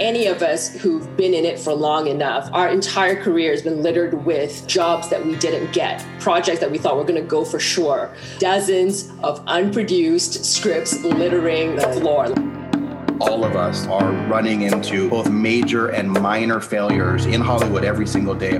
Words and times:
any 0.00 0.26
of 0.26 0.42
us 0.42 0.74
who've 0.74 1.16
been 1.16 1.34
in 1.34 1.44
it 1.44 1.58
for 1.58 1.74
long 1.74 2.06
enough, 2.06 2.48
our 2.52 2.68
entire 2.68 3.22
career 3.22 3.50
has 3.52 3.62
been 3.62 3.82
littered 3.82 4.24
with 4.24 4.66
jobs 4.66 5.10
that 5.10 5.24
we 5.24 5.36
didn't 5.36 5.72
get, 5.72 6.04
projects 6.18 6.58
that 6.60 6.70
we 6.70 6.78
thought 6.78 6.96
were 6.96 7.04
going 7.04 7.20
to 7.20 7.28
go 7.28 7.44
for 7.44 7.60
sure, 7.60 8.10
dozens 8.38 9.12
of 9.22 9.44
unproduced 9.46 10.44
scripts 10.44 11.04
littering 11.04 11.76
the 11.76 11.88
floor. 11.92 12.26
All 13.20 13.44
of 13.44 13.54
us 13.54 13.86
are 13.88 14.12
running 14.28 14.62
into 14.62 15.10
both 15.10 15.28
major 15.28 15.88
and 15.88 16.10
minor 16.10 16.60
failures 16.60 17.26
in 17.26 17.42
Hollywood 17.42 17.84
every 17.84 18.06
single 18.06 18.34
day. 18.34 18.58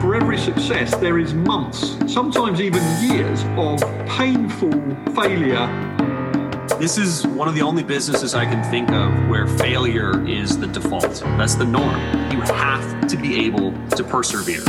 For 0.00 0.16
every 0.16 0.36
success, 0.36 0.96
there 0.96 1.20
is 1.20 1.32
months, 1.32 1.96
sometimes 2.12 2.60
even 2.60 2.82
years, 3.00 3.44
of 3.56 3.80
painful 4.08 4.72
failure 5.14 5.91
this 6.82 6.98
is 6.98 7.24
one 7.28 7.46
of 7.46 7.54
the 7.54 7.62
only 7.62 7.84
businesses 7.84 8.34
I 8.34 8.44
can 8.44 8.60
think 8.68 8.90
of 8.90 9.28
where 9.28 9.46
failure 9.46 10.26
is 10.26 10.58
the 10.58 10.66
default. 10.66 11.20
That's 11.38 11.54
the 11.54 11.64
norm. 11.64 12.00
You 12.32 12.40
have 12.40 13.06
to 13.06 13.16
be 13.16 13.46
able 13.46 13.70
to 13.90 14.02
persevere. 14.02 14.64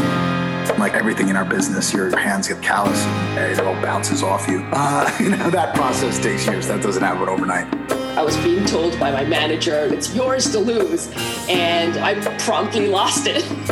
Like 0.78 0.94
everything 0.94 1.30
in 1.30 1.36
our 1.36 1.44
business, 1.44 1.92
your 1.92 2.16
hands 2.16 2.50
get 2.50 2.62
callous 2.62 3.04
and 3.04 3.52
it 3.52 3.60
all 3.60 3.74
bounces 3.82 4.22
off 4.22 4.48
you. 4.48 4.64
Uh, 4.74 5.12
you 5.20 5.30
know, 5.30 5.50
that 5.50 5.74
process 5.74 6.20
takes 6.20 6.46
years. 6.46 6.68
That 6.68 6.84
doesn't 6.84 7.02
happen 7.02 7.28
overnight. 7.28 8.03
I 8.16 8.22
was 8.22 8.38
being 8.38 8.64
told 8.66 9.00
by 9.00 9.10
my 9.10 9.26
manager, 9.26 9.92
it's 9.92 10.14
yours 10.14 10.52
to 10.52 10.60
lose. 10.60 11.10
And 11.50 11.98
I 11.98 12.14
promptly 12.38 12.88
lost 12.88 13.26
it. 13.26 13.44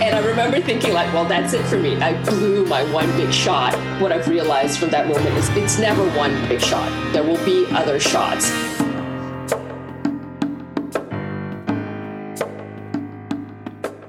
and 0.00 0.14
I 0.14 0.24
remember 0.24 0.60
thinking, 0.60 0.92
like, 0.92 1.12
well, 1.12 1.24
that's 1.24 1.52
it 1.52 1.64
for 1.66 1.78
me. 1.78 1.96
I 2.00 2.22
blew 2.22 2.64
my 2.66 2.84
one 2.92 3.10
big 3.16 3.32
shot. 3.32 3.74
What 4.00 4.12
I've 4.12 4.28
realized 4.28 4.78
from 4.78 4.90
that 4.90 5.08
moment 5.08 5.36
is 5.36 5.48
it's 5.56 5.80
never 5.80 6.08
one 6.16 6.30
big 6.48 6.60
shot, 6.60 6.88
there 7.12 7.24
will 7.24 7.44
be 7.44 7.66
other 7.72 7.98
shots. 7.98 8.52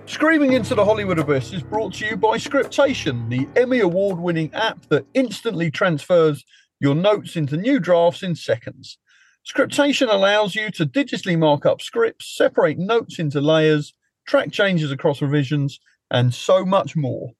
Screaming 0.05 0.53
into 0.53 0.75
the 0.75 0.85
Hollywood 0.85 1.17
Abyss 1.17 1.51
is 1.51 1.63
brought 1.63 1.95
to 1.95 2.05
you 2.05 2.15
by 2.15 2.37
Scriptation, 2.37 3.27
the 3.27 3.47
Emmy 3.55 3.79
Award 3.79 4.19
winning 4.19 4.53
app 4.53 4.85
that 4.89 5.07
instantly 5.15 5.71
transfers 5.71 6.45
your 6.79 6.93
notes 6.93 7.35
into 7.35 7.57
new 7.57 7.79
drafts 7.79 8.21
in 8.21 8.35
seconds. 8.35 8.99
Scriptation 9.43 10.07
allows 10.07 10.55
you 10.55 10.71
to 10.71 10.85
digitally 10.85 11.37
mark 11.37 11.65
up 11.65 11.81
scripts, 11.81 12.35
separate 12.37 12.77
notes 12.77 13.19
into 13.19 13.41
layers, 13.41 13.93
track 14.25 14.51
changes 14.51 14.91
across 14.91 15.21
revisions, 15.21 15.79
and 16.09 16.33
so 16.33 16.65
much 16.65 16.95
more. 16.95 17.31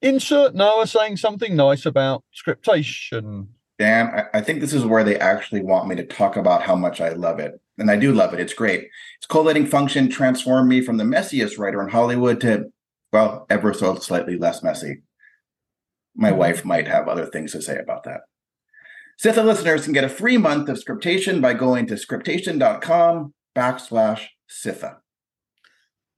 Insert 0.00 0.54
Noah 0.54 0.86
saying 0.86 1.18
something 1.18 1.54
nice 1.54 1.84
about 1.84 2.24
scriptation. 2.32 3.48
Dan, 3.78 4.26
I 4.32 4.40
think 4.40 4.60
this 4.60 4.72
is 4.72 4.84
where 4.84 5.04
they 5.04 5.18
actually 5.18 5.60
want 5.60 5.88
me 5.88 5.96
to 5.96 6.06
talk 6.06 6.36
about 6.36 6.62
how 6.62 6.76
much 6.76 7.00
I 7.00 7.10
love 7.10 7.38
it. 7.40 7.60
And 7.76 7.90
I 7.90 7.96
do 7.96 8.12
love 8.12 8.32
it. 8.32 8.40
It's 8.40 8.54
great. 8.54 8.88
Its 9.18 9.26
collating 9.28 9.66
function 9.66 10.08
transformed 10.08 10.68
me 10.68 10.80
from 10.80 10.96
the 10.96 11.04
messiest 11.04 11.58
writer 11.58 11.82
in 11.82 11.88
Hollywood 11.88 12.40
to, 12.42 12.66
well, 13.12 13.46
ever 13.50 13.74
so 13.74 13.96
slightly 13.96 14.38
less 14.38 14.62
messy. 14.62 15.02
My 16.14 16.30
mm-hmm. 16.30 16.38
wife 16.38 16.64
might 16.64 16.86
have 16.86 17.08
other 17.08 17.26
things 17.26 17.52
to 17.52 17.60
say 17.60 17.78
about 17.78 18.04
that. 18.04 18.20
Sitha 19.22 19.44
listeners 19.44 19.84
can 19.84 19.92
get 19.92 20.04
a 20.04 20.08
free 20.08 20.36
month 20.36 20.68
of 20.68 20.78
Scriptation 20.78 21.40
by 21.40 21.54
going 21.54 21.86
to 21.86 21.96
scriptation.com 21.96 23.32
backslash 23.56 24.26
Sitha. 24.50 24.96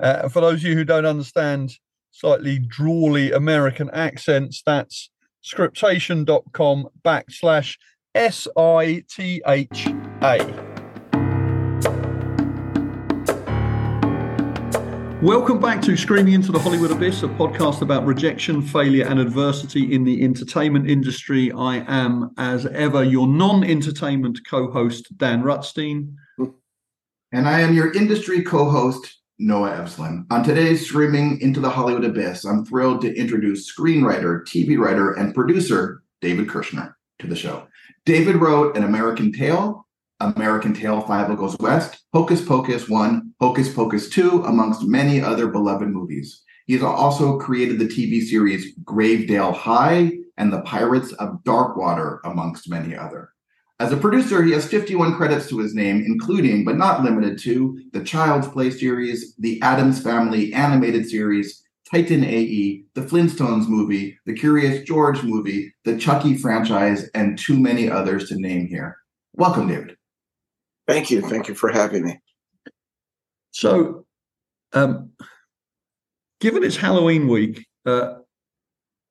Uh, 0.01 0.29
for 0.29 0.41
those 0.41 0.61
of 0.61 0.65
you 0.65 0.75
who 0.75 0.85
don't 0.85 1.07
understand 1.07 1.73
slightly 2.11 2.59
drawly 2.59 3.33
American 3.33 3.91
accents, 3.91 4.63
that's 4.65 5.11
scriptation.com 5.43 6.89
backslash 7.05 7.77
S 8.15 8.49
I 8.57 9.05
T 9.09 9.43
H 9.47 9.89
A. 10.23 10.66
Welcome 15.23 15.61
back 15.61 15.81
to 15.83 15.97
Screaming 15.97 16.35
into 16.35 16.53
the 16.53 16.59
Hollywood 16.59 16.91
Abyss, 16.91 17.23
a 17.23 17.29
podcast 17.29 17.81
about 17.81 18.05
rejection, 18.05 18.61
failure, 18.61 19.07
and 19.07 19.19
adversity 19.19 19.95
in 19.95 20.05
the 20.05 20.23
entertainment 20.23 20.91
industry. 20.91 21.51
I 21.53 21.79
am, 21.89 22.35
as 22.37 22.67
ever, 22.67 23.03
your 23.03 23.27
non 23.27 23.65
entertainment 23.65 24.41
co 24.47 24.71
host, 24.71 25.17
Dan 25.17 25.43
Rutstein. 25.43 26.15
And 27.33 27.49
I 27.49 27.61
am 27.61 27.73
your 27.73 27.95
industry 27.95 28.43
co 28.43 28.69
host, 28.69 29.23
Noah 29.39 29.71
Evslin. 29.71 30.27
On 30.31 30.45
today's 30.45 30.87
Screaming 30.87 31.41
into 31.41 31.61
the 31.61 31.71
Hollywood 31.71 32.05
Abyss, 32.05 32.45
I'm 32.45 32.67
thrilled 32.67 33.01
to 33.01 33.17
introduce 33.17 33.75
screenwriter, 33.75 34.43
TV 34.43 34.77
writer, 34.79 35.13
and 35.13 35.35
producer 35.35 36.03
David 36.21 36.47
Kirschner 36.47 36.95
to 37.21 37.27
the 37.27 37.37
show. 37.37 37.67
David 38.05 38.37
wrote 38.37 38.77
An 38.77 38.85
American 38.85 39.33
Tail, 39.33 39.87
American 40.21 40.75
Tail 40.75 41.03
Fievel 41.03 41.39
Goes 41.39 41.57
West, 41.59 42.03
Hocus 42.13 42.43
Pocus 42.43 42.87
1, 42.87 43.26
Hocus 43.41 43.73
Pocus 43.73 44.09
2, 44.09 44.45
amongst 44.45 44.83
many 44.83 45.21
other 45.21 45.49
beloved 45.49 45.89
movies. 45.89 46.43
He 46.67 46.73
has 46.73 46.83
also 46.83 47.39
created 47.39 47.79
the 47.79 47.85
TV 47.85 48.23
series 48.23 48.75
Gravedale 48.85 49.55
High 49.55 50.13
and 50.39 50.53
The 50.53 50.63
Pirates 50.63 51.13
of 51.15 51.45
Darkwater, 51.45 52.19
amongst 52.25 52.71
many 52.71 52.97
other. 52.97 53.31
As 53.79 53.93
a 53.93 53.97
producer, 53.97 54.43
he 54.43 54.53
has 54.53 54.67
51 54.67 55.17
credits 55.17 55.51
to 55.51 55.59
his 55.59 55.75
name, 55.75 56.03
including, 56.07 56.65
but 56.65 56.79
not 56.79 57.05
limited 57.05 57.39
to, 57.41 57.79
the 57.93 58.03
Child's 58.03 58.49
Play 58.49 58.71
series, 58.71 59.35
the 59.39 59.61
Addams 59.61 60.01
Family 60.03 60.55
animated 60.55 61.07
series, 61.07 61.63
Titan 61.91 62.25
AE, 62.25 62.85
the 62.95 63.03
Flintstones 63.03 63.69
movie, 63.69 64.19
the 64.25 64.33
Curious 64.33 64.83
George 64.85 65.23
movie, 65.23 65.75
the 65.85 65.99
Chucky 65.99 66.39
franchise, 66.39 67.11
and 67.15 67.39
too 67.39 67.59
many 67.61 67.91
others 67.91 68.31
to 68.31 68.41
name 68.41 68.67
here. 68.67 68.97
Welcome, 69.35 69.69
David. 69.69 69.97
Thank 70.89 71.11
you. 71.11 71.21
Thank 71.21 71.49
you 71.49 71.55
for 71.55 71.71
having 71.71 72.05
me. 72.05 72.19
So, 73.57 74.05
um, 74.75 75.13
given 76.41 76.63
it's 76.63 76.77
Halloween 76.77 77.27
week, 77.27 77.67
uh, 77.87 78.17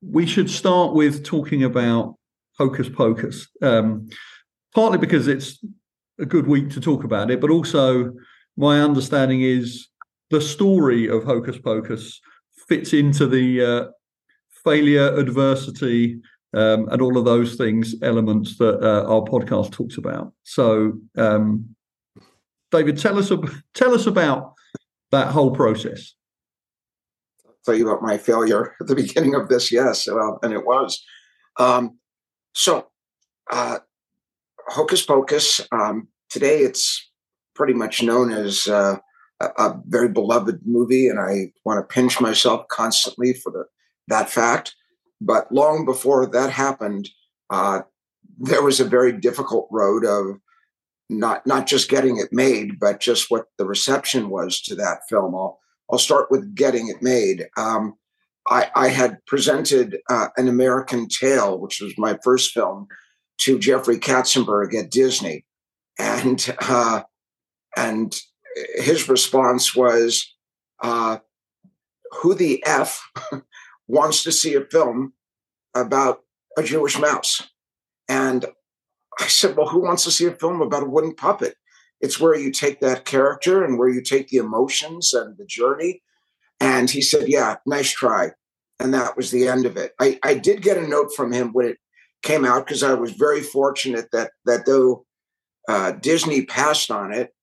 we 0.08 0.28
should 0.28 0.52
start 0.52 0.94
with 0.94 1.26
talking 1.26 1.64
about 1.64 2.16
Hocus 2.60 2.88
Pocus. 2.88 3.48
Um, 3.64 4.08
partly 4.76 5.00
because 5.00 5.28
it's 5.28 5.66
a 6.20 6.28
good 6.28 6.46
week 6.46 6.70
to 6.70 6.80
talk 6.80 7.04
about 7.04 7.32
it, 7.32 7.42
but 7.42 7.50
also 7.50 8.14
my 8.56 8.82
understanding 8.82 9.42
is 9.42 9.88
the 10.30 10.42
story 10.42 11.10
of 11.10 11.24
Hocus 11.24 11.58
Pocus 11.58 12.22
fits 12.68 12.94
into 12.94 13.26
the 13.26 13.66
uh, 13.66 13.86
failure, 14.64 15.12
adversity, 15.16 16.20
um, 16.54 16.88
and 16.90 17.02
all 17.02 17.18
of 17.18 17.26
those 17.26 17.56
things 17.56 17.96
elements 18.04 18.60
that 18.60 18.80
uh, 18.80 19.12
our 19.12 19.24
podcast 19.24 19.72
talks 19.72 19.98
about. 19.98 20.34
So, 20.44 21.00
um, 21.18 21.75
David, 22.72 22.98
tell 22.98 23.18
us 23.18 23.32
tell 23.74 23.94
us 23.94 24.06
about 24.06 24.54
that 25.12 25.28
whole 25.32 25.52
process. 25.52 26.16
I'll 27.46 27.54
tell 27.66 27.76
you 27.76 27.90
about 27.90 28.02
my 28.02 28.18
failure 28.18 28.76
at 28.82 28.88
the 28.88 28.96
beginning 29.04 29.36
of 29.36 29.50
this. 29.50 29.72
Yes, 29.72 30.08
well, 30.08 30.40
and 30.42 30.54
it 30.54 30.66
was. 30.66 31.04
Um, 31.58 32.00
so, 32.54 32.88
uh, 33.52 33.80
Hocus 34.68 35.06
Pocus. 35.06 35.62
Um, 35.72 36.08
today, 36.30 36.60
it's 36.60 37.10
pretty 37.54 37.74
much 37.74 38.04
known 38.04 38.32
as 38.32 38.68
uh, 38.68 38.98
a, 39.40 39.46
a, 39.46 39.82
very 39.88 40.10
beloved 40.10 40.60
movie, 40.66 41.08
and 41.08 41.20
I 41.20 41.52
want 41.64 41.78
to 41.78 41.94
pinch 41.94 42.20
myself 42.20 42.68
constantly 42.68 43.34
for 43.34 43.52
the, 43.52 43.66
that 44.08 44.30
fact. 44.30 44.76
But 45.22 45.52
long 45.52 45.86
before 45.86 46.26
that 46.26 46.50
happened, 46.50 47.10
uh, 47.50 47.82
there 48.38 48.62
was 48.62 48.80
a 48.80 48.86
very 48.86 49.14
difficult 49.14 49.68
road 49.72 50.06
of 50.06 50.40
not 51.10 51.46
not 51.46 51.68
just 51.68 51.90
getting 51.90 52.18
it 52.18 52.30
made, 52.32 52.80
but 52.80 53.00
just 53.00 53.30
what 53.30 53.46
the 53.58 53.66
reception 53.66 54.30
was 54.30 54.62
to 54.62 54.76
that 54.76 55.02
film. 55.10 55.36
I'll 55.36 55.60
I'll 55.92 56.00
start 56.00 56.32
with 56.32 56.56
getting 56.56 56.88
it 56.88 57.02
made. 57.02 57.48
Um, 57.58 57.96
I, 58.48 58.70
I, 58.76 58.88
had 58.90 59.26
presented 59.26 59.98
uh, 60.10 60.28
an 60.38 60.48
American 60.48 61.08
Tail, 61.08 61.58
which 61.60 61.82
was 61.82 61.98
my 61.98 62.18
first 62.24 62.52
film, 62.52 62.88
to 63.40 63.58
Jeffrey 63.58 63.98
Katzenberg 63.98 64.76
at 64.76 64.92
Disney, 64.92 65.46
and 66.00 66.56
uh, 66.62 67.02
and 67.76 68.16
his 68.76 69.10
response 69.10 69.76
was, 69.76 70.34
uh, 70.82 71.18
"Who 72.22 72.34
the 72.34 72.64
f 72.66 73.02
wants 73.88 74.24
to 74.24 74.32
see 74.32 74.56
a 74.56 74.62
film 74.62 75.14
about 75.76 76.22
a 76.58 76.64
Jewish 76.64 77.00
mouse?" 77.00 77.42
And 78.08 78.46
I 79.20 79.28
said, 79.28 79.56
"Well, 79.56 79.68
who 79.68 79.80
wants 79.80 80.04
to 80.06 80.12
see 80.12 80.26
a 80.26 80.32
film 80.32 80.62
about 80.62 80.84
a 80.84 80.90
wooden 80.90 81.16
puppet? 81.16 81.56
It's 82.02 82.20
where 82.20 82.36
you 82.36 82.52
take 82.52 82.82
that 82.82 83.06
character 83.06 83.64
and 83.64 83.78
where 83.78 83.90
you 83.90 84.02
take 84.02 84.28
the 84.28 84.38
emotions 84.38 85.14
and 85.14 85.38
the 85.38 85.46
journey." 85.46 86.04
And 86.60 86.90
he 86.90 87.02
said, 87.02 87.28
"Yeah, 87.28 87.58
nice 87.66 87.92
try." 87.92 88.32
And 88.80 88.94
that 88.94 89.16
was 89.16 89.32
the 89.32 89.48
end 89.48 89.66
of 89.66 89.78
it. 89.78 89.94
I, 90.00 90.20
I 90.22 90.34
did 90.34 90.62
get 90.62 90.78
a 90.78 90.88
note 90.88 91.14
from 91.16 91.32
him 91.32 91.54
when 91.54 91.68
it 91.68 91.78
came 92.24 92.44
out 92.44 92.66
because 92.66 92.84
I 92.84 92.94
was 92.94 93.14
very 93.14 93.42
fortunate 93.42 94.10
that 94.12 94.32
that 94.46 94.66
though 94.66 95.06
uh, 95.70 95.92
Disney 95.92 96.46
passed 96.46 96.92
on 96.92 97.14
it, 97.14 97.34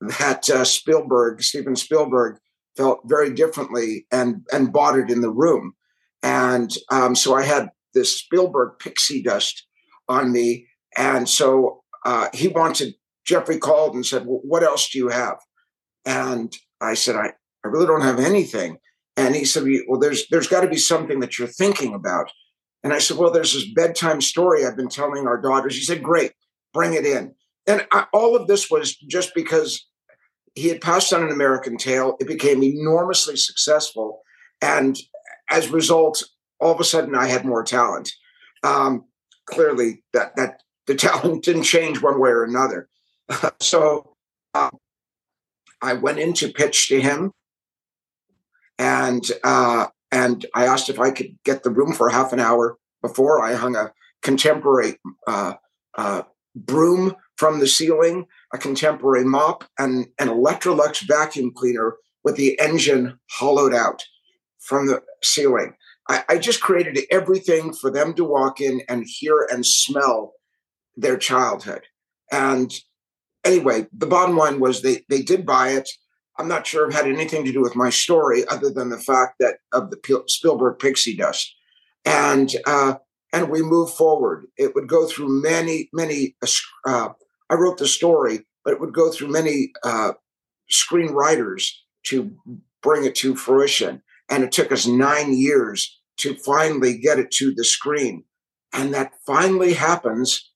that 0.00 0.48
uh, 0.50 0.64
Spielberg, 0.64 1.42
Steven 1.42 1.76
Spielberg, 1.76 2.38
felt 2.76 3.00
very 3.06 3.32
differently 3.32 4.06
and 4.12 4.44
and 4.52 4.72
bought 4.72 4.98
it 4.98 5.10
in 5.10 5.20
the 5.20 5.30
room, 5.30 5.74
and 6.22 6.76
um, 6.90 7.14
so 7.14 7.34
I 7.34 7.42
had 7.42 7.70
this 7.94 8.18
Spielberg 8.18 8.78
pixie 8.78 9.22
dust 9.22 9.66
on 10.08 10.32
me, 10.32 10.66
and 10.96 11.28
so 11.28 11.82
uh, 12.04 12.28
he 12.32 12.48
wanted. 12.48 12.94
Jeffrey 13.24 13.56
called 13.56 13.94
and 13.94 14.04
said, 14.04 14.26
well, 14.26 14.40
"What 14.42 14.62
else 14.62 14.90
do 14.90 14.98
you 14.98 15.08
have?" 15.08 15.38
And 16.04 16.54
I 16.80 16.94
said, 16.94 17.16
I, 17.16 17.32
I 17.64 17.68
really 17.68 17.86
don't 17.86 18.02
have 18.02 18.20
anything. 18.20 18.78
And 19.16 19.34
he 19.34 19.44
said, 19.44 19.64
Well, 19.88 20.00
there's 20.00 20.28
there's 20.28 20.48
got 20.48 20.62
to 20.62 20.68
be 20.68 20.76
something 20.76 21.20
that 21.20 21.38
you're 21.38 21.48
thinking 21.48 21.94
about. 21.94 22.30
And 22.82 22.92
I 22.92 22.98
said, 22.98 23.16
Well, 23.16 23.30
there's 23.30 23.54
this 23.54 23.72
bedtime 23.72 24.20
story 24.20 24.64
I've 24.64 24.76
been 24.76 24.88
telling 24.88 25.26
our 25.26 25.40
daughters. 25.40 25.76
He 25.76 25.82
said, 25.82 26.02
Great, 26.02 26.32
bring 26.72 26.94
it 26.94 27.06
in. 27.06 27.34
And 27.66 27.86
I, 27.92 28.06
all 28.12 28.36
of 28.36 28.46
this 28.46 28.70
was 28.70 28.96
just 28.96 29.34
because 29.34 29.86
he 30.54 30.68
had 30.68 30.80
passed 30.80 31.12
on 31.12 31.22
an 31.22 31.30
American 31.30 31.76
Tail. 31.76 32.16
It 32.20 32.26
became 32.26 32.62
enormously 32.62 33.36
successful. 33.36 34.22
And 34.60 34.98
as 35.50 35.68
a 35.68 35.72
result, 35.72 36.22
all 36.60 36.72
of 36.72 36.80
a 36.80 36.84
sudden 36.84 37.14
I 37.14 37.26
had 37.26 37.44
more 37.44 37.64
talent. 37.64 38.12
Um, 38.62 39.04
clearly, 39.46 40.02
that, 40.12 40.36
that 40.36 40.62
the 40.86 40.94
talent 40.94 41.44
didn't 41.44 41.62
change 41.62 42.02
one 42.02 42.20
way 42.20 42.30
or 42.30 42.44
another. 42.44 42.88
so 43.60 44.16
um, 44.54 44.78
I 45.82 45.94
went 45.94 46.18
in 46.18 46.32
to 46.34 46.52
pitch 46.52 46.88
to 46.88 47.00
him 47.00 47.32
and 48.78 49.24
uh, 49.42 49.86
and 50.10 50.46
I 50.54 50.66
asked 50.66 50.88
if 50.88 51.00
I 51.00 51.10
could 51.10 51.36
get 51.44 51.62
the 51.62 51.70
room 51.70 51.92
for 51.92 52.08
half 52.08 52.32
an 52.32 52.40
hour 52.40 52.78
before 53.02 53.44
I 53.44 53.54
hung 53.54 53.76
a 53.76 53.92
contemporary 54.22 54.96
uh, 55.26 55.54
uh, 55.96 56.22
broom 56.54 57.16
from 57.36 57.58
the 57.58 57.66
ceiling, 57.66 58.26
a 58.52 58.58
contemporary 58.58 59.24
mop, 59.24 59.64
and 59.78 60.06
an 60.18 60.28
Electrolux 60.28 61.06
vacuum 61.06 61.52
cleaner 61.52 61.96
with 62.22 62.36
the 62.36 62.58
engine 62.60 63.18
hollowed 63.30 63.74
out 63.74 64.02
from 64.60 64.86
the 64.86 65.02
ceiling. 65.22 65.74
I, 66.08 66.24
I 66.28 66.38
just 66.38 66.60
created 66.60 66.98
everything 67.10 67.72
for 67.72 67.90
them 67.90 68.14
to 68.14 68.24
walk 68.24 68.60
in 68.60 68.82
and 68.88 69.04
hear 69.06 69.46
and 69.50 69.66
smell 69.66 70.32
their 70.96 71.16
childhood. 71.16 71.82
And 72.30 72.72
anyway, 73.44 73.86
the 73.92 74.06
bottom 74.06 74.36
line 74.36 74.60
was 74.60 74.82
they 74.82 75.04
they 75.08 75.22
did 75.22 75.46
buy 75.46 75.70
it. 75.70 75.88
I'm 76.38 76.48
not 76.48 76.66
sure 76.66 76.88
it 76.88 76.94
had 76.94 77.06
anything 77.06 77.44
to 77.44 77.52
do 77.52 77.60
with 77.60 77.76
my 77.76 77.90
story, 77.90 78.46
other 78.48 78.70
than 78.70 78.88
the 78.90 78.98
fact 78.98 79.36
that 79.38 79.58
of 79.72 79.90
the 79.90 80.24
Spielberg 80.26 80.78
pixie 80.78 81.16
dust, 81.16 81.54
and 82.04 82.50
uh, 82.66 82.94
and 83.32 83.50
we 83.50 83.62
moved 83.62 83.94
forward. 83.94 84.46
It 84.56 84.74
would 84.74 84.88
go 84.88 85.06
through 85.06 85.28
many 85.42 85.88
many. 85.92 86.36
Uh, 86.86 87.10
I 87.50 87.54
wrote 87.54 87.78
the 87.78 87.86
story, 87.86 88.46
but 88.64 88.72
it 88.72 88.80
would 88.80 88.94
go 88.94 89.12
through 89.12 89.28
many 89.28 89.72
uh, 89.84 90.12
screenwriters 90.72 91.70
to 92.04 92.34
bring 92.82 93.04
it 93.04 93.14
to 93.16 93.36
fruition, 93.36 94.02
and 94.28 94.42
it 94.42 94.52
took 94.52 94.72
us 94.72 94.86
nine 94.86 95.32
years 95.32 96.00
to 96.16 96.34
finally 96.36 96.96
get 96.96 97.18
it 97.18 97.30
to 97.32 97.54
the 97.54 97.64
screen, 97.64 98.24
and 98.72 98.92
that 98.94 99.12
finally 99.26 99.74
happens. 99.74 100.50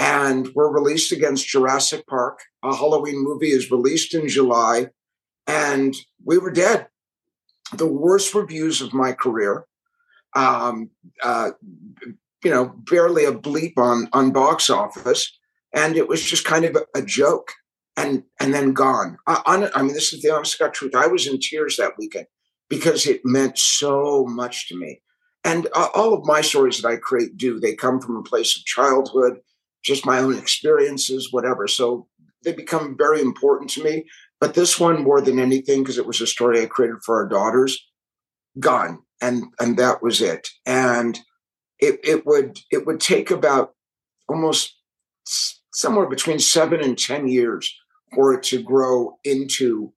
And 0.00 0.48
we're 0.54 0.72
released 0.72 1.12
against 1.12 1.46
Jurassic 1.46 2.06
Park. 2.08 2.40
A 2.64 2.74
Halloween 2.74 3.22
movie 3.22 3.50
is 3.50 3.70
released 3.70 4.14
in 4.14 4.28
July 4.28 4.88
and 5.50 5.96
we 6.24 6.38
were 6.38 6.50
dead. 6.50 6.86
The 7.72 7.86
worst 7.86 8.34
reviews 8.34 8.80
of 8.80 8.94
my 8.94 9.12
career. 9.12 9.66
Um, 10.36 10.90
uh, 11.22 11.50
you 12.44 12.50
know, 12.50 12.72
barely 12.90 13.24
a 13.24 13.32
bleep 13.32 13.76
on 13.76 14.08
on 14.12 14.30
box 14.30 14.70
office, 14.70 15.36
and 15.74 15.96
it 15.96 16.08
was 16.08 16.22
just 16.22 16.44
kind 16.44 16.64
of 16.64 16.76
a, 16.94 17.02
joke, 17.02 17.52
and 17.96 18.22
and 18.38 18.54
then 18.54 18.72
gone. 18.72 19.18
I, 19.26 19.68
I 19.74 19.82
mean, 19.82 19.94
this 19.94 20.12
is 20.12 20.22
the 20.22 20.32
honest 20.32 20.60
truth. 20.72 20.94
I 20.94 21.08
was 21.08 21.26
in 21.26 21.40
tears 21.40 21.76
that 21.76 21.98
weekend 21.98 22.26
because 22.68 23.06
it 23.06 23.22
meant 23.24 23.58
so 23.58 24.24
much 24.26 24.68
to 24.68 24.78
me. 24.78 25.02
And 25.42 25.66
uh, 25.74 25.88
all 25.94 26.14
of 26.14 26.24
my 26.24 26.42
stories 26.42 26.80
that 26.80 26.88
I 26.88 26.96
create 26.96 27.36
do. 27.36 27.58
They 27.58 27.74
come 27.74 28.00
from 28.00 28.16
a 28.16 28.22
place 28.22 28.56
of 28.56 28.64
childhood, 28.64 29.40
just 29.82 30.06
my 30.06 30.18
own 30.18 30.36
experiences, 30.36 31.32
whatever. 31.32 31.66
So 31.68 32.06
they 32.44 32.52
become 32.52 32.96
very 32.96 33.20
important 33.20 33.70
to 33.70 33.84
me. 33.84 34.06
But 34.40 34.54
this 34.54 34.80
one, 34.80 35.02
more 35.02 35.20
than 35.20 35.38
anything, 35.38 35.82
because 35.82 35.98
it 35.98 36.06
was 36.06 36.20
a 36.20 36.26
story 36.26 36.62
I 36.62 36.66
created 36.66 37.02
for 37.04 37.16
our 37.16 37.28
daughters, 37.28 37.78
gone, 38.58 39.02
and 39.20 39.44
and 39.60 39.78
that 39.78 40.02
was 40.02 40.22
it. 40.22 40.48
And 40.64 41.18
it 41.78 42.00
it 42.02 42.26
would 42.26 42.58
it 42.70 42.86
would 42.86 43.00
take 43.00 43.30
about 43.30 43.74
almost 44.28 44.76
somewhere 45.74 46.08
between 46.08 46.38
seven 46.38 46.80
and 46.80 46.98
ten 46.98 47.28
years 47.28 47.74
for 48.14 48.32
it 48.32 48.42
to 48.44 48.62
grow 48.62 49.18
into 49.24 49.92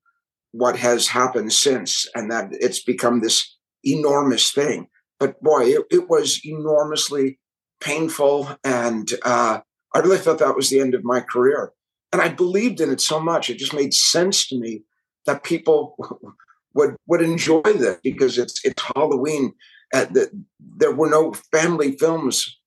what 0.52 0.78
has 0.78 1.08
happened 1.08 1.54
since, 1.54 2.08
and 2.14 2.30
that 2.30 2.50
it's 2.52 2.84
become 2.84 3.22
this 3.22 3.58
enormous 3.84 4.52
thing. 4.52 4.88
But 5.20 5.42
boy, 5.42 5.64
it, 5.68 5.86
it 5.90 6.10
was 6.10 6.42
enormously 6.44 7.40
painful, 7.80 8.58
and 8.64 9.10
uh, 9.24 9.62
I 9.94 10.00
really 10.00 10.18
thought 10.18 10.40
that 10.40 10.56
was 10.56 10.70
the 10.70 10.80
end 10.80 10.94
of 10.96 11.04
my 11.04 11.22
career 11.22 11.72
and 12.14 12.22
I 12.22 12.30
believed 12.30 12.80
in 12.80 12.92
it 12.92 13.02
so 13.02 13.20
much. 13.20 13.50
It 13.50 13.58
just 13.58 13.74
made 13.74 13.94
sense 13.94 14.48
to 14.48 14.58
me 14.58 14.84
that 15.26 15.44
people 15.44 15.98
would 16.76 16.96
would 17.08 17.22
enjoy 17.22 17.64
this 17.64 17.98
because 18.04 18.38
it's 18.38 18.64
it's 18.64 18.82
Halloween. 18.96 19.54
Uh, 19.94 20.06
the, 20.06 20.46
there 20.78 20.94
were 20.94 21.10
no 21.10 21.34
family 21.52 21.98
films 21.98 22.60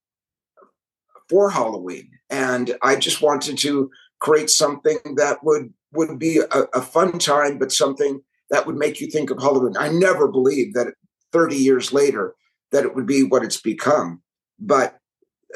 for 1.30 1.50
Halloween, 1.50 2.10
and 2.28 2.76
I 2.82 2.96
just 2.96 3.22
wanted 3.22 3.56
to 3.58 3.90
create 4.18 4.50
something 4.50 4.98
that 5.16 5.42
would 5.44 5.72
would 5.92 6.18
be 6.18 6.38
a, 6.38 6.62
a 6.74 6.82
fun 6.82 7.18
time, 7.18 7.58
but 7.58 7.72
something 7.72 8.20
that 8.50 8.66
would 8.66 8.76
make 8.76 9.00
you 9.00 9.06
think 9.06 9.30
of 9.30 9.38
Halloween. 9.40 9.76
I 9.78 9.88
never 9.88 10.28
believed 10.28 10.74
that 10.74 10.94
30 11.32 11.56
years 11.56 11.92
later 11.92 12.34
that 12.72 12.84
it 12.84 12.94
would 12.94 13.06
be 13.06 13.22
what 13.22 13.44
it's 13.44 13.60
become, 13.60 14.22
but 14.58 14.98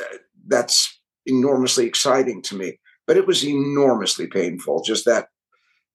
uh, 0.01 0.17
that's 0.47 1.00
enormously 1.27 1.87
exciting 1.87 2.43
to 2.43 2.57
me 2.57 2.79
but 3.11 3.17
it 3.17 3.27
was 3.27 3.45
enormously 3.45 4.29
painful. 4.29 4.85
Just 4.85 5.05
that 5.07 5.27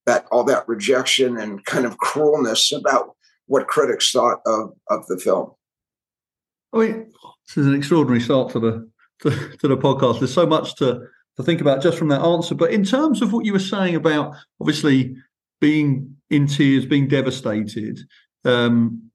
that 0.05 0.25
all 0.33 0.43
that 0.43 0.67
rejection 0.67 1.37
and 1.37 1.63
kind 1.63 1.85
of 1.85 1.97
cruelness 1.97 2.77
about 2.77 3.15
what 3.45 3.69
critics 3.69 4.11
thought 4.11 4.39
of 4.45 4.73
of 4.89 5.07
the 5.07 5.17
film. 5.17 5.51
I 6.73 6.77
mean, 6.79 7.13
this 7.47 7.55
is 7.55 7.67
an 7.67 7.73
extraordinary 7.73 8.19
start 8.19 8.51
to 8.51 8.59
the 8.59 8.89
to, 9.21 9.29
to 9.59 9.67
the 9.69 9.77
podcast. 9.77 10.19
There's 10.19 10.33
so 10.33 10.45
much 10.45 10.75
to 10.75 11.07
to 11.37 11.43
think 11.43 11.61
about 11.61 11.81
just 11.81 11.97
from 11.97 12.09
that 12.09 12.19
answer. 12.19 12.53
But 12.53 12.71
in 12.71 12.83
terms 12.83 13.21
of 13.21 13.31
what 13.31 13.45
you 13.45 13.53
were 13.53 13.59
saying 13.59 13.95
about 13.95 14.35
obviously 14.59 15.15
being 15.61 16.17
in 16.29 16.47
tears, 16.47 16.85
being 16.85 17.07
devastated, 17.07 17.99
um, 18.43 19.09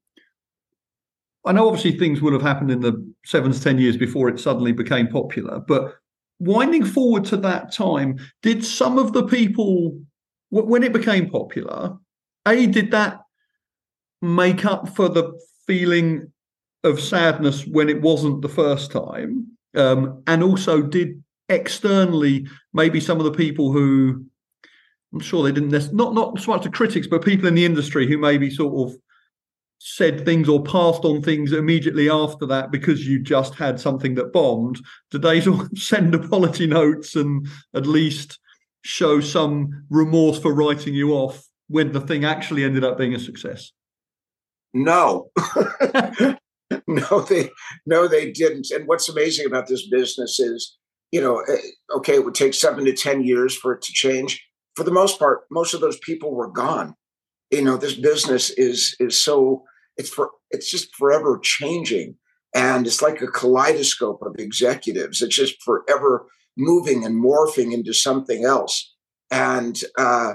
I 1.45 1.51
know 1.51 1.67
obviously 1.67 1.97
things 1.97 2.21
would 2.21 2.33
have 2.33 2.41
happened 2.41 2.71
in 2.71 2.81
the 2.81 3.13
seven 3.25 3.51
to 3.51 3.61
ten 3.61 3.79
years 3.79 3.97
before 3.97 4.29
it 4.29 4.39
suddenly 4.39 4.71
became 4.71 5.07
popular. 5.07 5.59
But 5.59 5.95
winding 6.39 6.85
forward 6.85 7.25
to 7.25 7.37
that 7.37 7.71
time, 7.71 8.17
did 8.41 8.63
some 8.63 8.97
of 8.97 9.13
the 9.13 9.25
people, 9.25 9.99
when 10.49 10.83
it 10.83 10.93
became 10.93 11.29
popular, 11.29 11.97
A, 12.47 12.67
did 12.67 12.91
that 12.91 13.21
make 14.21 14.65
up 14.65 14.89
for 14.95 15.09
the 15.09 15.33
feeling 15.65 16.31
of 16.83 16.99
sadness 16.99 17.65
when 17.65 17.89
it 17.89 18.01
wasn't 18.01 18.41
the 18.41 18.49
first 18.49 18.91
time? 18.91 19.47
Um, 19.75 20.21
and 20.27 20.43
also, 20.43 20.81
did 20.81 21.23
externally, 21.49 22.47
maybe 22.73 22.99
some 22.99 23.17
of 23.17 23.23
the 23.23 23.31
people 23.31 23.71
who 23.71 24.25
I'm 25.13 25.19
sure 25.19 25.43
they 25.43 25.51
didn't, 25.51 25.93
not, 25.93 26.13
not 26.13 26.39
so 26.39 26.51
much 26.51 26.63
the 26.63 26.69
critics, 26.69 27.07
but 27.07 27.23
people 27.23 27.47
in 27.47 27.55
the 27.55 27.65
industry 27.65 28.07
who 28.07 28.17
maybe 28.17 28.49
sort 28.49 28.89
of 28.89 28.97
said 29.83 30.23
things 30.23 30.47
or 30.47 30.61
passed 30.61 31.03
on 31.05 31.23
things 31.23 31.51
immediately 31.51 32.07
after 32.07 32.45
that 32.45 32.71
because 32.71 33.07
you 33.07 33.19
just 33.19 33.55
had 33.55 33.79
something 33.79 34.13
that 34.13 34.31
bombed 34.31 34.79
did 35.09 35.23
they 35.23 35.41
sort 35.41 35.71
of 35.71 35.77
send 35.77 36.13
apology 36.13 36.67
notes 36.67 37.15
and 37.15 37.47
at 37.73 37.87
least 37.87 38.39
show 38.83 39.19
some 39.19 39.85
remorse 39.89 40.37
for 40.39 40.53
writing 40.53 40.93
you 40.93 41.13
off 41.13 41.47
when 41.67 41.91
the 41.93 42.01
thing 42.01 42.25
actually 42.25 42.63
ended 42.63 42.83
up 42.83 42.97
being 42.97 43.15
a 43.15 43.19
success? 43.19 43.71
No. 44.73 45.31
No 46.87 47.21
they 47.21 47.49
no 47.85 48.07
they 48.07 48.31
didn't. 48.31 48.71
And 48.71 48.87
what's 48.87 49.09
amazing 49.09 49.45
about 49.45 49.67
this 49.67 49.87
business 49.87 50.39
is 50.39 50.77
you 51.11 51.21
know 51.21 51.39
eh, 51.39 51.57
okay 51.97 52.15
it 52.15 52.25
would 52.25 52.35
take 52.35 52.53
seven 52.53 52.85
to 52.85 52.93
ten 52.93 53.23
years 53.23 53.55
for 53.55 53.73
it 53.73 53.81
to 53.83 53.91
change. 53.91 54.45
For 54.75 54.83
the 54.83 54.91
most 54.91 55.19
part 55.19 55.41
most 55.51 55.73
of 55.73 55.81
those 55.81 55.99
people 55.99 56.33
were 56.33 56.49
gone. 56.49 56.95
You 57.49 57.61
know 57.61 57.77
this 57.77 57.95
business 57.95 58.51
is 58.51 58.95
is 58.99 59.21
so 59.21 59.63
it's 59.97 60.09
for 60.09 60.31
it's 60.49 60.69
just 60.69 60.95
forever 60.95 61.39
changing. 61.41 62.15
And 62.53 62.85
it's 62.85 63.01
like 63.01 63.21
a 63.21 63.27
kaleidoscope 63.27 64.21
of 64.21 64.35
executives. 64.37 65.21
It's 65.21 65.35
just 65.35 65.61
forever 65.63 66.25
moving 66.57 67.05
and 67.05 67.23
morphing 67.23 67.73
into 67.73 67.93
something 67.93 68.43
else. 68.43 68.93
And 69.31 69.79
uh, 69.97 70.33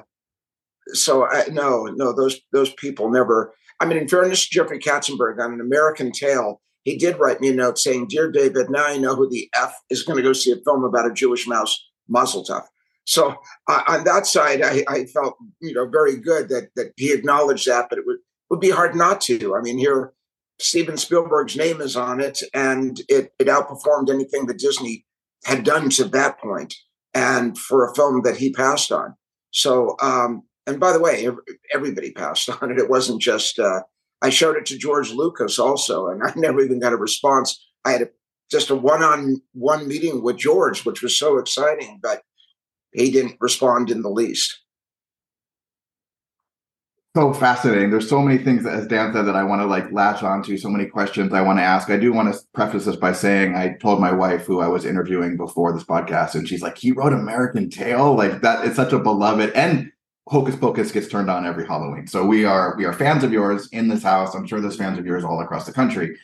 so 0.88 1.26
I, 1.26 1.46
no 1.50 1.84
no 1.84 2.12
those 2.12 2.40
those 2.52 2.72
people 2.74 3.10
never 3.10 3.52
i 3.80 3.84
mean 3.84 3.98
in 3.98 4.08
fairness 4.08 4.46
jeffrey 4.46 4.78
katzenberg 4.78 5.40
on 5.40 5.52
an 5.54 5.60
american 5.60 6.12
Tail, 6.12 6.60
he 6.84 6.96
did 6.96 7.18
write 7.18 7.40
me 7.40 7.48
a 7.48 7.54
note 7.54 7.78
saying 7.78 8.06
dear 8.08 8.30
david 8.30 8.70
now 8.70 8.86
i 8.86 8.96
know 8.96 9.14
who 9.14 9.28
the 9.28 9.48
f 9.54 9.74
is 9.90 10.02
going 10.02 10.16
to 10.16 10.22
go 10.22 10.32
see 10.32 10.52
a 10.52 10.56
film 10.64 10.84
about 10.84 11.10
a 11.10 11.14
jewish 11.14 11.46
mouse 11.46 11.78
mazel 12.08 12.44
tov. 12.44 12.62
So 13.04 13.36
uh, 13.68 13.82
on 13.88 14.04
that 14.04 14.26
side 14.26 14.62
I, 14.62 14.84
I, 14.88 15.04
felt 15.06 15.36
you 15.60 15.72
know 15.72 15.86
very 15.86 16.16
good 16.16 16.48
that 16.48 16.70
that 16.76 16.92
he 16.96 17.12
acknowledged 17.12 17.66
that 17.66 17.86
but 17.88 17.98
it 17.98 18.06
would 18.06 18.18
would 18.50 18.60
be 18.60 18.70
hard 18.70 18.94
not 18.94 19.20
to. 19.22 19.56
I 19.56 19.60
mean, 19.60 19.78
here 19.78 20.12
Steven 20.58 20.96
Spielberg's 20.96 21.56
name 21.56 21.80
is 21.80 21.96
on 21.96 22.20
it, 22.20 22.42
and 22.54 23.00
it 23.08 23.32
it 23.38 23.48
outperformed 23.48 24.10
anything 24.10 24.46
that 24.46 24.58
Disney 24.58 25.04
had 25.44 25.64
done 25.64 25.90
to 25.90 26.04
that 26.04 26.38
point, 26.40 26.74
and 27.14 27.58
for 27.58 27.84
a 27.84 27.94
film 27.94 28.22
that 28.22 28.36
he 28.36 28.52
passed 28.52 28.90
on. 28.90 29.14
So, 29.50 29.96
um, 30.00 30.42
and 30.66 30.80
by 30.80 30.92
the 30.92 31.00
way, 31.00 31.28
everybody 31.72 32.12
passed 32.12 32.48
on 32.62 32.70
it. 32.70 32.78
It 32.78 32.90
wasn't 32.90 33.20
just. 33.20 33.58
Uh, 33.58 33.82
I 34.22 34.30
showed 34.30 34.56
it 34.56 34.64
to 34.66 34.78
George 34.78 35.12
Lucas 35.12 35.58
also, 35.58 36.08
and 36.08 36.22
I 36.22 36.32
never 36.36 36.60
even 36.60 36.80
got 36.80 36.94
a 36.94 36.96
response. 36.96 37.62
I 37.84 37.92
had 37.92 38.02
a, 38.02 38.08
just 38.50 38.70
a 38.70 38.76
one-on-one 38.76 39.86
meeting 39.86 40.22
with 40.22 40.38
George, 40.38 40.84
which 40.84 41.02
was 41.02 41.18
so 41.18 41.36
exciting, 41.36 42.00
but 42.02 42.22
he 42.92 43.10
didn't 43.10 43.36
respond 43.40 43.90
in 43.90 44.02
the 44.02 44.08
least 44.08 44.58
so 47.16 47.32
fascinating. 47.32 47.90
There's 47.90 48.10
so 48.10 48.20
many 48.20 48.36
things 48.36 48.62
that, 48.64 48.74
as 48.74 48.86
Dan 48.86 49.10
said, 49.10 49.22
that 49.22 49.36
I 49.36 49.42
want 49.42 49.62
to 49.62 49.66
like 49.66 49.90
latch 49.90 50.22
onto. 50.22 50.58
So 50.58 50.68
many 50.68 50.84
questions 50.84 51.32
I 51.32 51.40
want 51.40 51.58
to 51.58 51.62
ask. 51.62 51.88
I 51.88 51.96
do 51.96 52.12
want 52.12 52.30
to 52.30 52.38
preface 52.52 52.84
this 52.84 52.96
by 52.96 53.14
saying 53.14 53.56
I 53.56 53.72
told 53.80 54.02
my 54.02 54.12
wife 54.12 54.44
who 54.44 54.60
I 54.60 54.68
was 54.68 54.84
interviewing 54.84 55.38
before 55.38 55.72
this 55.72 55.82
podcast, 55.82 56.34
and 56.34 56.46
she's 56.46 56.60
like, 56.60 56.76
"He 56.76 56.92
wrote 56.92 57.14
American 57.14 57.70
Tail, 57.70 58.14
like 58.14 58.42
that. 58.42 58.66
It's 58.66 58.76
such 58.76 58.92
a 58.92 58.98
beloved." 58.98 59.50
And 59.54 59.90
Hocus 60.28 60.56
Pocus 60.56 60.92
gets 60.92 61.08
turned 61.08 61.30
on 61.30 61.46
every 61.46 61.66
Halloween. 61.66 62.06
So 62.06 62.22
we 62.22 62.44
are 62.44 62.76
we 62.76 62.84
are 62.84 62.92
fans 62.92 63.24
of 63.24 63.32
yours 63.32 63.66
in 63.72 63.88
this 63.88 64.02
house. 64.02 64.34
I'm 64.34 64.46
sure 64.46 64.60
there's 64.60 64.76
fans 64.76 64.98
of 64.98 65.06
yours 65.06 65.24
all 65.24 65.40
across 65.40 65.64
the 65.64 65.72
country. 65.72 66.18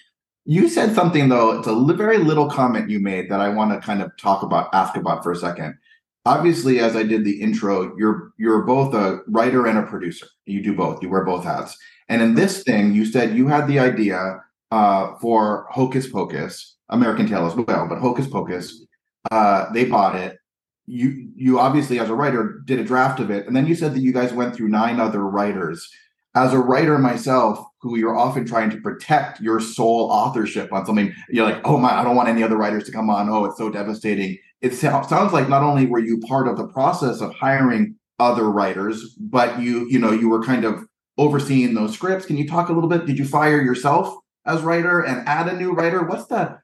You 0.45 0.69
said 0.69 0.95
something 0.95 1.31
though. 1.31 1.59
It's 1.59 1.69
a 1.69 1.95
very 1.95 2.19
little 2.19 2.51
comment 2.51 2.91
you 2.91 3.01
made 3.01 3.31
that 3.31 3.41
I 3.41 3.49
want 3.49 3.73
to 3.73 3.81
kind 3.81 4.03
of 4.03 4.15
talk 4.19 4.43
about, 4.43 4.69
ask 4.75 4.95
about 4.95 5.23
for 5.23 5.33
a 5.33 5.37
second 5.37 5.79
obviously 6.25 6.79
as 6.79 6.95
i 6.95 7.03
did 7.03 7.25
the 7.25 7.41
intro 7.41 7.97
you're 7.97 8.33
you're 8.39 8.63
both 8.63 8.95
a 8.95 9.21
writer 9.29 9.67
and 9.67 9.79
a 9.79 9.83
producer. 9.83 10.27
You 10.47 10.63
do 10.63 10.75
both. 10.75 11.03
You 11.03 11.09
wear 11.09 11.25
both 11.25 11.45
hats. 11.45 11.77
And 12.09 12.21
in 12.21 12.35
this 12.35 12.63
thing 12.63 12.93
you 12.93 13.05
said 13.05 13.37
you 13.37 13.47
had 13.47 13.67
the 13.67 13.79
idea 13.79 14.41
uh, 14.71 15.15
for 15.21 15.67
hocus 15.71 16.09
pocus 16.09 16.77
american 16.89 17.27
tail 17.27 17.47
as 17.47 17.55
well 17.55 17.87
but 17.89 17.99
hocus 17.99 18.27
pocus 18.27 18.85
uh, 19.31 19.73
they 19.73 19.85
bought 19.85 20.17
it. 20.17 20.39
You 20.87 21.31
you 21.37 21.61
obviously 21.61 22.01
as 22.01 22.11
a 22.11 22.15
writer 22.15 22.61
did 22.65 22.81
a 22.81 22.85
draft 22.85 23.21
of 23.21 23.31
it 23.31 23.47
and 23.47 23.55
then 23.55 23.67
you 23.67 23.75
said 23.75 23.95
that 23.95 24.01
you 24.01 24.13
guys 24.13 24.33
went 24.33 24.55
through 24.55 24.69
nine 24.69 24.99
other 25.01 25.21
writers. 25.21 25.89
As 26.35 26.53
a 26.53 26.59
writer 26.59 26.99
myself 26.99 27.65
who 27.83 27.97
you're 27.99 28.17
often 28.17 28.47
trying 28.47 28.71
to 28.71 28.81
protect 28.81 29.41
your 29.41 29.61
sole 29.61 30.11
authorship 30.11 30.73
on 30.73 30.87
something 30.87 31.15
you're 31.29 31.45
like 31.45 31.61
oh 31.65 31.77
my 31.77 31.93
i 31.93 32.03
don't 32.03 32.17
want 32.17 32.29
any 32.29 32.43
other 32.43 32.57
writers 32.57 32.85
to 32.85 32.93
come 32.93 33.11
on. 33.11 33.29
Oh 33.29 33.45
it's 33.45 33.59
so 33.59 33.71
devastating 33.71 34.39
it 34.63 34.75
sounds 34.75 35.33
like 35.33 35.49
not 35.49 35.63
only 35.63 35.87
were 35.87 35.99
you 35.99 36.19
part 36.21 36.47
of 36.47 36.57
the 36.57 36.69
process 36.69 37.21
of 37.21 37.35
hiring 37.35 37.97
other 38.21 38.49
writers, 38.49 39.15
but 39.19 39.61
you, 39.61 39.89
you 39.91 39.99
know, 39.99 40.13
you 40.13 40.29
were 40.29 40.43
kind 40.43 40.65
of 40.65 40.87
overseeing 41.19 41.75
those 41.75 41.95
scripts. 41.95 42.27
Can 42.27 42.37
you 42.37 42.49
talk 42.49 42.69
a 42.69 42.73
little 42.73 42.89
bit? 42.89 43.05
Did 43.05 43.19
you 43.19 43.25
fire 43.25 43.61
yourself 43.61 44.17
as 44.47 44.63
writer 44.63 45.01
and 45.01 45.27
add 45.29 45.49
a 45.49 45.57
new 45.57 45.73
writer? 45.73 46.05
What's 46.05 46.27
the 46.27 46.59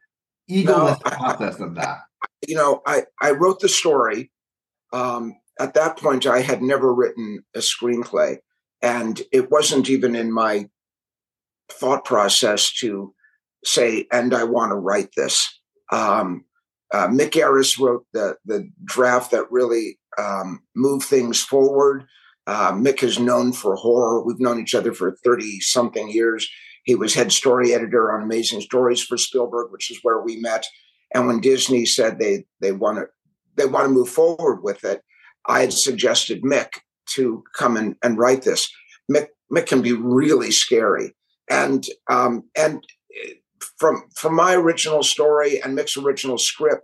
egoless 0.48 0.98
no, 1.04 1.10
process 1.10 1.58
of 1.58 1.74
that? 1.74 1.98
You 2.46 2.54
know, 2.54 2.82
I 2.86 3.02
I 3.20 3.32
wrote 3.32 3.60
the 3.60 3.68
story. 3.68 4.30
Um, 4.92 5.34
at 5.60 5.74
that 5.74 5.98
point, 5.98 6.24
I 6.24 6.40
had 6.40 6.62
never 6.62 6.94
written 6.94 7.40
a 7.54 7.58
screenplay, 7.58 8.36
and 8.80 9.20
it 9.32 9.50
wasn't 9.50 9.90
even 9.90 10.14
in 10.14 10.32
my 10.32 10.68
thought 11.68 12.04
process 12.04 12.72
to 12.74 13.12
say, 13.64 14.06
"And 14.12 14.32
I 14.32 14.44
want 14.44 14.70
to 14.70 14.76
write 14.76 15.10
this." 15.16 15.48
Um, 15.90 16.44
uh, 16.92 17.08
Mick 17.08 17.30
Garris 17.30 17.78
wrote 17.78 18.06
the 18.12 18.36
the 18.44 18.70
draft 18.84 19.30
that 19.30 19.50
really 19.50 19.98
um, 20.18 20.62
moved 20.74 21.06
things 21.06 21.42
forward. 21.42 22.06
Uh, 22.46 22.72
Mick 22.72 23.02
is 23.02 23.18
known 23.18 23.52
for 23.52 23.76
horror. 23.76 24.24
We've 24.24 24.40
known 24.40 24.60
each 24.60 24.74
other 24.74 24.92
for 24.92 25.16
thirty 25.24 25.60
something 25.60 26.10
years. 26.10 26.48
He 26.84 26.94
was 26.94 27.14
head 27.14 27.32
story 27.32 27.74
editor 27.74 28.12
on 28.12 28.22
Amazing 28.22 28.62
Stories 28.62 29.02
for 29.02 29.18
Spielberg, 29.18 29.70
which 29.70 29.90
is 29.90 29.98
where 30.02 30.22
we 30.22 30.36
met. 30.36 30.66
And 31.14 31.26
when 31.26 31.40
Disney 31.40 31.84
said 31.84 32.18
they 32.18 32.46
they 32.60 32.72
want 32.72 32.98
to 32.98 33.06
they 33.56 33.66
want 33.66 33.84
to 33.84 33.92
move 33.92 34.08
forward 34.08 34.62
with 34.62 34.84
it, 34.84 35.02
I 35.46 35.60
had 35.60 35.72
suggested 35.72 36.42
Mick 36.42 36.68
to 37.10 37.44
come 37.54 37.76
and, 37.76 37.96
and 38.02 38.18
write 38.18 38.42
this. 38.42 38.70
Mick 39.10 39.26
Mick 39.52 39.66
can 39.66 39.82
be 39.82 39.92
really 39.92 40.50
scary, 40.50 41.14
and 41.50 41.86
um, 42.08 42.44
and 42.56 42.82
from 43.78 44.04
from 44.14 44.34
my 44.34 44.54
original 44.54 45.02
story 45.02 45.60
and 45.62 45.74
Mick's 45.74 45.96
original 45.96 46.38
script, 46.38 46.82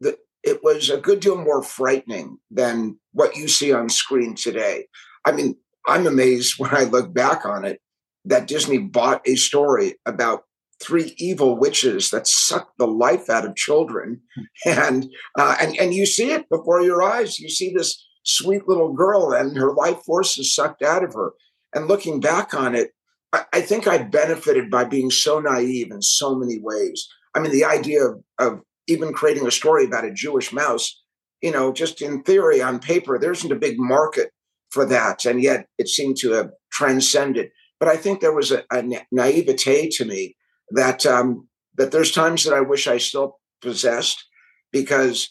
that 0.00 0.16
it 0.42 0.62
was 0.62 0.90
a 0.90 0.98
good 0.98 1.20
deal 1.20 1.36
more 1.36 1.62
frightening 1.62 2.38
than 2.50 2.98
what 3.12 3.36
you 3.36 3.48
see 3.48 3.72
on 3.72 3.88
screen 3.88 4.34
today. 4.34 4.86
I 5.24 5.32
mean, 5.32 5.56
I'm 5.86 6.06
amazed 6.06 6.58
when 6.58 6.74
I 6.74 6.84
look 6.84 7.12
back 7.12 7.44
on 7.44 7.64
it 7.64 7.80
that 8.24 8.46
Disney 8.46 8.78
bought 8.78 9.22
a 9.26 9.36
story 9.36 9.94
about 10.06 10.44
three 10.80 11.14
evil 11.18 11.58
witches 11.58 12.10
that 12.10 12.28
suck 12.28 12.72
the 12.78 12.86
life 12.86 13.28
out 13.28 13.44
of 13.44 13.56
children, 13.56 14.20
and 14.66 15.10
uh, 15.38 15.56
and 15.60 15.76
and 15.78 15.94
you 15.94 16.06
see 16.06 16.30
it 16.30 16.48
before 16.48 16.82
your 16.82 17.02
eyes. 17.02 17.40
You 17.40 17.48
see 17.48 17.72
this 17.72 18.04
sweet 18.24 18.68
little 18.68 18.92
girl, 18.92 19.32
and 19.32 19.56
her 19.56 19.72
life 19.74 20.02
force 20.04 20.38
is 20.38 20.54
sucked 20.54 20.82
out 20.82 21.02
of 21.02 21.14
her. 21.14 21.32
And 21.74 21.86
looking 21.86 22.20
back 22.20 22.54
on 22.54 22.74
it, 22.74 22.92
I 23.32 23.60
think 23.60 23.86
I 23.86 23.98
benefited 23.98 24.70
by 24.70 24.84
being 24.84 25.10
so 25.10 25.38
naive 25.40 25.90
in 25.90 26.00
so 26.00 26.34
many 26.34 26.58
ways. 26.58 27.06
I 27.34 27.40
mean, 27.40 27.52
the 27.52 27.64
idea 27.64 28.04
of, 28.04 28.22
of 28.38 28.60
even 28.86 29.12
creating 29.12 29.46
a 29.46 29.50
story 29.50 29.84
about 29.84 30.06
a 30.06 30.12
Jewish 30.12 30.52
mouse, 30.52 30.98
you 31.42 31.52
know, 31.52 31.72
just 31.72 32.00
in 32.00 32.22
theory 32.22 32.62
on 32.62 32.78
paper, 32.78 33.18
there 33.18 33.32
isn't 33.32 33.52
a 33.52 33.56
big 33.56 33.78
market 33.78 34.30
for 34.70 34.86
that. 34.86 35.24
And 35.24 35.42
yet 35.42 35.66
it 35.78 35.88
seemed 35.88 36.16
to 36.18 36.32
have 36.32 36.50
transcended. 36.72 37.50
But 37.78 37.88
I 37.88 37.96
think 37.96 38.20
there 38.20 38.34
was 38.34 38.50
a, 38.50 38.64
a 38.72 38.82
naivete 39.12 39.90
to 39.90 40.04
me 40.04 40.36
that 40.70 41.06
um, 41.06 41.48
that 41.76 41.92
there's 41.92 42.12
times 42.12 42.44
that 42.44 42.54
I 42.54 42.60
wish 42.60 42.86
I 42.86 42.98
still 42.98 43.38
possessed 43.62 44.24
because 44.72 45.30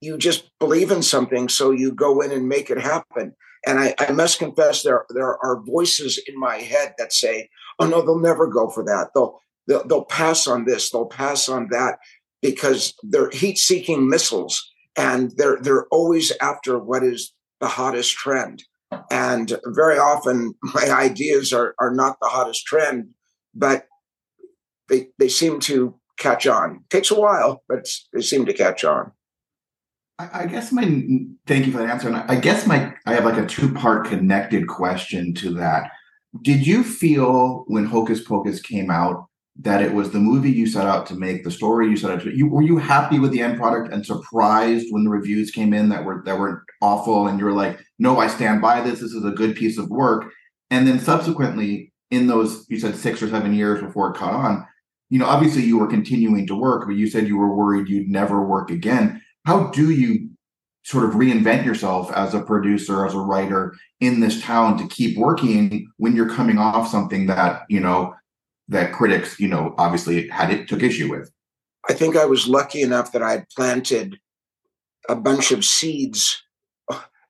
you 0.00 0.16
just 0.18 0.50
believe 0.60 0.90
in 0.90 1.02
something, 1.02 1.48
so 1.48 1.70
you 1.70 1.92
go 1.92 2.20
in 2.20 2.30
and 2.30 2.48
make 2.48 2.70
it 2.70 2.78
happen. 2.78 3.34
And 3.66 3.78
I, 3.78 3.94
I 3.98 4.12
must 4.12 4.38
confess, 4.38 4.82
there 4.82 5.06
there 5.10 5.38
are 5.44 5.62
voices 5.62 6.20
in 6.26 6.38
my 6.38 6.56
head 6.56 6.94
that 6.98 7.12
say, 7.12 7.48
"Oh 7.78 7.86
no, 7.86 8.02
they'll 8.02 8.18
never 8.18 8.46
go 8.46 8.68
for 8.68 8.84
that. 8.84 9.10
They'll 9.14 9.40
they'll, 9.66 9.86
they'll 9.86 10.04
pass 10.04 10.46
on 10.46 10.64
this. 10.64 10.90
They'll 10.90 11.06
pass 11.06 11.48
on 11.48 11.68
that 11.70 11.98
because 12.42 12.94
they're 13.02 13.30
heat-seeking 13.30 14.08
missiles, 14.08 14.62
and 14.96 15.32
they're 15.36 15.58
they're 15.60 15.86
always 15.86 16.32
after 16.40 16.78
what 16.78 17.02
is 17.02 17.32
the 17.60 17.68
hottest 17.68 18.14
trend. 18.16 18.62
And 19.10 19.58
very 19.66 19.98
often, 19.98 20.54
my 20.62 20.90
ideas 20.90 21.52
are 21.52 21.74
are 21.78 21.94
not 21.94 22.16
the 22.20 22.28
hottest 22.28 22.66
trend, 22.66 23.10
but 23.54 23.86
they 24.88 25.08
they 25.18 25.28
seem 25.28 25.60
to 25.60 25.98
catch 26.18 26.46
on. 26.46 26.82
It 26.84 26.90
takes 26.90 27.10
a 27.10 27.20
while, 27.20 27.62
but 27.68 27.86
they 28.12 28.20
seem 28.20 28.46
to 28.46 28.52
catch 28.52 28.84
on. 28.84 29.12
I 30.18 30.46
guess 30.46 30.70
my 30.70 30.84
thank 31.46 31.66
you 31.66 31.72
for 31.72 31.78
that 31.78 31.90
answer. 31.90 32.08
And 32.08 32.16
I 32.16 32.36
guess 32.36 32.66
my 32.66 32.94
I 33.04 33.14
have 33.14 33.24
like 33.24 33.36
a 33.36 33.46
two 33.46 33.72
part 33.72 34.06
connected 34.06 34.68
question 34.68 35.34
to 35.34 35.52
that. 35.54 35.90
Did 36.42 36.66
you 36.66 36.84
feel 36.84 37.64
when 37.66 37.84
Hocus 37.84 38.22
Pocus 38.22 38.60
came 38.60 38.90
out 38.90 39.26
that 39.56 39.82
it 39.82 39.92
was 39.92 40.10
the 40.10 40.20
movie 40.20 40.50
you 40.50 40.66
set 40.66 40.86
out 40.86 41.06
to 41.06 41.14
make, 41.14 41.42
the 41.42 41.50
story 41.50 41.88
you 41.88 41.96
set 41.96 42.12
out 42.12 42.22
to? 42.22 42.36
You 42.36 42.46
were 42.46 42.62
you 42.62 42.78
happy 42.78 43.18
with 43.18 43.32
the 43.32 43.40
end 43.40 43.58
product 43.58 43.92
and 43.92 44.06
surprised 44.06 44.86
when 44.90 45.02
the 45.02 45.10
reviews 45.10 45.50
came 45.50 45.74
in 45.74 45.88
that 45.88 46.04
were 46.04 46.22
that 46.26 46.38
were 46.38 46.64
awful, 46.80 47.26
and 47.26 47.38
you 47.38 47.44
were 47.44 47.52
like, 47.52 47.80
no, 47.98 48.18
I 48.18 48.28
stand 48.28 48.62
by 48.62 48.82
this. 48.82 49.00
This 49.00 49.12
is 49.12 49.24
a 49.24 49.32
good 49.32 49.56
piece 49.56 49.78
of 49.78 49.90
work. 49.90 50.30
And 50.70 50.86
then 50.86 51.00
subsequently, 51.00 51.92
in 52.12 52.28
those 52.28 52.66
you 52.68 52.78
said 52.78 52.94
six 52.94 53.20
or 53.20 53.28
seven 53.28 53.52
years 53.52 53.82
before 53.82 54.10
it 54.10 54.16
caught 54.16 54.34
on, 54.34 54.64
you 55.10 55.18
know, 55.18 55.26
obviously 55.26 55.64
you 55.64 55.78
were 55.78 55.88
continuing 55.88 56.46
to 56.46 56.54
work, 56.54 56.86
but 56.86 56.94
you 56.94 57.08
said 57.08 57.26
you 57.26 57.36
were 57.36 57.54
worried 57.54 57.88
you'd 57.88 58.08
never 58.08 58.46
work 58.46 58.70
again 58.70 59.20
how 59.44 59.68
do 59.68 59.90
you 59.90 60.30
sort 60.84 61.04
of 61.04 61.12
reinvent 61.12 61.64
yourself 61.64 62.12
as 62.12 62.34
a 62.34 62.40
producer 62.40 63.06
as 63.06 63.14
a 63.14 63.18
writer 63.18 63.74
in 64.00 64.20
this 64.20 64.42
town 64.42 64.76
to 64.78 64.86
keep 64.88 65.16
working 65.16 65.90
when 65.96 66.14
you're 66.14 66.28
coming 66.28 66.58
off 66.58 66.88
something 66.88 67.26
that 67.26 67.62
you 67.68 67.80
know 67.80 68.14
that 68.68 68.92
critics 68.92 69.38
you 69.40 69.48
know 69.48 69.74
obviously 69.78 70.28
had 70.28 70.50
it 70.50 70.68
took 70.68 70.82
issue 70.82 71.10
with? 71.10 71.30
I 71.88 71.92
think 71.92 72.16
i 72.16 72.24
was 72.24 72.48
lucky 72.48 72.82
enough 72.82 73.12
that 73.12 73.22
i 73.22 73.32
had 73.32 73.48
planted 73.50 74.18
a 75.08 75.16
bunch 75.16 75.52
of 75.52 75.64
seeds 75.64 76.42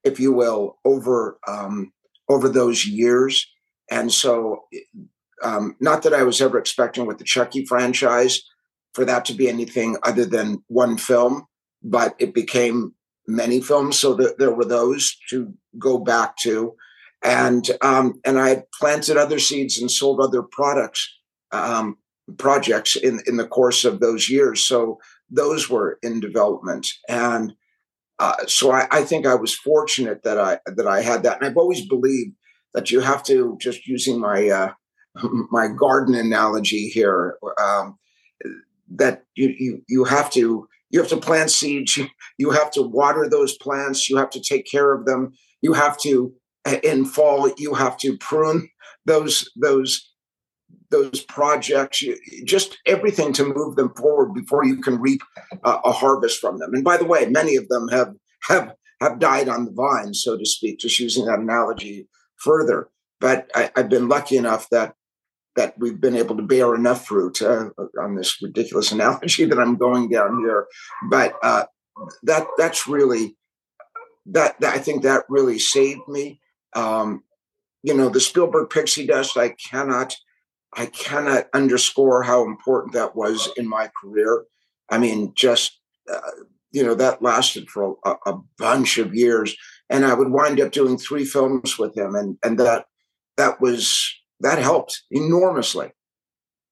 if 0.04 0.21
you 0.21 0.33
will 0.33 0.78
over 0.85 1.38
um, 1.49 1.92
over 2.28 2.49
those 2.49 2.87
years. 2.87 3.47
And 3.90 4.12
so 4.12 4.64
um, 5.42 5.76
not 5.80 6.02
that 6.02 6.14
i 6.14 6.23
was 6.23 6.40
ever 6.40 6.59
expecting 6.59 7.06
with 7.06 7.18
the 7.18 7.25
chucky 7.25 7.64
franchise 7.66 8.42
for 8.94 9.04
that 9.04 9.25
to 9.25 9.35
be 9.35 9.49
anything 9.49 9.97
other 10.04 10.25
than 10.25 10.62
one 10.68 10.97
film 10.97 11.47
but 11.84 12.14
it 12.18 12.34
became 12.34 12.94
many 13.28 13.60
films. 13.60 13.98
So 13.98 14.14
that 14.14 14.38
there 14.38 14.54
were 14.54 14.64
those 14.64 15.16
to 15.30 15.52
go 15.78 15.98
back 15.98 16.36
to, 16.38 16.74
and 17.22 17.68
um, 17.82 18.20
and 18.24 18.40
I 18.40 18.48
had 18.48 18.64
planted 18.72 19.16
other 19.16 19.38
seeds 19.38 19.78
and 19.78 19.90
sold 19.90 20.20
other 20.20 20.42
products 20.42 21.08
um, 21.52 21.98
projects 22.38 22.96
in 22.96 23.20
in 23.26 23.36
the 23.36 23.46
course 23.46 23.84
of 23.84 24.00
those 24.00 24.28
years. 24.28 24.66
So 24.66 24.98
those 25.30 25.68
were 25.68 25.98
in 26.02 26.20
development, 26.20 26.88
and 27.08 27.52
uh, 28.18 28.46
so 28.46 28.70
I, 28.72 28.86
I 28.90 29.02
think 29.02 29.26
I 29.26 29.34
was 29.34 29.54
fortunate 29.54 30.22
that 30.22 30.38
I 30.38 30.58
that 30.66 30.86
I 30.86 31.02
had 31.02 31.22
that, 31.22 31.38
and 31.38 31.46
I've 31.46 31.56
always 31.56 31.86
believed 31.86 32.34
that 32.72 32.90
you 32.90 33.00
have 33.00 33.22
to 33.24 33.56
just 33.60 33.86
using 33.86 34.20
my 34.20 34.48
uh, 34.48 34.72
my 35.50 35.68
garden 35.68 36.14
analogy 36.14 36.88
here 36.88 37.38
um, 37.60 37.98
that 38.96 39.24
you 39.34 39.54
you 39.58 39.82
you 39.88 40.04
have 40.04 40.30
to 40.30 40.68
you 40.94 41.00
have 41.00 41.08
to 41.08 41.16
plant 41.16 41.50
seeds. 41.50 41.98
You, 42.38 42.50
have 42.52 42.70
to 42.70 42.82
water 42.82 43.28
those 43.28 43.58
plants. 43.58 44.08
You 44.08 44.16
have 44.16 44.30
to 44.30 44.40
take 44.40 44.64
care 44.64 44.94
of 44.94 45.06
them. 45.06 45.32
You 45.60 45.72
have 45.72 45.98
to 46.02 46.32
in 46.84 47.04
fall 47.04 47.50
you 47.58 47.74
have 47.74 47.96
to 47.98 48.16
prune 48.18 48.68
those 49.04 49.50
those 49.60 50.08
those 50.92 51.20
projects. 51.22 52.04
Just 52.44 52.78
everything 52.86 53.32
to 53.32 53.44
move 53.44 53.74
them 53.74 53.92
forward 53.96 54.34
before 54.34 54.64
you 54.64 54.80
can 54.80 55.00
reap 55.00 55.20
a 55.64 55.90
harvest 55.90 56.40
from 56.40 56.60
them. 56.60 56.72
And 56.72 56.84
by 56.84 56.96
the 56.96 57.04
way 57.04 57.26
many 57.26 57.56
of 57.56 57.68
them 57.68 57.88
have 57.88 58.14
have 58.42 58.72
have 59.00 59.18
died 59.18 59.48
on 59.48 59.64
the 59.64 59.72
vine 59.72 60.14
so 60.14 60.38
to 60.38 60.46
speak 60.46 60.78
just 60.78 61.00
using 61.00 61.24
that 61.24 61.40
analogy 61.40 62.06
further. 62.36 62.88
But 63.20 63.50
I, 63.56 63.72
have 63.74 63.88
been 63.88 64.08
lucky 64.08 64.36
enough 64.36 64.68
that 64.70 64.94
that 65.56 65.75
we've 65.78 66.00
been 66.00 66.16
able 66.16 66.37
to 66.37 66.42
bear 66.42 66.75
enough 66.75 67.06
fruit 67.06 67.40
uh, 67.42 67.70
on 68.00 68.16
this 68.16 68.40
ridiculous 68.42 68.92
analogy 68.92 69.44
that 69.44 69.58
I'm 69.58 69.76
going 69.76 70.08
down 70.08 70.40
here. 70.40 70.66
But 71.08 71.34
uh, 71.42 71.64
that 72.23 72.46
that's 72.58 72.87
really 72.87 73.37
that, 74.26 74.58
that, 74.61 74.75
I 74.75 74.78
think 74.78 75.02
that 75.02 75.25
really 75.28 75.58
saved 75.58 76.08
me. 76.08 76.40
Um, 76.75 77.23
you 77.82 77.94
know, 77.94 78.08
the 78.08 78.20
Spielberg 78.20 78.70
pixie 78.70 79.06
dust. 79.06 79.37
I 79.37 79.50
cannot 79.50 80.16
I 80.73 80.87
cannot 80.87 81.46
underscore 81.52 82.23
how 82.23 82.44
important 82.44 82.94
that 82.94 83.14
was 83.14 83.49
in 83.56 83.68
my 83.68 83.90
career. 84.00 84.44
I 84.90 84.99
mean, 84.99 85.32
just 85.37 85.78
uh, 86.12 86.30
you 86.73 86.82
know 86.82 86.94
that 86.94 87.23
lasted 87.23 87.70
for 87.70 87.96
a, 88.04 88.14
a 88.26 88.38
bunch 88.58 88.99
of 88.99 89.14
years, 89.14 89.56
and 89.88 90.04
I 90.04 90.14
would 90.14 90.30
wind 90.30 90.61
up 90.61 90.73
doing 90.73 90.99
three 90.99 91.25
films 91.25 91.78
with 91.78 91.96
him, 91.96 92.14
and 92.14 92.38
and 92.42 92.58
that 92.58 92.87
that 93.37 93.61
was 93.61 94.14
that 94.44 94.58
helped 94.58 95.02
enormously, 95.10 95.90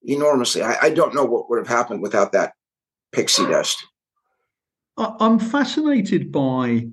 enormously. 0.03 0.63
I, 0.63 0.77
I 0.83 0.91
don't 0.91 1.15
know 1.15 1.25
what 1.25 1.49
would 1.49 1.59
have 1.59 1.69
happened 1.69 2.03
without 2.03 2.33
that 2.33 2.53
pixie 3.13 3.47
dust. 3.47 3.83
I'm 4.99 5.39
fascinated 5.39 6.31
by 6.31 6.89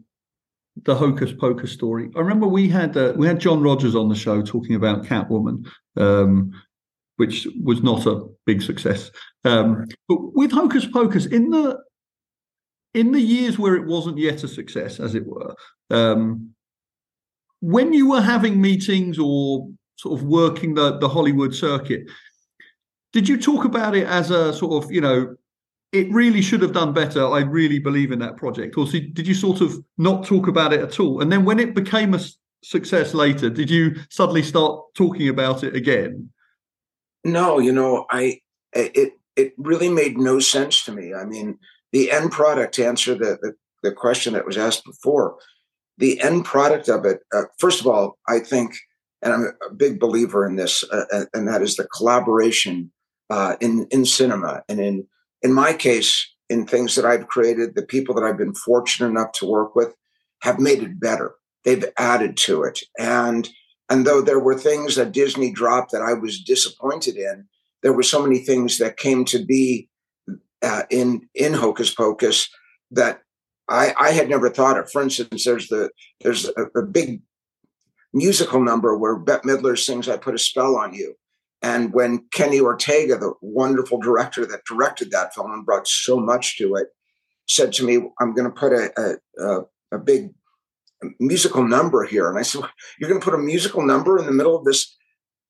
the 0.83 0.95
Hocus 0.95 1.33
Pocus 1.33 1.73
story. 1.73 2.09
I 2.15 2.19
remember 2.19 2.47
we 2.47 2.69
had 2.69 2.95
uh, 2.95 3.13
we 3.17 3.27
had 3.27 3.41
John 3.41 3.61
Rogers 3.61 3.93
on 3.93 4.07
the 4.07 4.15
show 4.15 4.41
talking 4.41 4.75
about 4.75 5.03
Catwoman, 5.03 5.67
um, 5.97 6.51
which 7.17 7.45
was 7.61 7.83
not 7.83 8.05
a 8.05 8.25
big 8.45 8.61
success. 8.61 9.11
Um, 9.43 9.85
but 10.07 10.33
with 10.33 10.51
Hocus 10.53 10.85
Pocus, 10.85 11.25
in 11.25 11.49
the 11.49 11.77
in 12.93 13.11
the 13.11 13.21
years 13.21 13.59
where 13.59 13.75
it 13.75 13.85
wasn't 13.85 14.17
yet 14.17 14.45
a 14.45 14.47
success, 14.47 15.01
as 15.01 15.13
it 15.13 15.25
were, 15.25 15.53
um, 15.89 16.53
when 17.59 17.91
you 17.91 18.09
were 18.09 18.21
having 18.21 18.61
meetings 18.61 19.19
or 19.19 19.67
sort 19.99 20.17
of 20.17 20.25
working 20.25 20.75
the, 20.75 20.97
the 20.97 21.09
Hollywood 21.09 21.53
circuit. 21.53 22.03
Did 23.11 23.27
you 23.27 23.37
talk 23.37 23.65
about 23.65 23.95
it 23.95 24.07
as 24.07 24.31
a 24.31 24.53
sort 24.53 24.81
of, 24.81 24.91
you 24.91 25.01
know, 25.01 25.35
it 25.91 26.09
really 26.11 26.41
should 26.41 26.61
have 26.61 26.71
done 26.71 26.93
better. 26.93 27.25
I 27.27 27.39
really 27.39 27.79
believe 27.79 28.11
in 28.11 28.19
that 28.19 28.37
project. 28.37 28.77
Or 28.77 28.85
did 28.85 29.27
you 29.27 29.33
sort 29.33 29.59
of 29.59 29.83
not 29.97 30.25
talk 30.25 30.47
about 30.47 30.71
it 30.71 30.81
at 30.81 30.99
all? 30.99 31.21
And 31.21 31.31
then 31.31 31.43
when 31.43 31.59
it 31.59 31.75
became 31.75 32.13
a 32.13 32.19
success 32.63 33.13
later, 33.13 33.49
did 33.49 33.69
you 33.69 33.95
suddenly 34.09 34.43
start 34.43 34.79
talking 34.95 35.27
about 35.27 35.63
it 35.63 35.75
again? 35.75 36.29
No, 37.25 37.59
you 37.59 37.73
know, 37.73 38.05
I 38.09 38.39
it 38.71 39.13
it 39.35 39.53
really 39.57 39.89
made 39.89 40.17
no 40.17 40.39
sense 40.39 40.85
to 40.85 40.91
me. 40.91 41.13
I 41.13 41.25
mean, 41.25 41.57
the 41.91 42.11
end 42.11 42.31
product 42.31 42.75
to 42.75 42.85
answer 42.85 43.15
the 43.15 43.37
the, 43.41 43.53
the 43.81 43.91
question 43.91 44.33
that 44.33 44.45
was 44.45 44.57
asked 44.57 44.85
before, 44.85 45.37
the 45.97 46.21
end 46.21 46.45
product 46.45 46.87
of 46.87 47.03
it. 47.05 47.21
Uh, 47.33 47.43
first 47.57 47.81
of 47.81 47.87
all, 47.87 48.17
I 48.27 48.39
think 48.39 48.77
and 49.21 49.33
I'm 49.33 49.45
a 49.69 49.73
big 49.73 49.99
believer 49.99 50.45
in 50.45 50.55
this, 50.55 50.83
uh, 50.91 51.25
and 51.33 51.47
that 51.47 51.61
is 51.61 51.75
the 51.75 51.87
collaboration 51.87 52.91
uh, 53.29 53.55
in 53.59 53.87
in 53.91 54.05
cinema, 54.05 54.63
and 54.69 54.79
in 54.79 55.07
in 55.41 55.53
my 55.53 55.73
case, 55.73 56.27
in 56.49 56.65
things 56.65 56.95
that 56.95 57.05
I've 57.05 57.27
created, 57.27 57.75
the 57.75 57.85
people 57.85 58.15
that 58.15 58.23
I've 58.23 58.37
been 58.37 58.55
fortunate 58.55 59.09
enough 59.09 59.31
to 59.33 59.45
work 59.45 59.75
with 59.75 59.93
have 60.41 60.59
made 60.59 60.81
it 60.83 60.99
better. 60.99 61.35
They've 61.65 61.85
added 61.97 62.37
to 62.37 62.63
it, 62.63 62.79
and 62.97 63.49
and 63.89 64.05
though 64.05 64.21
there 64.21 64.39
were 64.39 64.57
things 64.57 64.95
that 64.95 65.11
Disney 65.11 65.51
dropped 65.51 65.91
that 65.91 66.01
I 66.01 66.13
was 66.13 66.41
disappointed 66.41 67.15
in, 67.15 67.47
there 67.83 67.93
were 67.93 68.03
so 68.03 68.21
many 68.21 68.39
things 68.39 68.77
that 68.77 68.97
came 68.97 69.25
to 69.25 69.43
be 69.43 69.89
uh, 70.61 70.83
in 70.89 71.27
in 71.35 71.53
Hocus 71.53 71.93
Pocus 71.93 72.49
that 72.91 73.21
I, 73.69 73.93
I 73.99 74.11
had 74.11 74.29
never 74.29 74.49
thought 74.49 74.79
of. 74.79 74.91
For 74.91 75.01
instance, 75.01 75.45
there's 75.45 75.67
the 75.67 75.89
there's 76.21 76.49
a, 76.57 76.79
a 76.79 76.83
big 76.83 77.21
musical 78.13 78.61
number 78.61 78.97
where 78.97 79.17
Bette 79.17 79.47
Midler 79.47 79.77
sings 79.77 80.09
I 80.09 80.17
Put 80.17 80.35
a 80.35 80.39
Spell 80.39 80.75
on 80.75 80.93
You. 80.93 81.15
And 81.61 81.93
when 81.93 82.25
Kenny 82.31 82.59
Ortega, 82.59 83.17
the 83.17 83.33
wonderful 83.41 83.99
director 83.99 84.45
that 84.45 84.65
directed 84.65 85.11
that 85.11 85.33
film 85.33 85.51
and 85.51 85.65
brought 85.65 85.87
so 85.87 86.19
much 86.19 86.57
to 86.57 86.75
it, 86.75 86.87
said 87.47 87.73
to 87.73 87.85
me, 87.85 88.09
I'm 88.19 88.33
going 88.33 88.49
to 88.49 88.57
put 88.57 88.71
a, 88.71 89.17
a, 89.37 89.61
a 89.91 89.99
big 89.99 90.29
musical 91.19 91.67
number 91.67 92.05
here. 92.05 92.29
And 92.29 92.37
I 92.37 92.43
said, 92.43 92.61
You're 92.97 93.09
going 93.09 93.19
to 93.19 93.25
put 93.25 93.33
a 93.33 93.43
musical 93.43 93.85
number 93.85 94.17
in 94.19 94.25
the 94.25 94.31
middle 94.31 94.55
of 94.55 94.65
this 94.65 94.95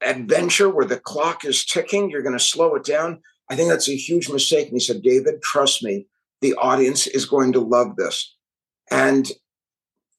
adventure 0.01 0.69
where 0.69 0.85
the 0.85 0.99
clock 0.99 1.45
is 1.45 1.65
ticking? 1.65 2.09
You're 2.09 2.23
going 2.23 2.37
to 2.37 2.43
slow 2.43 2.75
it 2.75 2.85
down? 2.85 3.21
I 3.49 3.55
think 3.55 3.69
that's 3.69 3.89
a 3.89 3.95
huge 3.95 4.29
mistake. 4.29 4.67
And 4.67 4.75
he 4.75 4.79
said, 4.79 5.01
David, 5.01 5.41
trust 5.41 5.83
me, 5.83 6.07
the 6.41 6.53
audience 6.55 7.07
is 7.07 7.25
going 7.25 7.53
to 7.53 7.59
love 7.59 7.95
this. 7.95 8.35
And 8.91 9.29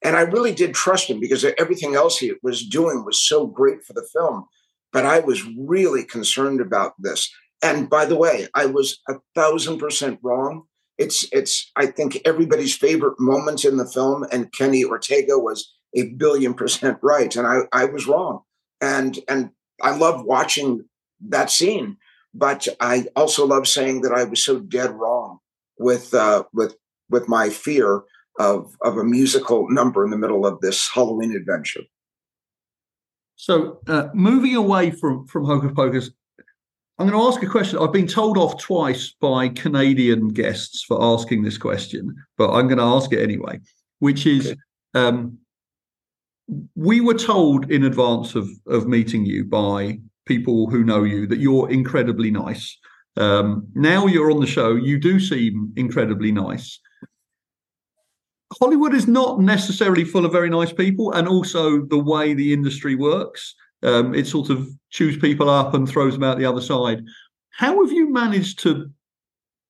and 0.02 0.16
I 0.16 0.22
really 0.22 0.52
did 0.52 0.74
trust 0.74 1.08
him 1.08 1.20
because 1.20 1.44
everything 1.58 1.94
else 1.94 2.18
he 2.18 2.32
was 2.42 2.66
doing 2.66 3.04
was 3.04 3.20
so 3.20 3.46
great 3.46 3.84
for 3.84 3.92
the 3.92 4.06
film. 4.12 4.46
But 4.92 5.06
I 5.06 5.20
was 5.20 5.46
really 5.56 6.04
concerned 6.04 6.60
about 6.60 6.94
this. 6.98 7.30
And 7.62 7.88
by 7.90 8.06
the 8.06 8.16
way, 8.16 8.48
I 8.54 8.66
was 8.66 9.00
a 9.08 9.14
thousand 9.34 9.78
percent 9.78 10.18
wrong. 10.22 10.64
It's 10.98 11.26
it's 11.32 11.70
I 11.76 11.86
think 11.86 12.20
everybody's 12.24 12.76
favorite 12.76 13.20
moment 13.20 13.64
in 13.64 13.76
the 13.76 13.86
film, 13.86 14.26
and 14.32 14.52
Kenny 14.52 14.84
Ortega 14.84 15.38
was 15.38 15.72
a 15.94 16.08
billion 16.10 16.54
percent 16.54 16.98
right, 17.02 17.34
and 17.36 17.46
I 17.46 17.60
I 17.72 17.84
was 17.84 18.06
wrong. 18.06 18.42
And 18.80 19.18
and 19.28 19.50
I 19.82 19.96
love 19.96 20.24
watching 20.24 20.84
that 21.28 21.50
scene, 21.50 21.98
but 22.34 22.66
I 22.80 23.06
also 23.14 23.46
love 23.46 23.68
saying 23.68 24.02
that 24.02 24.12
I 24.12 24.24
was 24.24 24.42
so 24.44 24.58
dead 24.58 24.90
wrong 24.90 25.38
with 25.78 26.14
uh, 26.14 26.44
with 26.52 26.74
with 27.10 27.28
my 27.28 27.50
fear 27.50 28.02
of, 28.40 28.74
of 28.80 28.96
a 28.96 29.04
musical 29.04 29.68
number 29.70 30.02
in 30.02 30.10
the 30.10 30.16
middle 30.16 30.46
of 30.46 30.60
this 30.60 30.88
Halloween 30.92 31.36
adventure. 31.36 31.82
So, 33.36 33.80
uh, 33.86 34.08
moving 34.14 34.56
away 34.56 34.90
from, 34.90 35.26
from 35.26 35.44
Hocus 35.44 35.72
Pocus, 35.74 36.10
I'm 36.98 37.08
going 37.08 37.18
to 37.18 37.26
ask 37.26 37.42
a 37.42 37.46
question. 37.46 37.78
I've 37.78 37.92
been 37.92 38.06
told 38.06 38.36
off 38.36 38.58
twice 38.58 39.14
by 39.20 39.48
Canadian 39.50 40.28
guests 40.28 40.84
for 40.86 41.02
asking 41.02 41.42
this 41.42 41.58
question, 41.58 42.14
but 42.36 42.50
I'm 42.50 42.66
going 42.66 42.78
to 42.78 42.84
ask 42.84 43.12
it 43.12 43.22
anyway, 43.22 43.60
which 43.98 44.26
is 44.26 44.54
um, 44.94 45.38
we 46.74 47.00
were 47.00 47.14
told 47.14 47.70
in 47.70 47.84
advance 47.84 48.34
of, 48.34 48.48
of 48.66 48.88
meeting 48.88 49.24
you 49.24 49.44
by 49.44 49.98
people 50.26 50.68
who 50.68 50.84
know 50.84 51.04
you 51.04 51.26
that 51.26 51.38
you're 51.40 51.70
incredibly 51.70 52.30
nice. 52.30 52.78
Um, 53.16 53.66
now 53.74 54.06
you're 54.06 54.30
on 54.30 54.40
the 54.40 54.46
show, 54.46 54.74
you 54.76 54.98
do 54.98 55.20
seem 55.20 55.72
incredibly 55.76 56.32
nice. 56.32 56.78
Hollywood 58.58 58.94
is 58.94 59.06
not 59.06 59.40
necessarily 59.40 60.04
full 60.04 60.26
of 60.26 60.32
very 60.32 60.50
nice 60.50 60.72
people, 60.72 61.12
and 61.12 61.28
also 61.28 61.82
the 61.86 61.98
way 61.98 62.34
the 62.34 62.52
industry 62.52 62.96
works, 62.96 63.54
um, 63.82 64.14
it 64.14 64.26
sort 64.26 64.50
of 64.50 64.68
chews 64.90 65.16
people 65.16 65.48
up 65.48 65.74
and 65.74 65.88
throws 65.88 66.14
them 66.14 66.24
out 66.24 66.38
the 66.38 66.44
other 66.44 66.60
side. 66.60 67.04
How 67.50 67.82
have 67.82 67.92
you 67.92 68.12
managed 68.12 68.58
to 68.60 68.90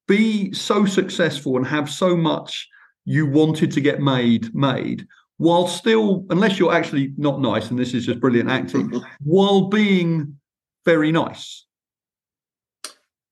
be 0.09 0.53
so 0.53 0.87
successful 0.87 1.57
and 1.57 1.67
have 1.67 1.91
so 1.91 2.17
much 2.17 2.69
you 3.05 3.27
wanted 3.27 3.71
to 3.73 3.81
get 3.81 4.01
made 4.01 4.55
made 4.55 5.07
while 5.37 5.67
still, 5.67 6.27
unless 6.31 6.59
you're 6.59 6.75
actually 6.75 7.15
not 7.17 7.41
nice, 7.41 7.71
and 7.71 7.79
this 7.79 7.95
is 7.95 8.07
just 8.07 8.21
brilliant 8.21 8.51
acting, 8.51 9.01
while 9.21 9.69
being 9.69 10.37
very 10.85 11.13
nice? 11.13 11.67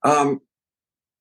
Um, 0.03 0.41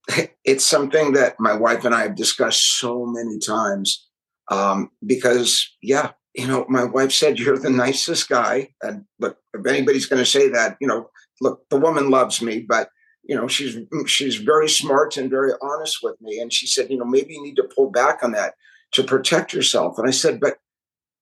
it's 0.44 0.66
something 0.66 1.14
that 1.14 1.40
my 1.40 1.54
wife 1.54 1.86
and 1.86 1.96
I 1.96 2.04
have 2.04 2.16
discussed 2.16 2.78
so 2.80 3.06
many 3.06 3.40
times 3.40 4.07
um, 4.50 4.90
because 5.06 5.76
yeah 5.82 6.12
you 6.34 6.48
know 6.48 6.66
my 6.70 6.84
wife 6.84 7.12
said 7.12 7.40
you're 7.40 7.58
the 7.58 7.70
nicest 7.70 8.30
guy 8.30 8.70
and 8.82 9.04
look 9.20 9.38
if 9.54 9.66
anybody's 9.66 10.06
going 10.06 10.22
to 10.22 10.30
say 10.30 10.48
that 10.50 10.78
you 10.80 10.88
know 10.88 11.10
look 11.42 11.68
the 11.70 11.80
woman 11.80 12.10
loves 12.10 12.42
me 12.42 12.60
but 12.60 12.90
you 13.24 13.36
know 13.36 13.48
she's 13.48 13.78
she's 14.06 14.36
very 14.36 14.70
smart 14.70 15.18
and 15.18 15.30
very 15.30 15.52
honest 15.62 15.98
with 16.02 16.16
me 16.22 16.40
and 16.40 16.54
she 16.54 16.68
said 16.68 16.90
you 16.90 16.98
know 16.98 17.06
maybe 17.06 17.34
you 17.34 17.44
need 17.44 17.56
to 17.56 17.70
pull 17.76 17.92
back 17.92 18.24
on 18.24 18.32
that 18.32 18.54
to 18.92 19.04
protect 19.04 19.54
yourself 19.54 19.98
and 19.98 20.08
i 20.08 20.12
said 20.12 20.40
but 20.40 20.58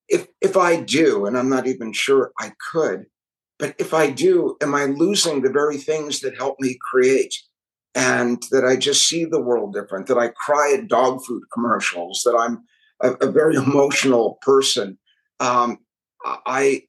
if 0.08 0.28
if 0.42 0.56
i 0.56 0.80
do 0.80 1.26
and 1.26 1.38
i'm 1.38 1.50
not 1.50 1.66
even 1.66 1.92
sure 1.92 2.32
i 2.40 2.52
could 2.72 3.06
but 3.58 3.74
if 3.80 3.94
i 3.94 4.10
do 4.10 4.56
am 4.62 4.76
i 4.76 4.86
losing 4.86 5.42
the 5.42 5.50
very 5.50 5.78
things 5.78 6.20
that 6.20 6.38
help 6.38 6.60
me 6.60 6.78
create 6.92 7.34
and 7.96 8.44
that 8.52 8.66
i 8.66 8.76
just 8.76 9.08
see 9.08 9.26
the 9.26 9.42
world 9.42 9.74
different 9.74 10.08
that 10.08 10.18
i 10.18 10.28
cry 10.28 10.76
at 10.78 10.88
dog 10.88 11.24
food 11.26 11.42
commercials 11.54 12.22
that 12.24 12.36
i'm 12.38 12.64
a, 13.02 13.12
a 13.14 13.32
very 13.32 13.56
emotional 13.56 14.38
person. 14.42 14.98
Um, 15.40 15.80
I, 16.24 16.84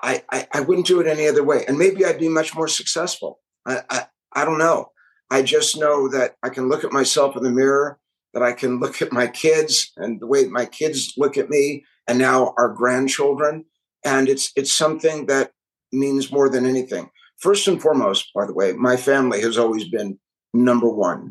I, 0.00 0.22
I, 0.52 0.60
wouldn't 0.60 0.86
do 0.86 1.00
it 1.00 1.06
any 1.06 1.26
other 1.26 1.42
way, 1.42 1.64
and 1.66 1.78
maybe 1.78 2.04
I'd 2.04 2.20
be 2.20 2.28
much 2.28 2.54
more 2.54 2.68
successful. 2.68 3.40
I, 3.66 3.82
I, 3.90 4.06
I 4.34 4.44
don't 4.44 4.58
know. 4.58 4.92
I 5.30 5.42
just 5.42 5.76
know 5.76 6.08
that 6.08 6.36
I 6.42 6.50
can 6.50 6.68
look 6.68 6.84
at 6.84 6.92
myself 6.92 7.36
in 7.36 7.42
the 7.42 7.50
mirror, 7.50 7.98
that 8.34 8.42
I 8.42 8.52
can 8.52 8.78
look 8.80 9.02
at 9.02 9.12
my 9.12 9.26
kids 9.26 9.90
and 9.96 10.20
the 10.20 10.26
way 10.26 10.44
my 10.44 10.66
kids 10.66 11.14
look 11.16 11.36
at 11.36 11.50
me, 11.50 11.84
and 12.06 12.18
now 12.18 12.54
our 12.56 12.68
grandchildren. 12.68 13.64
And 14.04 14.28
it's 14.28 14.52
it's 14.54 14.72
something 14.72 15.26
that 15.26 15.52
means 15.92 16.30
more 16.30 16.48
than 16.48 16.66
anything. 16.66 17.10
First 17.38 17.66
and 17.68 17.80
foremost, 17.80 18.30
by 18.34 18.46
the 18.46 18.54
way, 18.54 18.72
my 18.72 18.96
family 18.96 19.40
has 19.40 19.58
always 19.58 19.88
been 19.88 20.18
number 20.54 20.88
one, 20.88 21.30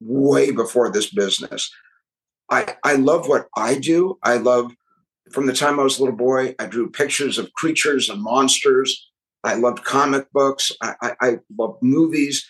way 0.00 0.50
before 0.50 0.90
this 0.90 1.10
business. 1.10 1.70
I, 2.50 2.76
I 2.84 2.94
love 2.94 3.28
what 3.28 3.48
I 3.56 3.78
do. 3.78 4.18
I 4.22 4.36
love 4.36 4.72
from 5.32 5.46
the 5.46 5.52
time 5.52 5.78
I 5.78 5.82
was 5.82 5.98
a 5.98 6.02
little 6.02 6.16
boy, 6.16 6.54
I 6.58 6.66
drew 6.66 6.90
pictures 6.90 7.38
of 7.38 7.52
creatures 7.52 8.08
and 8.08 8.22
monsters. 8.22 9.10
I 9.44 9.54
loved 9.54 9.84
comic 9.84 10.30
books. 10.32 10.72
I, 10.82 10.94
I, 11.02 11.12
I 11.20 11.38
love 11.56 11.76
movies, 11.80 12.46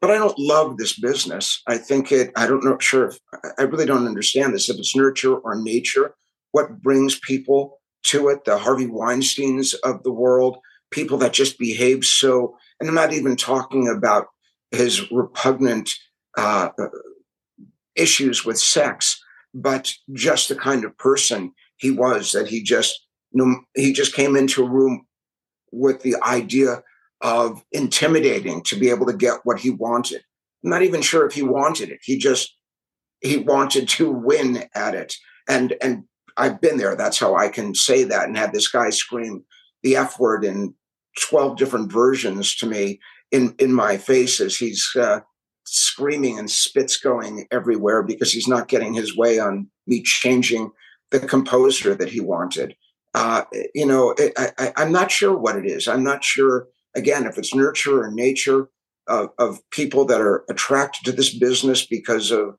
but 0.00 0.10
I 0.10 0.14
don't 0.14 0.38
love 0.38 0.76
this 0.76 0.98
business. 0.98 1.62
I 1.66 1.76
think 1.76 2.10
it, 2.12 2.30
I 2.36 2.46
don't 2.46 2.64
know, 2.64 2.78
sure, 2.78 3.08
if, 3.08 3.18
I 3.58 3.62
really 3.62 3.86
don't 3.86 4.06
understand 4.06 4.54
this. 4.54 4.68
If 4.68 4.78
it's 4.78 4.96
nurture 4.96 5.36
or 5.36 5.56
nature, 5.56 6.14
what 6.52 6.80
brings 6.80 7.18
people 7.18 7.80
to 8.04 8.28
it, 8.28 8.44
the 8.44 8.58
Harvey 8.58 8.86
Weinsteins 8.86 9.74
of 9.84 10.02
the 10.02 10.12
world, 10.12 10.58
people 10.90 11.18
that 11.18 11.32
just 11.32 11.58
behave 11.58 12.04
so, 12.04 12.56
and 12.80 12.88
I'm 12.88 12.94
not 12.94 13.12
even 13.12 13.36
talking 13.36 13.88
about 13.88 14.28
his 14.70 15.10
repugnant 15.10 15.90
uh, 16.36 16.70
issues 17.98 18.44
with 18.44 18.58
sex, 18.58 19.22
but 19.54 19.92
just 20.12 20.48
the 20.48 20.54
kind 20.54 20.84
of 20.84 20.96
person 20.98 21.52
he 21.76 21.90
was 21.90 22.32
that 22.32 22.48
he 22.48 22.62
just 22.62 23.06
he 23.74 23.92
just 23.92 24.14
came 24.14 24.36
into 24.36 24.64
a 24.64 24.68
room 24.68 25.06
with 25.70 26.02
the 26.02 26.16
idea 26.22 26.82
of 27.20 27.62
intimidating 27.72 28.62
to 28.62 28.76
be 28.76 28.90
able 28.90 29.06
to 29.06 29.12
get 29.12 29.40
what 29.44 29.60
he 29.60 29.70
wanted. 29.70 30.22
I'm 30.64 30.70
not 30.70 30.82
even 30.82 31.02
sure 31.02 31.26
if 31.26 31.34
he 31.34 31.42
wanted 31.42 31.90
it. 31.90 32.00
He 32.02 32.16
just 32.16 32.54
he 33.20 33.38
wanted 33.38 33.88
to 33.88 34.10
win 34.10 34.64
at 34.74 34.94
it. 34.94 35.14
And 35.48 35.74
and 35.80 36.04
I've 36.36 36.60
been 36.60 36.78
there. 36.78 36.96
That's 36.96 37.18
how 37.18 37.34
I 37.34 37.48
can 37.48 37.74
say 37.74 38.04
that 38.04 38.26
and 38.26 38.36
have 38.36 38.52
this 38.52 38.68
guy 38.68 38.90
scream 38.90 39.44
the 39.82 39.96
F 39.96 40.18
word 40.18 40.44
in 40.44 40.74
12 41.28 41.56
different 41.56 41.92
versions 41.92 42.54
to 42.56 42.66
me 42.66 43.00
in 43.30 43.54
in 43.58 43.72
my 43.72 43.96
face 43.96 44.40
as 44.40 44.56
he's 44.56 44.88
uh, 44.98 45.20
screaming 45.70 46.38
and 46.38 46.50
spits 46.50 46.96
going 46.96 47.46
everywhere 47.50 48.02
because 48.02 48.32
he's 48.32 48.48
not 48.48 48.68
getting 48.68 48.94
his 48.94 49.16
way 49.16 49.38
on 49.38 49.68
me 49.86 50.02
changing 50.02 50.70
the 51.10 51.20
composer 51.20 51.94
that 51.94 52.08
he 52.08 52.20
wanted. 52.20 52.74
Uh, 53.14 53.42
you 53.74 53.86
know, 53.86 54.14
it, 54.18 54.32
I, 54.36 54.72
am 54.76 54.92
not 54.92 55.10
sure 55.10 55.36
what 55.36 55.56
it 55.56 55.66
is. 55.66 55.88
I'm 55.88 56.04
not 56.04 56.22
sure, 56.22 56.68
again, 56.94 57.26
if 57.26 57.38
it's 57.38 57.54
nurture 57.54 58.02
or 58.02 58.10
nature 58.10 58.68
of, 59.06 59.30
of 59.38 59.58
people 59.70 60.04
that 60.06 60.20
are 60.20 60.44
attracted 60.48 61.04
to 61.04 61.12
this 61.12 61.34
business 61.34 61.86
because 61.86 62.30
of 62.30 62.56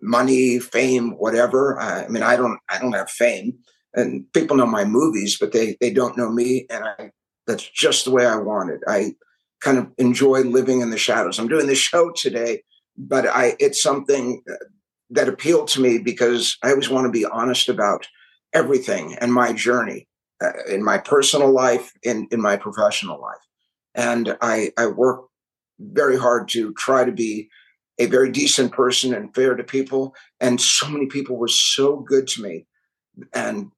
money, 0.00 0.58
fame, 0.58 1.12
whatever. 1.12 1.78
I 1.78 2.08
mean, 2.08 2.22
I 2.22 2.36
don't, 2.36 2.58
I 2.70 2.78
don't 2.78 2.94
have 2.94 3.10
fame, 3.10 3.58
and 3.92 4.24
people 4.32 4.56
know 4.56 4.66
my 4.66 4.84
movies, 4.84 5.36
but 5.38 5.52
they 5.52 5.76
they 5.80 5.92
don't 5.92 6.16
know 6.16 6.30
me, 6.30 6.66
and 6.70 6.84
I. 6.84 7.10
That's 7.46 7.68
just 7.68 8.06
the 8.06 8.10
way 8.10 8.24
I 8.24 8.36
want 8.36 8.70
it. 8.70 8.80
I 8.88 9.16
kind 9.64 9.78
of 9.78 9.90
enjoy 9.96 10.42
living 10.42 10.82
in 10.82 10.90
the 10.90 10.98
shadows. 10.98 11.38
I'm 11.38 11.48
doing 11.48 11.66
this 11.66 11.78
show 11.78 12.10
today, 12.10 12.62
but 12.96 13.26
I 13.26 13.56
it's 13.58 13.82
something 13.82 14.42
that 15.10 15.28
appealed 15.28 15.68
to 15.68 15.80
me 15.80 15.98
because 15.98 16.58
I 16.62 16.70
always 16.70 16.90
want 16.90 17.06
to 17.06 17.10
be 17.10 17.24
honest 17.24 17.68
about 17.68 18.06
everything 18.52 19.16
and 19.20 19.32
my 19.32 19.52
journey 19.52 20.06
uh, 20.42 20.52
in 20.68 20.84
my 20.84 20.98
personal 20.98 21.50
life, 21.50 21.92
in 22.02 22.28
in 22.30 22.40
my 22.42 22.56
professional 22.56 23.20
life, 23.20 23.44
and 23.94 24.36
I 24.42 24.72
I 24.76 24.86
work 24.86 25.24
very 25.80 26.18
hard 26.18 26.48
to 26.50 26.74
try 26.74 27.04
to 27.04 27.12
be 27.12 27.48
a 27.98 28.06
very 28.06 28.30
decent 28.30 28.72
person 28.72 29.14
and 29.14 29.34
fair 29.34 29.54
to 29.54 29.64
people. 29.64 30.14
And 30.40 30.60
so 30.60 30.88
many 30.88 31.06
people 31.06 31.36
were 31.36 31.48
so 31.48 31.96
good 31.96 32.26
to 32.28 32.42
me, 32.42 32.66
and 33.32 33.70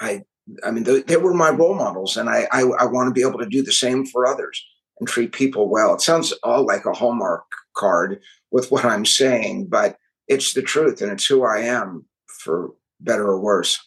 I 0.00 0.22
I 0.64 0.70
mean 0.70 0.84
they, 0.84 1.02
they 1.02 1.18
were 1.18 1.34
my 1.34 1.50
role 1.50 1.74
models, 1.74 2.16
and 2.16 2.30
I, 2.30 2.48
I 2.50 2.62
I 2.62 2.84
want 2.86 3.08
to 3.08 3.18
be 3.20 3.28
able 3.28 3.40
to 3.40 3.54
do 3.56 3.62
the 3.62 3.72
same 3.72 4.06
for 4.06 4.26
others 4.26 4.64
and 4.98 5.08
treat 5.08 5.32
people 5.32 5.68
well. 5.68 5.94
It 5.94 6.00
sounds 6.00 6.32
all 6.42 6.64
like 6.64 6.86
a 6.86 6.92
Hallmark 6.92 7.44
card 7.76 8.20
with 8.50 8.70
what 8.70 8.84
I'm 8.84 9.04
saying, 9.04 9.66
but 9.66 9.96
it's 10.28 10.54
the 10.54 10.62
truth 10.62 11.00
and 11.00 11.12
it's 11.12 11.26
who 11.26 11.44
I 11.44 11.60
am 11.60 12.04
for 12.26 12.70
better 13.00 13.26
or 13.26 13.40
worse. 13.40 13.78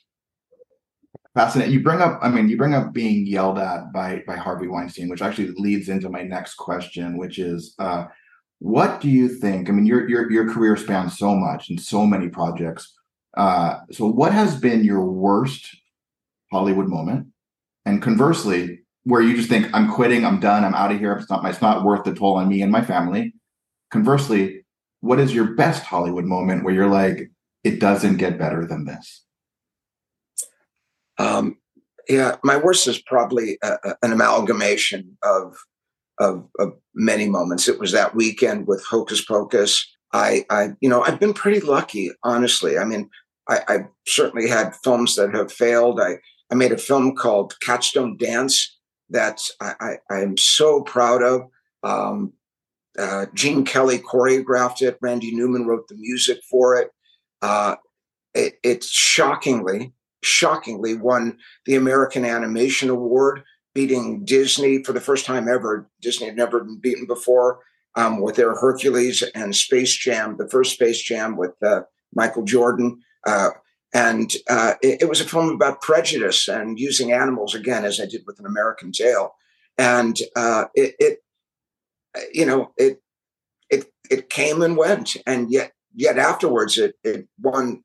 Fascinating. 1.35 1.73
You 1.73 1.83
bring 1.83 2.01
up, 2.01 2.19
I 2.21 2.29
mean, 2.29 2.49
you 2.49 2.57
bring 2.57 2.73
up 2.73 2.91
being 2.91 3.25
yelled 3.25 3.59
at 3.59 3.93
by 3.93 4.23
by 4.25 4.35
Harvey 4.35 4.67
Weinstein, 4.67 5.09
which 5.09 5.21
actually 5.21 5.51
leads 5.57 5.87
into 5.87 6.09
my 6.09 6.23
next 6.23 6.55
question, 6.55 7.17
which 7.17 7.39
is 7.39 7.75
uh, 7.79 8.05
what 8.59 8.99
do 8.99 9.09
you 9.09 9.29
think? 9.29 9.69
I 9.69 9.71
mean, 9.71 9.85
your 9.85 10.09
your 10.09 10.29
your 10.31 10.51
career 10.51 10.75
spans 10.75 11.17
so 11.17 11.35
much 11.35 11.69
and 11.69 11.79
so 11.79 12.05
many 12.05 12.29
projects. 12.29 12.93
Uh, 13.37 13.79
so 13.91 14.07
what 14.07 14.33
has 14.33 14.59
been 14.59 14.83
your 14.83 15.05
worst 15.05 15.65
Hollywood 16.51 16.87
moment? 16.87 17.27
And 17.85 18.01
conversely, 18.01 18.78
where 19.09 19.21
you 19.21 19.35
just 19.35 19.49
think 19.49 19.67
I'm 19.73 19.91
quitting, 19.91 20.23
I'm 20.23 20.39
done, 20.39 20.63
I'm 20.63 20.75
out 20.75 20.91
of 20.91 20.99
here. 20.99 21.13
It's 21.13 21.29
not 21.29 21.43
it's 21.45 21.61
not 21.61 21.83
worth 21.83 22.03
the 22.03 22.13
toll 22.13 22.37
on 22.37 22.47
me 22.47 22.61
and 22.61 22.71
my 22.71 22.83
family. 22.83 23.33
Conversely, 23.89 24.65
what 25.01 25.19
is 25.19 25.33
your 25.33 25.55
best 25.55 25.83
Hollywood 25.83 26.25
moment 26.25 26.63
where 26.63 26.73
you're 26.73 26.87
like, 26.87 27.31
it 27.63 27.79
doesn't 27.79 28.17
get 28.17 28.37
better 28.37 28.67
than 28.67 28.85
this? 28.85 29.25
Um, 31.17 31.57
yeah, 32.07 32.35
my 32.43 32.57
worst 32.57 32.87
is 32.87 33.01
probably 33.01 33.57
a, 33.63 33.77
a, 33.83 33.95
an 34.03 34.11
amalgamation 34.11 35.17
of, 35.23 35.57
of, 36.19 36.47
of 36.59 36.73
many 36.93 37.27
moments. 37.27 37.67
It 37.67 37.79
was 37.79 37.91
that 37.93 38.15
weekend 38.15 38.67
with 38.67 38.85
Hocus 38.85 39.25
Pocus. 39.25 39.85
I, 40.13 40.45
I, 40.49 40.69
you 40.81 40.89
know, 40.89 41.03
I've 41.03 41.19
been 41.19 41.33
pretty 41.33 41.61
lucky, 41.61 42.11
honestly. 42.23 42.77
I 42.77 42.85
mean, 42.85 43.09
I, 43.49 43.61
I've 43.67 43.87
certainly 44.07 44.47
had 44.47 44.75
films 44.83 45.15
that 45.15 45.33
have 45.33 45.51
failed. 45.51 45.99
I, 45.99 46.17
I 46.51 46.55
made 46.55 46.71
a 46.71 46.77
film 46.77 47.15
called 47.15 47.59
Cats 47.59 47.91
Don't 47.91 48.19
Dance 48.19 48.78
that 49.09 49.41
I, 49.61 49.97
I, 50.09 50.21
am 50.21 50.37
so 50.37 50.81
proud 50.81 51.23
of. 51.23 51.41
Um, 51.83 52.33
uh, 52.97 53.27
Gene 53.33 53.65
Kelly 53.65 53.99
choreographed 53.99 54.81
it. 54.81 54.97
Randy 55.01 55.33
Newman 55.33 55.65
wrote 55.65 55.87
the 55.87 55.95
music 55.95 56.39
for 56.49 56.75
it. 56.75 56.91
Uh, 57.41 57.75
it. 58.33 58.83
Shockingly, 58.83 59.93
shockingly 60.23 60.95
won 60.95 61.37
the 61.65 61.75
American 61.75 62.25
Animation 62.25 62.89
Award, 62.89 63.43
beating 63.73 64.25
Disney 64.25 64.83
for 64.83 64.93
the 64.93 65.01
first 65.01 65.25
time 65.25 65.47
ever. 65.47 65.89
Disney 66.01 66.27
had 66.27 66.35
never 66.35 66.59
been 66.59 66.79
beaten 66.79 67.05
before 67.05 67.59
um, 67.95 68.21
with 68.21 68.35
their 68.35 68.55
Hercules 68.55 69.23
and 69.35 69.55
Space 69.55 69.95
Jam, 69.95 70.37
the 70.37 70.49
first 70.49 70.73
Space 70.73 71.01
Jam 71.01 71.37
with 71.37 71.51
uh, 71.63 71.81
Michael 72.13 72.43
Jordan. 72.43 73.01
And 73.93 74.31
uh, 74.49 74.73
it, 74.81 75.01
it, 75.01 75.09
was 75.09 75.19
a 75.19 75.25
film 75.25 75.49
about 75.49 75.81
prejudice 75.81 76.47
and 76.47 76.79
using 76.79 77.11
animals 77.11 77.55
again, 77.55 77.85
as 77.85 77.99
I 77.99 78.05
did 78.05 78.21
with 78.27 78.39
an 78.39 78.45
American 78.45 78.91
Tail. 78.91 79.33
And 79.77 80.17
uh, 80.35 80.65
it, 80.75 80.95
it, 80.99 81.17
you 82.31 82.45
know, 82.45 82.71
it, 82.77 83.01
it, 83.69 83.91
it 84.11 84.29
came 84.29 84.61
and 84.61 84.77
went, 84.77 85.17
and 85.25 85.51
yet, 85.51 85.73
yet 85.95 86.19
afterwards, 86.19 86.77
it, 86.77 86.95
it 87.03 87.27
won 87.41 87.83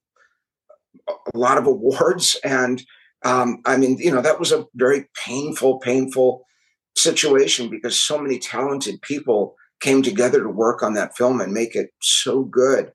a 1.08 1.38
lot 1.38 1.56
of 1.56 1.66
awards. 1.66 2.36
And 2.44 2.82
um, 3.24 3.62
I 3.64 3.76
mean, 3.78 3.96
you 3.98 4.12
know, 4.12 4.20
that 4.20 4.38
was 4.38 4.52
a 4.52 4.66
very 4.74 5.06
painful, 5.24 5.78
painful 5.78 6.44
situation 6.96 7.70
because 7.70 7.98
so 7.98 8.18
many 8.18 8.38
talented 8.38 9.00
people 9.00 9.56
came 9.80 10.02
together 10.02 10.42
to 10.42 10.48
work 10.48 10.82
on 10.82 10.94
that 10.94 11.16
film 11.16 11.40
and 11.40 11.52
make 11.52 11.74
it 11.74 11.90
so 12.00 12.44
good. 12.44 12.92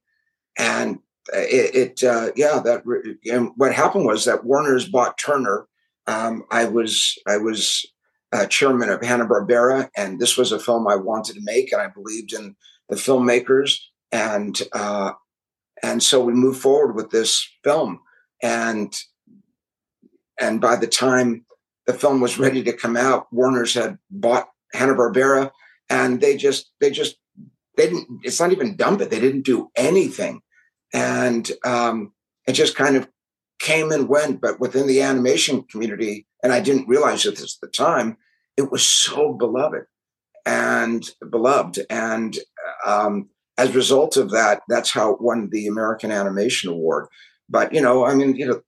And 0.57 0.99
it, 1.33 2.01
it 2.01 2.03
uh, 2.03 2.31
yeah, 2.35 2.59
that 2.63 2.83
and 3.31 3.51
what 3.55 3.73
happened 3.73 4.05
was 4.05 4.25
that 4.25 4.45
Warner's 4.45 4.87
bought 4.87 5.17
Turner. 5.17 5.67
Um, 6.07 6.43
I 6.51 6.65
was 6.65 7.17
I 7.27 7.37
was 7.37 7.85
uh, 8.31 8.45
chairman 8.45 8.89
of 8.89 9.03
Hanna 9.03 9.25
Barbera, 9.25 9.89
and 9.95 10.19
this 10.19 10.37
was 10.37 10.51
a 10.51 10.59
film 10.59 10.87
I 10.87 10.95
wanted 10.95 11.35
to 11.35 11.41
make, 11.43 11.71
and 11.71 11.81
I 11.81 11.87
believed 11.87 12.33
in 12.33 12.55
the 12.89 12.95
filmmakers, 12.95 13.79
and 14.11 14.59
uh, 14.73 15.11
and 15.83 16.01
so 16.01 16.23
we 16.23 16.33
moved 16.33 16.61
forward 16.61 16.95
with 16.95 17.11
this 17.11 17.47
film, 17.63 17.99
and 18.41 18.93
and 20.39 20.61
by 20.61 20.75
the 20.75 20.87
time 20.87 21.45
the 21.85 21.93
film 21.93 22.21
was 22.21 22.39
ready 22.39 22.63
to 22.63 22.73
come 22.73 22.97
out, 22.97 23.27
Warner's 23.31 23.73
had 23.73 23.97
bought 24.09 24.49
Hanna 24.73 24.93
Barbera, 24.95 25.51
and 25.89 26.21
they 26.21 26.37
just 26.37 26.71
they 26.79 26.91
just 26.91 27.17
they 27.77 27.87
didn't. 27.87 28.21
It's 28.23 28.39
not 28.39 28.51
even 28.51 28.75
dump 28.75 29.01
it. 29.01 29.09
They 29.09 29.19
didn't 29.19 29.45
do 29.45 29.69
anything 29.75 30.41
and 30.93 31.51
um, 31.65 32.13
it 32.47 32.53
just 32.53 32.75
kind 32.75 32.95
of 32.95 33.07
came 33.59 33.91
and 33.91 34.09
went. 34.09 34.41
But 34.41 34.59
within 34.59 34.87
the 34.87 35.01
animation 35.01 35.63
community, 35.63 36.27
and 36.43 36.53
I 36.53 36.59
didn't 36.59 36.87
realize 36.87 37.25
it 37.25 37.41
at 37.41 37.49
the 37.61 37.67
time, 37.67 38.17
it 38.57 38.71
was 38.71 38.85
so 38.85 39.33
beloved 39.33 39.85
and 40.45 41.09
beloved. 41.29 41.79
And 41.89 42.37
um, 42.85 43.29
as 43.57 43.69
a 43.69 43.73
result 43.73 44.17
of 44.17 44.31
that, 44.31 44.61
that's 44.67 44.91
how 44.91 45.13
it 45.13 45.21
won 45.21 45.49
the 45.51 45.67
American 45.67 46.11
Animation 46.11 46.71
Award. 46.71 47.07
But 47.49 47.73
you 47.73 47.81
know, 47.81 48.05
I 48.05 48.15
mean, 48.15 48.35
you 48.35 48.47
know, 48.47 48.61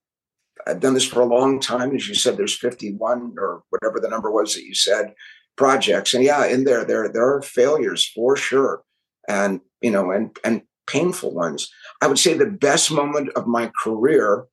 I've 0.66 0.80
done 0.80 0.94
this 0.94 1.06
for 1.06 1.20
a 1.20 1.26
long 1.26 1.60
time. 1.60 1.94
As 1.94 2.08
you 2.08 2.14
said, 2.14 2.36
there's 2.36 2.56
51 2.56 3.34
or 3.38 3.62
whatever 3.70 3.98
the 4.00 4.08
number 4.08 4.30
was 4.30 4.54
that 4.54 4.64
you 4.64 4.74
said 4.74 5.14
projects, 5.56 6.14
and 6.14 6.24
yeah, 6.24 6.46
in 6.46 6.64
there 6.64 6.84
there 6.84 7.08
there 7.12 7.34
are 7.34 7.42
failures 7.42 8.06
for 8.14 8.36
sure, 8.36 8.82
and 9.28 9.60
you 9.80 9.90
know, 9.90 10.10
and 10.10 10.36
and 10.44 10.62
painful 10.86 11.34
ones. 11.34 11.70
I 12.02 12.08
would 12.08 12.18
say 12.18 12.34
the 12.34 12.46
best 12.46 12.90
moment 12.90 13.30
of 13.36 13.46
my 13.46 13.70
career 13.82 14.46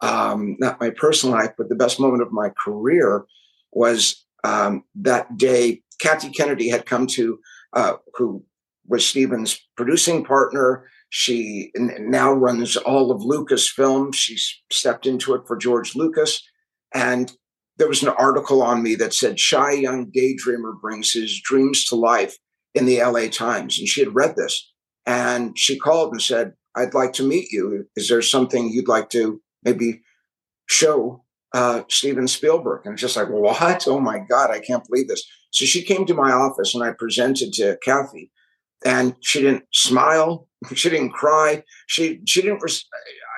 um, 0.00 0.56
not 0.58 0.80
my 0.80 0.90
personal 0.90 1.36
life, 1.36 1.52
but 1.56 1.68
the 1.68 1.74
best 1.74 1.98
moment 2.00 2.22
of 2.22 2.32
my 2.32 2.50
career 2.64 3.24
was 3.72 4.24
um, 4.44 4.84
that 4.94 5.36
day. 5.36 5.82
Kathy 6.00 6.28
Kennedy 6.30 6.68
had 6.68 6.86
come 6.86 7.06
to, 7.08 7.38
uh, 7.72 7.94
who 8.14 8.44
was 8.86 9.06
Steven's 9.06 9.58
producing 9.76 10.24
partner. 10.24 10.86
She 11.08 11.72
now 11.74 12.32
runs 12.32 12.76
all 12.76 13.10
of 13.10 13.22
Lucasfilm. 13.22 14.14
She 14.14 14.36
stepped 14.70 15.06
into 15.06 15.34
it 15.34 15.42
for 15.46 15.56
George 15.56 15.96
Lucas. 15.96 16.42
And 16.94 17.32
there 17.78 17.88
was 17.88 18.02
an 18.02 18.10
article 18.10 18.62
on 18.62 18.82
me 18.82 18.94
that 18.96 19.14
said, 19.14 19.40
Shy 19.40 19.72
young 19.72 20.10
daydreamer 20.10 20.78
brings 20.80 21.12
his 21.12 21.40
dreams 21.40 21.84
to 21.86 21.94
life 21.96 22.36
in 22.74 22.84
the 22.84 23.02
LA 23.02 23.28
Times. 23.28 23.78
And 23.78 23.88
she 23.88 24.02
had 24.02 24.14
read 24.14 24.36
this. 24.36 24.70
And 25.06 25.58
she 25.58 25.78
called 25.78 26.12
and 26.12 26.20
said, 26.20 26.52
I'd 26.76 26.94
like 26.94 27.12
to 27.14 27.26
meet 27.26 27.52
you. 27.52 27.86
Is 27.96 28.08
there 28.08 28.22
something 28.22 28.68
you'd 28.68 28.88
like 28.88 29.08
to 29.10 29.40
maybe 29.64 30.02
show 30.66 31.24
uh, 31.54 31.82
Steven 31.88 32.28
Spielberg? 32.28 32.82
And 32.84 32.92
it's 32.92 33.02
just 33.02 33.16
like, 33.16 33.28
what? 33.28 33.88
Oh 33.88 34.00
my 34.00 34.18
God, 34.18 34.50
I 34.50 34.60
can't 34.60 34.86
believe 34.86 35.08
this. 35.08 35.26
So 35.50 35.64
she 35.64 35.82
came 35.82 36.04
to 36.06 36.14
my 36.14 36.32
office 36.32 36.74
and 36.74 36.84
I 36.84 36.92
presented 36.92 37.52
to 37.54 37.78
Kathy 37.82 38.30
and 38.84 39.14
she 39.20 39.40
didn't 39.40 39.64
smile 39.72 40.48
she 40.74 40.90
didn't 40.90 41.12
cry 41.12 41.62
she 41.86 42.20
she 42.26 42.42
didn't 42.42 42.60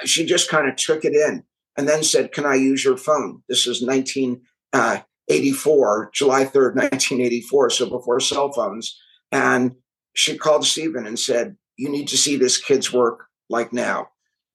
she 0.05 0.27
just 0.27 0.51
kind 0.51 0.69
of 0.69 0.75
took 0.77 1.05
it 1.05 1.15
in 1.15 1.45
and 1.77 1.89
then 1.89 2.03
said 2.03 2.33
can 2.33 2.47
i 2.47 2.55
use 2.55 2.83
your 2.85 2.97
phone 2.97 3.43
this 3.49 3.67
is 3.67 3.83
1984 3.83 6.07
uh, 6.07 6.11
july 6.13 6.45
3rd 6.45 6.75
1984 6.75 7.71
so 7.77 7.89
before 7.89 8.19
cell 8.21 8.53
phones 8.53 8.99
and 9.31 9.77
she 10.15 10.37
called 10.37 10.67
steven 10.67 11.07
and 11.07 11.19
said 11.19 11.57
you 11.77 11.89
need 11.89 12.09
to 12.09 12.17
see 12.17 12.37
this 12.37 12.59
kid's 12.59 12.93
work 12.93 13.28
like 13.49 13.73
now 13.73 14.09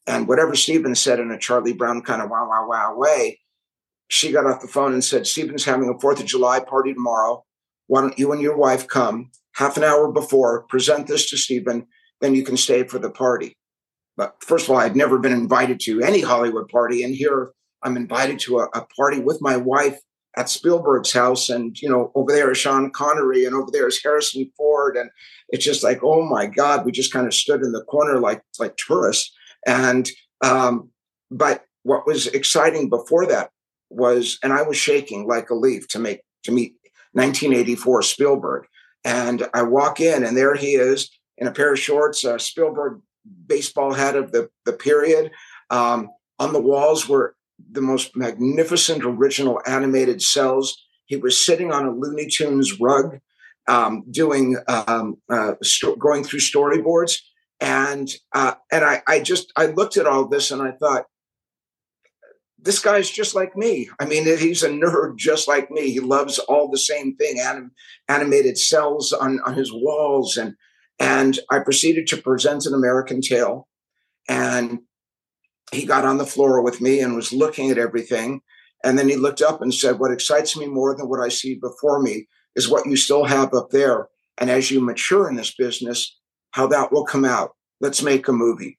and 0.07 0.27
whatever 0.27 0.55
steven 0.55 0.95
said 0.95 1.19
in 1.19 1.31
a 1.31 1.39
charlie 1.39 1.73
brown 1.73 2.01
kind 2.01 2.21
of 2.21 2.29
wow 2.29 2.47
wow 2.47 2.67
wow 2.67 2.93
way 2.95 3.39
she 4.07 4.31
got 4.31 4.45
off 4.45 4.61
the 4.61 4.67
phone 4.67 4.93
and 4.93 5.03
said 5.03 5.25
steven's 5.25 5.65
having 5.65 5.89
a 5.89 5.99
fourth 5.99 6.19
of 6.19 6.25
july 6.25 6.59
party 6.59 6.93
tomorrow 6.93 7.43
why 7.87 8.01
don't 8.01 8.17
you 8.17 8.31
and 8.31 8.41
your 8.41 8.57
wife 8.57 8.87
come 8.87 9.31
half 9.53 9.77
an 9.77 9.83
hour 9.83 10.11
before, 10.11 10.63
present 10.63 11.07
this 11.07 11.29
to 11.29 11.37
Steven, 11.37 11.87
then 12.21 12.35
you 12.35 12.43
can 12.43 12.57
stay 12.57 12.83
for 12.83 12.99
the 12.99 13.09
party. 13.09 13.57
But 14.15 14.35
first 14.41 14.65
of 14.65 14.71
all, 14.71 14.77
I'd 14.77 14.95
never 14.95 15.17
been 15.17 15.31
invited 15.31 15.79
to 15.81 16.01
any 16.01 16.21
Hollywood 16.21 16.69
party. 16.69 17.03
And 17.03 17.15
here 17.15 17.51
I'm 17.81 17.97
invited 17.97 18.39
to 18.39 18.59
a, 18.59 18.63
a 18.73 18.85
party 18.95 19.19
with 19.19 19.41
my 19.41 19.57
wife 19.57 19.99
at 20.35 20.49
Spielberg's 20.49 21.13
house. 21.13 21.49
And, 21.49 21.79
you 21.81 21.89
know, 21.89 22.11
over 22.15 22.31
there 22.31 22.51
is 22.51 22.57
Sean 22.57 22.91
Connery 22.91 23.45
and 23.45 23.55
over 23.55 23.69
there 23.71 23.87
is 23.87 24.01
Harrison 24.01 24.51
Ford. 24.57 24.97
And 24.97 25.09
it's 25.49 25.65
just 25.65 25.83
like, 25.83 25.99
oh 26.03 26.23
my 26.23 26.47
God, 26.47 26.85
we 26.85 26.91
just 26.91 27.13
kind 27.13 27.27
of 27.27 27.33
stood 27.33 27.61
in 27.61 27.71
the 27.71 27.83
corner 27.83 28.19
like, 28.19 28.41
like 28.59 28.75
tourists. 28.77 29.31
And, 29.65 30.09
um, 30.41 30.89
but 31.29 31.65
what 31.83 32.07
was 32.07 32.27
exciting 32.27 32.89
before 32.89 33.25
that 33.27 33.51
was, 33.89 34.39
and 34.43 34.53
I 34.53 34.63
was 34.63 34.77
shaking 34.77 35.27
like 35.27 35.49
a 35.49 35.55
leaf 35.55 35.87
to 35.89 35.99
make, 35.99 36.21
to 36.43 36.51
meet 36.51 36.75
1984 37.13 38.01
Spielberg. 38.01 38.65
And 39.05 39.47
I 39.53 39.63
walk 39.63 39.99
in, 39.99 40.23
and 40.23 40.35
there 40.35 40.55
he 40.55 40.75
is 40.75 41.09
in 41.37 41.47
a 41.47 41.51
pair 41.51 41.73
of 41.73 41.79
shorts, 41.79 42.23
a 42.23 42.39
Spielberg 42.39 43.01
baseball 43.47 43.93
hat 43.93 44.15
of 44.15 44.31
the, 44.31 44.49
the 44.65 44.73
period. 44.73 45.31
Um, 45.69 46.09
on 46.39 46.53
the 46.53 46.61
walls 46.61 47.07
were 47.07 47.35
the 47.71 47.81
most 47.81 48.15
magnificent 48.15 49.03
original 49.03 49.61
animated 49.65 50.21
cels. 50.21 50.73
He 51.05 51.17
was 51.17 51.43
sitting 51.43 51.71
on 51.71 51.85
a 51.85 51.91
Looney 51.91 52.27
Tunes 52.27 52.79
rug, 52.79 53.19
um, 53.67 54.03
doing 54.09 54.57
um, 54.67 55.17
uh, 55.29 55.53
st- 55.61 55.99
going 55.99 56.23
through 56.23 56.39
storyboards, 56.39 57.19
and 57.59 58.09
uh, 58.33 58.55
and 58.71 58.83
I, 58.83 59.01
I 59.07 59.19
just 59.19 59.51
I 59.55 59.67
looked 59.67 59.97
at 59.97 60.07
all 60.07 60.27
this 60.27 60.51
and 60.51 60.61
I 60.61 60.71
thought, 60.71 61.05
this 62.63 62.79
guy's 62.79 63.09
just 63.09 63.35
like 63.35 63.55
me. 63.57 63.89
I 63.99 64.05
mean, 64.05 64.25
he's 64.25 64.63
a 64.63 64.69
nerd 64.69 65.17
just 65.17 65.47
like 65.47 65.69
me. 65.69 65.91
He 65.91 65.99
loves 65.99 66.39
all 66.39 66.69
the 66.69 66.77
same 66.77 67.15
thing, 67.15 67.39
anim, 67.39 67.71
animated 68.07 68.57
cels 68.57 69.11
on, 69.11 69.39
on 69.45 69.53
his 69.53 69.71
walls. 69.73 70.37
And, 70.37 70.55
and 70.99 71.39
I 71.51 71.59
proceeded 71.59 72.07
to 72.07 72.21
present 72.21 72.65
an 72.65 72.73
American 72.73 73.21
Tail. 73.21 73.67
And 74.29 74.79
he 75.73 75.85
got 75.85 76.05
on 76.05 76.17
the 76.17 76.25
floor 76.25 76.61
with 76.61 76.81
me 76.81 76.99
and 76.99 77.15
was 77.15 77.33
looking 77.33 77.71
at 77.71 77.77
everything. 77.77 78.41
And 78.83 78.97
then 78.97 79.07
he 79.07 79.15
looked 79.15 79.41
up 79.41 79.61
and 79.61 79.73
said, 79.73 79.99
What 79.99 80.11
excites 80.11 80.57
me 80.57 80.67
more 80.67 80.95
than 80.95 81.07
what 81.07 81.21
I 81.21 81.29
see 81.29 81.55
before 81.55 82.01
me 82.01 82.27
is 82.55 82.69
what 82.69 82.85
you 82.85 82.95
still 82.95 83.23
have 83.25 83.53
up 83.53 83.69
there. 83.71 84.09
And 84.37 84.49
as 84.49 84.71
you 84.71 84.81
mature 84.81 85.29
in 85.29 85.35
this 85.35 85.53
business, 85.55 86.17
how 86.51 86.67
that 86.67 86.91
will 86.91 87.05
come 87.05 87.25
out. 87.25 87.51
Let's 87.79 88.01
make 88.01 88.27
a 88.27 88.33
movie. 88.33 88.77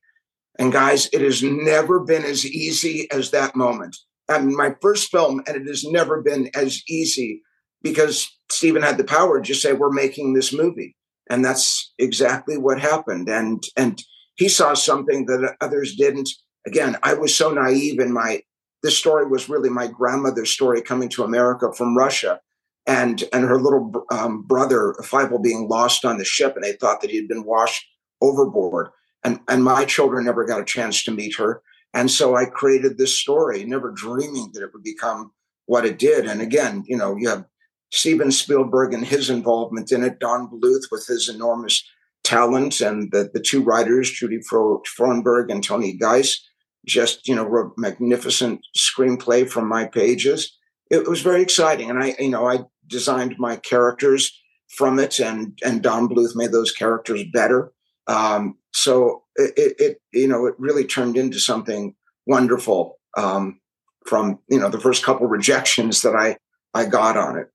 And 0.58 0.72
guys, 0.72 1.08
it 1.12 1.20
has 1.20 1.42
never 1.42 2.00
been 2.00 2.24
as 2.24 2.46
easy 2.46 3.10
as 3.10 3.30
that 3.30 3.56
moment. 3.56 3.96
I 4.28 4.38
mean, 4.38 4.56
my 4.56 4.74
first 4.80 5.10
film, 5.10 5.42
and 5.46 5.56
it 5.56 5.66
has 5.66 5.84
never 5.84 6.22
been 6.22 6.48
as 6.54 6.82
easy 6.88 7.42
because 7.82 8.30
Steven 8.50 8.82
had 8.82 8.96
the 8.96 9.04
power 9.04 9.38
to 9.38 9.46
just 9.46 9.60
say, 9.60 9.72
"We're 9.72 9.90
making 9.90 10.32
this 10.32 10.52
movie," 10.52 10.96
and 11.28 11.44
that's 11.44 11.92
exactly 11.98 12.56
what 12.56 12.80
happened. 12.80 13.28
And 13.28 13.62
and 13.76 14.02
he 14.36 14.48
saw 14.48 14.74
something 14.74 15.26
that 15.26 15.56
others 15.60 15.94
didn't. 15.96 16.30
Again, 16.66 16.96
I 17.02 17.14
was 17.14 17.34
so 17.34 17.50
naive 17.50 18.00
in 18.00 18.12
my. 18.12 18.42
This 18.82 18.98
story 18.98 19.26
was 19.26 19.48
really 19.48 19.70
my 19.70 19.86
grandmother's 19.86 20.50
story 20.50 20.82
coming 20.82 21.08
to 21.10 21.24
America 21.24 21.72
from 21.72 21.96
Russia, 21.96 22.40
and 22.86 23.24
and 23.32 23.44
her 23.44 23.58
little 23.58 24.06
um, 24.10 24.42
brother 24.42 24.94
Fievel 25.00 25.42
being 25.42 25.68
lost 25.68 26.04
on 26.04 26.18
the 26.18 26.24
ship, 26.24 26.54
and 26.54 26.64
they 26.64 26.72
thought 26.72 27.00
that 27.00 27.10
he 27.10 27.16
had 27.16 27.28
been 27.28 27.44
washed 27.44 27.84
overboard 28.20 28.88
and 29.24 29.40
and 29.48 29.64
my 29.64 29.84
children 29.84 30.24
never 30.24 30.44
got 30.44 30.60
a 30.60 30.64
chance 30.64 31.02
to 31.02 31.10
meet 31.10 31.34
her 31.36 31.62
and 31.92 32.10
so 32.10 32.36
i 32.36 32.44
created 32.44 32.96
this 32.96 33.18
story 33.18 33.64
never 33.64 33.90
dreaming 33.90 34.50
that 34.52 34.62
it 34.62 34.70
would 34.72 34.82
become 34.82 35.32
what 35.66 35.84
it 35.84 35.98
did 35.98 36.26
and 36.26 36.40
again 36.40 36.84
you 36.86 36.96
know 36.96 37.16
you 37.16 37.28
have 37.28 37.44
steven 37.90 38.30
spielberg 38.30 38.92
and 38.92 39.06
his 39.06 39.30
involvement 39.30 39.90
in 39.90 40.04
it 40.04 40.18
don 40.20 40.48
bluth 40.48 40.84
with 40.90 41.06
his 41.06 41.28
enormous 41.28 41.82
talent 42.22 42.80
and 42.80 43.10
the, 43.12 43.30
the 43.34 43.40
two 43.40 43.62
writers 43.62 44.10
judy 44.10 44.38
Freudberg 44.38 45.50
and 45.50 45.64
tony 45.64 45.92
Geiss 45.92 46.40
just 46.84 47.26
you 47.28 47.34
know 47.34 47.44
wrote 47.44 47.72
magnificent 47.76 48.60
screenplay 48.76 49.48
from 49.48 49.68
my 49.68 49.86
pages 49.86 50.56
it 50.90 51.08
was 51.08 51.22
very 51.22 51.42
exciting 51.42 51.90
and 51.90 52.02
i 52.02 52.14
you 52.18 52.28
know 52.28 52.46
i 52.48 52.58
designed 52.86 53.34
my 53.38 53.56
characters 53.56 54.32
from 54.76 54.98
it 54.98 55.18
and 55.18 55.58
and 55.64 55.82
don 55.82 56.08
bluth 56.08 56.34
made 56.34 56.52
those 56.52 56.72
characters 56.72 57.24
better 57.32 57.72
um, 58.06 58.58
so 58.72 59.22
it, 59.36 59.74
it, 59.78 59.98
you 60.12 60.28
know, 60.28 60.46
it 60.46 60.54
really 60.58 60.84
turned 60.84 61.16
into 61.16 61.38
something 61.38 61.94
wonderful 62.26 62.98
um, 63.16 63.60
from, 64.06 64.38
you 64.48 64.58
know, 64.58 64.68
the 64.68 64.80
first 64.80 65.04
couple 65.04 65.26
rejections 65.26 66.02
that 66.02 66.14
I, 66.14 66.36
I 66.74 66.86
got 66.86 67.16
on 67.16 67.38
it. 67.38 67.48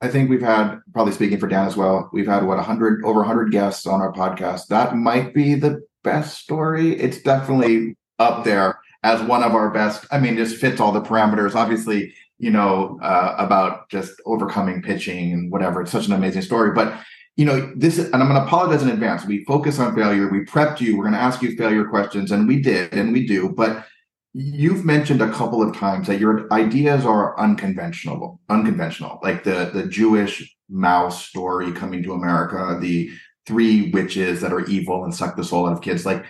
I 0.00 0.08
think 0.08 0.28
we've 0.28 0.42
had, 0.42 0.80
probably 0.92 1.12
speaking 1.12 1.38
for 1.38 1.46
Dan 1.46 1.66
as 1.66 1.76
well, 1.76 2.10
we've 2.12 2.26
had 2.26 2.44
what 2.44 2.56
100 2.56 3.04
over 3.04 3.20
100 3.20 3.52
guests 3.52 3.86
on 3.86 4.00
our 4.00 4.12
podcast. 4.12 4.66
That 4.66 4.96
might 4.96 5.32
be 5.32 5.54
the 5.54 5.82
best 6.02 6.38
story. 6.38 6.98
It's 6.98 7.22
definitely 7.22 7.96
up 8.22 8.44
there 8.44 8.80
as 9.02 9.20
one 9.22 9.42
of 9.42 9.54
our 9.54 9.70
best. 9.70 10.06
I 10.10 10.18
mean, 10.18 10.36
just 10.36 10.56
fits 10.56 10.80
all 10.80 10.92
the 10.92 11.02
parameters. 11.02 11.54
Obviously, 11.54 12.14
you 12.38 12.50
know, 12.50 12.98
uh, 13.02 13.34
about 13.38 13.88
just 13.88 14.12
overcoming 14.26 14.82
pitching 14.82 15.32
and 15.32 15.52
whatever. 15.52 15.82
It's 15.82 15.92
such 15.92 16.06
an 16.06 16.12
amazing 16.12 16.42
story. 16.42 16.72
But 16.72 16.98
you 17.36 17.46
know, 17.46 17.72
this, 17.74 17.98
and 17.98 18.14
I'm 18.14 18.28
going 18.28 18.40
to 18.40 18.46
apologize 18.46 18.82
in 18.82 18.90
advance. 18.90 19.24
We 19.24 19.44
focus 19.44 19.78
on 19.78 19.94
failure. 19.94 20.28
We 20.28 20.44
prepped 20.44 20.80
you. 20.80 20.96
We're 20.96 21.04
going 21.04 21.14
to 21.14 21.20
ask 21.20 21.40
you 21.40 21.56
failure 21.56 21.86
questions, 21.86 22.30
and 22.30 22.46
we 22.46 22.60
did, 22.60 22.92
and 22.92 23.12
we 23.12 23.26
do. 23.26 23.48
But 23.48 23.86
you've 24.34 24.84
mentioned 24.84 25.22
a 25.22 25.32
couple 25.32 25.62
of 25.62 25.74
times 25.74 26.06
that 26.06 26.20
your 26.20 26.52
ideas 26.52 27.06
are 27.06 27.38
unconventional, 27.38 28.40
unconventional, 28.48 29.18
like 29.22 29.44
the 29.44 29.70
the 29.72 29.86
Jewish 29.86 30.56
mouse 30.68 31.26
story 31.26 31.72
coming 31.72 32.02
to 32.02 32.12
America, 32.12 32.78
the 32.80 33.10
three 33.46 33.90
witches 33.90 34.40
that 34.40 34.52
are 34.52 34.64
evil 34.66 35.04
and 35.04 35.14
suck 35.14 35.36
the 35.36 35.44
soul 35.44 35.66
out 35.66 35.72
of 35.72 35.82
kids. 35.82 36.06
Like, 36.06 36.24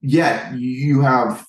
yet 0.00 0.54
you 0.54 1.00
have 1.00 1.46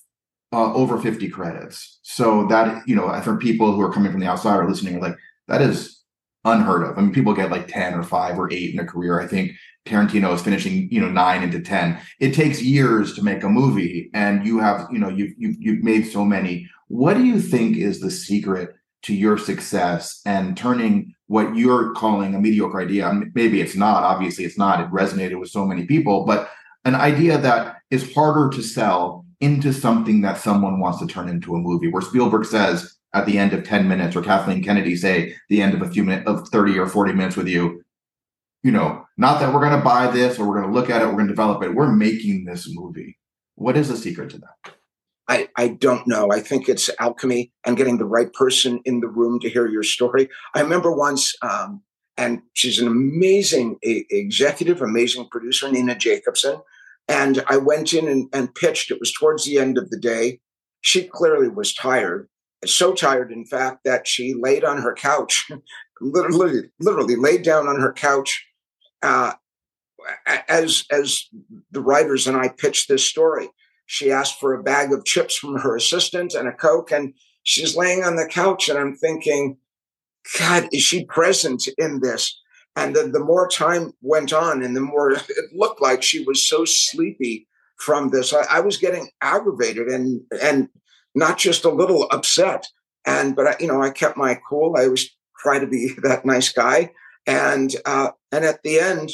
uh, 0.53 0.73
over 0.73 0.99
50 0.99 1.29
credits. 1.29 1.99
So 2.03 2.47
that, 2.47 2.87
you 2.87 2.95
know, 2.95 3.19
for 3.21 3.37
people 3.37 3.73
who 3.73 3.81
are 3.81 3.91
coming 3.91 4.11
from 4.11 4.21
the 4.21 4.27
outside 4.27 4.57
or 4.57 4.69
listening, 4.69 4.99
like, 4.99 5.15
that 5.47 5.61
is 5.61 6.03
unheard 6.45 6.83
of. 6.83 6.97
I 6.97 7.01
mean, 7.01 7.13
people 7.13 7.33
get 7.33 7.51
like 7.51 7.67
10 7.67 7.93
or 7.93 8.03
five 8.03 8.39
or 8.39 8.51
eight 8.51 8.73
in 8.73 8.79
a 8.79 8.85
career. 8.85 9.19
I 9.19 9.27
think 9.27 9.51
Tarantino 9.85 10.33
is 10.33 10.41
finishing, 10.41 10.87
you 10.91 11.01
know, 11.01 11.09
nine 11.09 11.43
into 11.43 11.59
10. 11.59 11.99
It 12.19 12.33
takes 12.33 12.61
years 12.61 13.13
to 13.15 13.23
make 13.23 13.43
a 13.43 13.49
movie 13.49 14.09
and 14.13 14.45
you 14.45 14.59
have, 14.59 14.87
you 14.91 14.99
know, 14.99 15.09
you've, 15.09 15.33
you've, 15.37 15.55
you've 15.59 15.83
made 15.83 16.03
so 16.03 16.25
many. 16.25 16.69
What 16.87 17.15
do 17.15 17.23
you 17.23 17.39
think 17.39 17.77
is 17.77 17.99
the 17.99 18.11
secret 18.11 18.75
to 19.03 19.13
your 19.13 19.37
success 19.37 20.21
and 20.25 20.57
turning 20.57 21.13
what 21.27 21.55
you're 21.55 21.93
calling 21.93 22.35
a 22.35 22.39
mediocre 22.39 22.81
idea? 22.81 23.11
Maybe 23.33 23.61
it's 23.61 23.75
not, 23.75 24.03
obviously 24.03 24.45
it's 24.45 24.57
not. 24.57 24.79
It 24.79 24.91
resonated 24.91 25.39
with 25.39 25.49
so 25.49 25.65
many 25.65 25.85
people, 25.85 26.25
but 26.25 26.49
an 26.85 26.95
idea 26.95 27.37
that 27.37 27.76
is 27.91 28.13
harder 28.13 28.55
to 28.55 28.63
sell 28.63 29.25
into 29.39 29.71
something 29.71 30.21
that 30.21 30.37
someone 30.37 30.79
wants 30.79 30.99
to 30.99 31.07
turn 31.07 31.29
into 31.29 31.55
a 31.55 31.59
movie 31.59 31.87
where 31.87 32.01
Spielberg 32.01 32.45
says, 32.45 32.97
at 33.13 33.25
the 33.25 33.37
end 33.37 33.53
of 33.53 33.63
10 33.63 33.87
minutes 33.87 34.15
or 34.15 34.21
Kathleen 34.21 34.63
Kennedy 34.63 34.95
say 34.95 35.35
the 35.49 35.61
end 35.61 35.73
of 35.73 35.81
a 35.81 35.89
few 35.89 36.03
minutes 36.03 36.29
of 36.29 36.47
30 36.49 36.77
or 36.77 36.87
40 36.87 37.13
minutes 37.13 37.37
with 37.37 37.47
you, 37.47 37.83
you 38.63 38.71
know, 38.71 39.05
not 39.17 39.39
that 39.39 39.53
we're 39.53 39.61
going 39.61 39.77
to 39.77 39.83
buy 39.83 40.07
this 40.07 40.37
or 40.37 40.47
we're 40.47 40.59
going 40.59 40.71
to 40.71 40.77
look 40.77 40.89
at 40.89 41.01
it, 41.01 41.05
we're 41.05 41.13
going 41.13 41.27
to 41.27 41.33
develop 41.33 41.63
it. 41.63 41.73
We're 41.73 41.91
making 41.91 42.45
this 42.45 42.67
movie. 42.69 43.17
What 43.55 43.77
is 43.77 43.87
the 43.87 43.97
secret 43.97 44.29
to 44.31 44.39
that? 44.39 44.73
I, 45.29 45.49
I 45.55 45.69
don't 45.69 46.07
know. 46.07 46.31
I 46.31 46.39
think 46.39 46.69
it's 46.69 46.89
alchemy 46.99 47.51
and 47.65 47.75
getting 47.75 47.97
the 47.97 48.05
right 48.05 48.31
person 48.33 48.81
in 48.85 49.01
the 49.01 49.07
room 49.07 49.39
to 49.41 49.49
hear 49.49 49.67
your 49.67 49.83
story. 49.83 50.29
I 50.53 50.61
remember 50.61 50.91
once, 50.91 51.35
um, 51.41 51.81
and 52.17 52.41
she's 52.53 52.79
an 52.79 52.87
amazing 52.87 53.77
a, 53.85 54.05
executive, 54.09 54.81
amazing 54.81 55.27
producer, 55.29 55.69
Nina 55.69 55.95
Jacobson. 55.95 56.61
And 57.07 57.43
I 57.47 57.57
went 57.57 57.93
in 57.93 58.07
and, 58.07 58.29
and 58.33 58.53
pitched. 58.53 58.91
It 58.91 58.99
was 58.99 59.13
towards 59.13 59.45
the 59.45 59.57
end 59.57 59.77
of 59.77 59.89
the 59.89 59.99
day. 59.99 60.39
She 60.81 61.03
clearly 61.07 61.47
was 61.47 61.73
tired, 61.73 62.27
so 62.65 62.93
tired, 62.93 63.31
in 63.31 63.45
fact, 63.45 63.83
that 63.85 64.07
she 64.07 64.33
laid 64.33 64.63
on 64.63 64.81
her 64.81 64.93
couch, 64.93 65.49
literally, 66.01 66.69
literally 66.79 67.15
laid 67.15 67.43
down 67.43 67.67
on 67.67 67.79
her 67.79 67.93
couch 67.93 68.45
uh, 69.01 69.33
as 70.47 70.85
as 70.91 71.23
the 71.71 71.81
writers 71.81 72.27
and 72.27 72.37
I 72.37 72.49
pitched 72.49 72.87
this 72.87 73.03
story. 73.03 73.49
She 73.85 74.11
asked 74.11 74.39
for 74.39 74.53
a 74.53 74.63
bag 74.63 74.91
of 74.91 75.05
chips 75.05 75.37
from 75.37 75.57
her 75.57 75.75
assistant 75.75 76.33
and 76.33 76.47
a 76.47 76.51
Coke, 76.51 76.91
and 76.91 77.13
she's 77.43 77.75
laying 77.75 78.03
on 78.03 78.15
the 78.15 78.27
couch. 78.27 78.69
And 78.69 78.77
I'm 78.77 78.95
thinking, 78.95 79.57
God, 80.37 80.67
is 80.71 80.83
she 80.83 81.05
present 81.05 81.67
in 81.77 82.01
this? 82.01 82.39
And 82.77 82.95
the, 82.95 83.07
the 83.07 83.19
more 83.19 83.47
time 83.47 83.91
went 84.01 84.31
on, 84.31 84.61
and 84.61 84.75
the 84.75 84.81
more 84.81 85.11
it 85.29 85.53
looked 85.53 85.81
like 85.81 86.03
she 86.03 86.23
was 86.23 86.45
so 86.45 86.63
sleepy 86.63 87.47
from 87.77 88.09
this, 88.09 88.33
I, 88.33 88.45
I 88.49 88.59
was 88.61 88.77
getting 88.77 89.09
aggravated 89.21 89.87
and 89.87 90.21
and 90.41 90.69
not 91.15 91.37
just 91.37 91.65
a 91.65 91.69
little 91.69 92.07
upset. 92.11 92.67
And 93.05 93.35
but 93.35 93.47
I, 93.47 93.55
you 93.59 93.67
know, 93.67 93.81
I 93.81 93.89
kept 93.89 94.15
my 94.15 94.39
cool. 94.47 94.75
I 94.77 94.85
always 94.85 95.09
try 95.39 95.59
to 95.59 95.67
be 95.67 95.93
that 96.03 96.25
nice 96.25 96.53
guy. 96.53 96.91
And 97.25 97.75
uh, 97.85 98.11
and 98.31 98.45
at 98.45 98.61
the 98.63 98.79
end, 98.79 99.09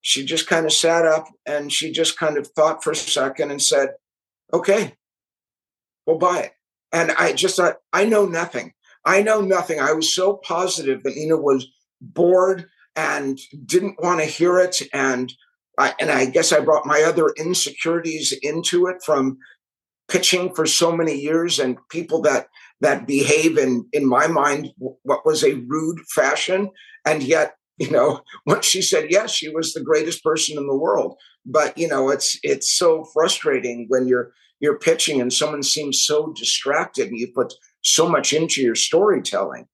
she 0.00 0.24
just 0.24 0.46
kind 0.46 0.64
of 0.64 0.72
sat 0.72 1.04
up 1.04 1.26
and 1.44 1.72
she 1.72 1.92
just 1.92 2.16
kind 2.16 2.38
of 2.38 2.46
thought 2.46 2.82
for 2.82 2.92
a 2.92 2.96
second 2.96 3.50
and 3.50 3.60
said, 3.60 3.90
okay, 4.52 4.94
we'll 6.06 6.18
buy 6.18 6.38
it. 6.40 6.52
And 6.92 7.10
I 7.12 7.32
just 7.32 7.56
thought, 7.56 7.76
I 7.92 8.04
know 8.04 8.24
nothing. 8.24 8.72
I 9.04 9.22
know 9.22 9.40
nothing. 9.40 9.80
I 9.80 9.92
was 9.92 10.14
so 10.14 10.34
positive 10.34 11.02
that 11.02 11.16
Nina 11.16 11.36
was 11.36 11.66
bored 12.00 12.66
and 12.96 13.38
didn't 13.64 14.02
want 14.02 14.20
to 14.20 14.26
hear 14.26 14.58
it. 14.58 14.76
And 14.92 15.32
I, 15.78 15.94
and 16.00 16.10
I 16.10 16.26
guess 16.26 16.52
I 16.52 16.60
brought 16.60 16.86
my 16.86 17.02
other 17.02 17.28
insecurities 17.36 18.32
into 18.42 18.86
it 18.86 18.96
from 19.04 19.38
pitching 20.08 20.54
for 20.54 20.66
so 20.66 20.94
many 20.94 21.14
years 21.14 21.58
and 21.58 21.78
people 21.88 22.20
that 22.22 22.48
that 22.80 23.06
behave 23.06 23.56
in 23.56 23.86
in 23.92 24.06
my 24.06 24.26
mind 24.26 24.70
what 24.76 25.24
was 25.24 25.44
a 25.44 25.62
rude 25.68 26.00
fashion 26.08 26.68
and 27.06 27.22
yet 27.22 27.54
you 27.78 27.90
know 27.90 28.20
once 28.46 28.66
she 28.66 28.82
said 28.82 29.10
yes 29.10 29.30
she 29.30 29.48
was 29.48 29.72
the 29.72 29.82
greatest 29.82 30.24
person 30.24 30.58
in 30.58 30.66
the 30.66 30.76
world 30.76 31.16
but 31.46 31.76
you 31.78 31.86
know 31.86 32.10
it's 32.10 32.38
it's 32.42 32.76
so 32.76 33.04
frustrating 33.14 33.86
when 33.88 34.08
you're 34.08 34.32
you're 34.58 34.78
pitching 34.78 35.20
and 35.20 35.32
someone 35.32 35.62
seems 35.62 36.02
so 36.02 36.32
distracted 36.36 37.08
and 37.08 37.18
you 37.18 37.28
put 37.32 37.54
so 37.82 38.08
much 38.08 38.32
into 38.32 38.60
your 38.60 38.74
storytelling 38.74 39.66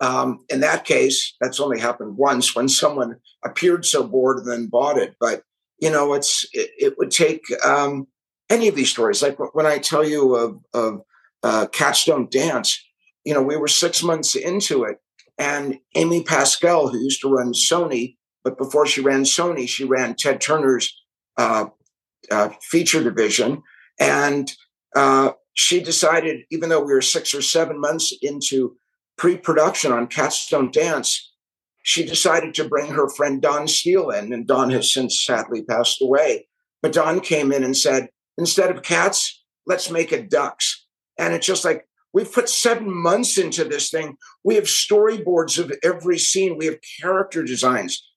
um, 0.00 0.44
in 0.48 0.60
that 0.60 0.84
case 0.84 1.34
that's 1.40 1.60
only 1.60 1.80
happened 1.80 2.16
once 2.16 2.54
when 2.54 2.68
someone 2.68 3.16
appeared 3.44 3.84
so 3.84 4.02
bored 4.04 4.38
and 4.38 4.50
then 4.50 4.66
bought 4.66 4.98
it 4.98 5.14
but 5.20 5.42
you 5.78 5.90
know 5.90 6.14
it's 6.14 6.46
it, 6.52 6.70
it 6.78 6.98
would 6.98 7.10
take 7.10 7.42
um, 7.64 8.06
any 8.50 8.68
of 8.68 8.74
these 8.74 8.90
stories 8.90 9.22
like 9.22 9.36
when 9.54 9.66
i 9.66 9.78
tell 9.78 10.06
you 10.06 10.34
of 10.34 10.60
of 10.72 11.00
uh, 11.42 11.66
cats 11.66 12.04
don't 12.04 12.30
dance 12.30 12.82
you 13.24 13.34
know 13.34 13.42
we 13.42 13.56
were 13.56 13.68
six 13.68 14.02
months 14.02 14.34
into 14.34 14.84
it 14.84 14.98
and 15.38 15.78
Amy 15.94 16.22
Pascal, 16.22 16.88
who 16.88 16.98
used 16.98 17.20
to 17.22 17.28
run 17.28 17.52
Sony, 17.52 18.16
but 18.42 18.58
before 18.58 18.86
she 18.86 19.00
ran 19.00 19.24
Sony, 19.24 19.68
she 19.68 19.84
ran 19.84 20.14
Ted 20.14 20.40
Turner's 20.40 20.94
uh, 21.36 21.66
uh, 22.30 22.50
feature 22.62 23.02
division. 23.02 23.62
And 23.98 24.52
uh, 24.94 25.32
she 25.54 25.82
decided, 25.82 26.44
even 26.50 26.68
though 26.68 26.84
we 26.84 26.92
were 26.92 27.02
six 27.02 27.34
or 27.34 27.42
seven 27.42 27.80
months 27.80 28.12
into 28.22 28.76
pre 29.16 29.36
production 29.36 29.92
on 29.92 30.06
Cats 30.06 30.48
Don't 30.48 30.72
Dance, 30.72 31.32
she 31.82 32.04
decided 32.04 32.54
to 32.54 32.68
bring 32.68 32.92
her 32.92 33.08
friend 33.08 33.40
Dawn 33.40 33.68
Steel 33.68 34.10
in. 34.10 34.32
And 34.32 34.46
Dawn 34.46 34.70
has 34.70 34.92
since 34.92 35.24
sadly 35.24 35.62
passed 35.62 36.00
away. 36.02 36.48
But 36.82 36.92
Dawn 36.92 37.20
came 37.20 37.52
in 37.52 37.64
and 37.64 37.76
said, 37.76 38.08
instead 38.36 38.70
of 38.70 38.82
cats, 38.82 39.42
let's 39.66 39.90
make 39.90 40.12
it 40.12 40.30
ducks. 40.30 40.86
And 41.18 41.32
it's 41.32 41.46
just 41.46 41.64
like, 41.64 41.86
We've 42.14 42.32
put 42.32 42.48
seven 42.48 42.94
months 42.96 43.36
into 43.38 43.64
this 43.64 43.90
thing. 43.90 44.16
We 44.44 44.54
have 44.54 44.64
storyboards 44.64 45.58
of 45.58 45.72
every 45.82 46.16
scene. 46.16 46.56
We 46.56 46.66
have 46.66 46.78
character 47.02 47.42
designs, 47.42 48.08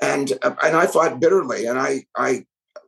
and 0.00 0.32
uh, 0.40 0.54
and 0.62 0.76
I 0.76 0.86
thought 0.86 1.20
bitterly, 1.20 1.66
and 1.66 1.76
I 1.76 2.04
I 2.16 2.44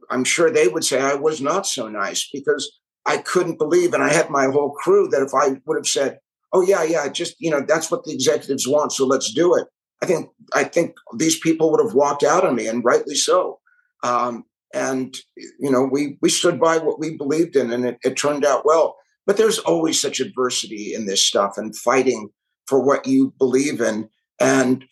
I'm 0.08 0.22
sure 0.22 0.50
they 0.50 0.68
would 0.68 0.84
say 0.84 1.00
I 1.00 1.16
was 1.16 1.40
not 1.40 1.66
so 1.66 1.88
nice 1.88 2.28
because 2.32 2.78
I 3.04 3.16
couldn't 3.16 3.58
believe, 3.58 3.92
and 3.92 4.04
I 4.04 4.12
had 4.12 4.30
my 4.30 4.44
whole 4.44 4.70
crew 4.70 5.08
that 5.08 5.22
if 5.22 5.34
I 5.34 5.60
would 5.66 5.76
have 5.76 5.88
said, 5.88 6.20
"Oh 6.52 6.62
yeah, 6.62 6.82
yeah, 6.82 7.08
just 7.08 7.36
you 7.38 7.50
know 7.50 7.60
that's 7.66 7.90
what 7.90 8.04
the 8.04 8.12
executives 8.12 8.68
want, 8.68 8.92
so 8.92 9.06
let's 9.06 9.32
do 9.32 9.54
it," 9.54 9.66
I 10.02 10.06
think 10.06 10.30
I 10.52 10.64
think 10.64 10.94
these 11.16 11.38
people 11.38 11.70
would 11.70 11.84
have 11.84 11.94
walked 11.94 12.22
out 12.22 12.44
on 12.44 12.54
me, 12.54 12.66
and 12.66 12.84
rightly 12.84 13.14
so. 13.14 13.60
Um, 14.02 14.44
and 14.74 15.16
you 15.36 15.70
know, 15.70 15.88
we 15.90 16.18
we 16.20 16.28
stood 16.30 16.58
by 16.60 16.78
what 16.78 16.98
we 16.98 17.16
believed 17.16 17.56
in, 17.56 17.72
and 17.72 17.84
it, 17.84 17.98
it 18.02 18.16
turned 18.16 18.44
out 18.44 18.64
well. 18.64 18.96
But 19.26 19.36
there's 19.36 19.58
always 19.60 20.00
such 20.00 20.20
adversity 20.20 20.94
in 20.94 21.06
this 21.06 21.24
stuff 21.24 21.54
and 21.56 21.76
fighting 21.76 22.30
for 22.66 22.82
what 22.82 23.06
you 23.06 23.32
believe 23.38 23.80
in. 23.80 24.08
And, 24.40 24.84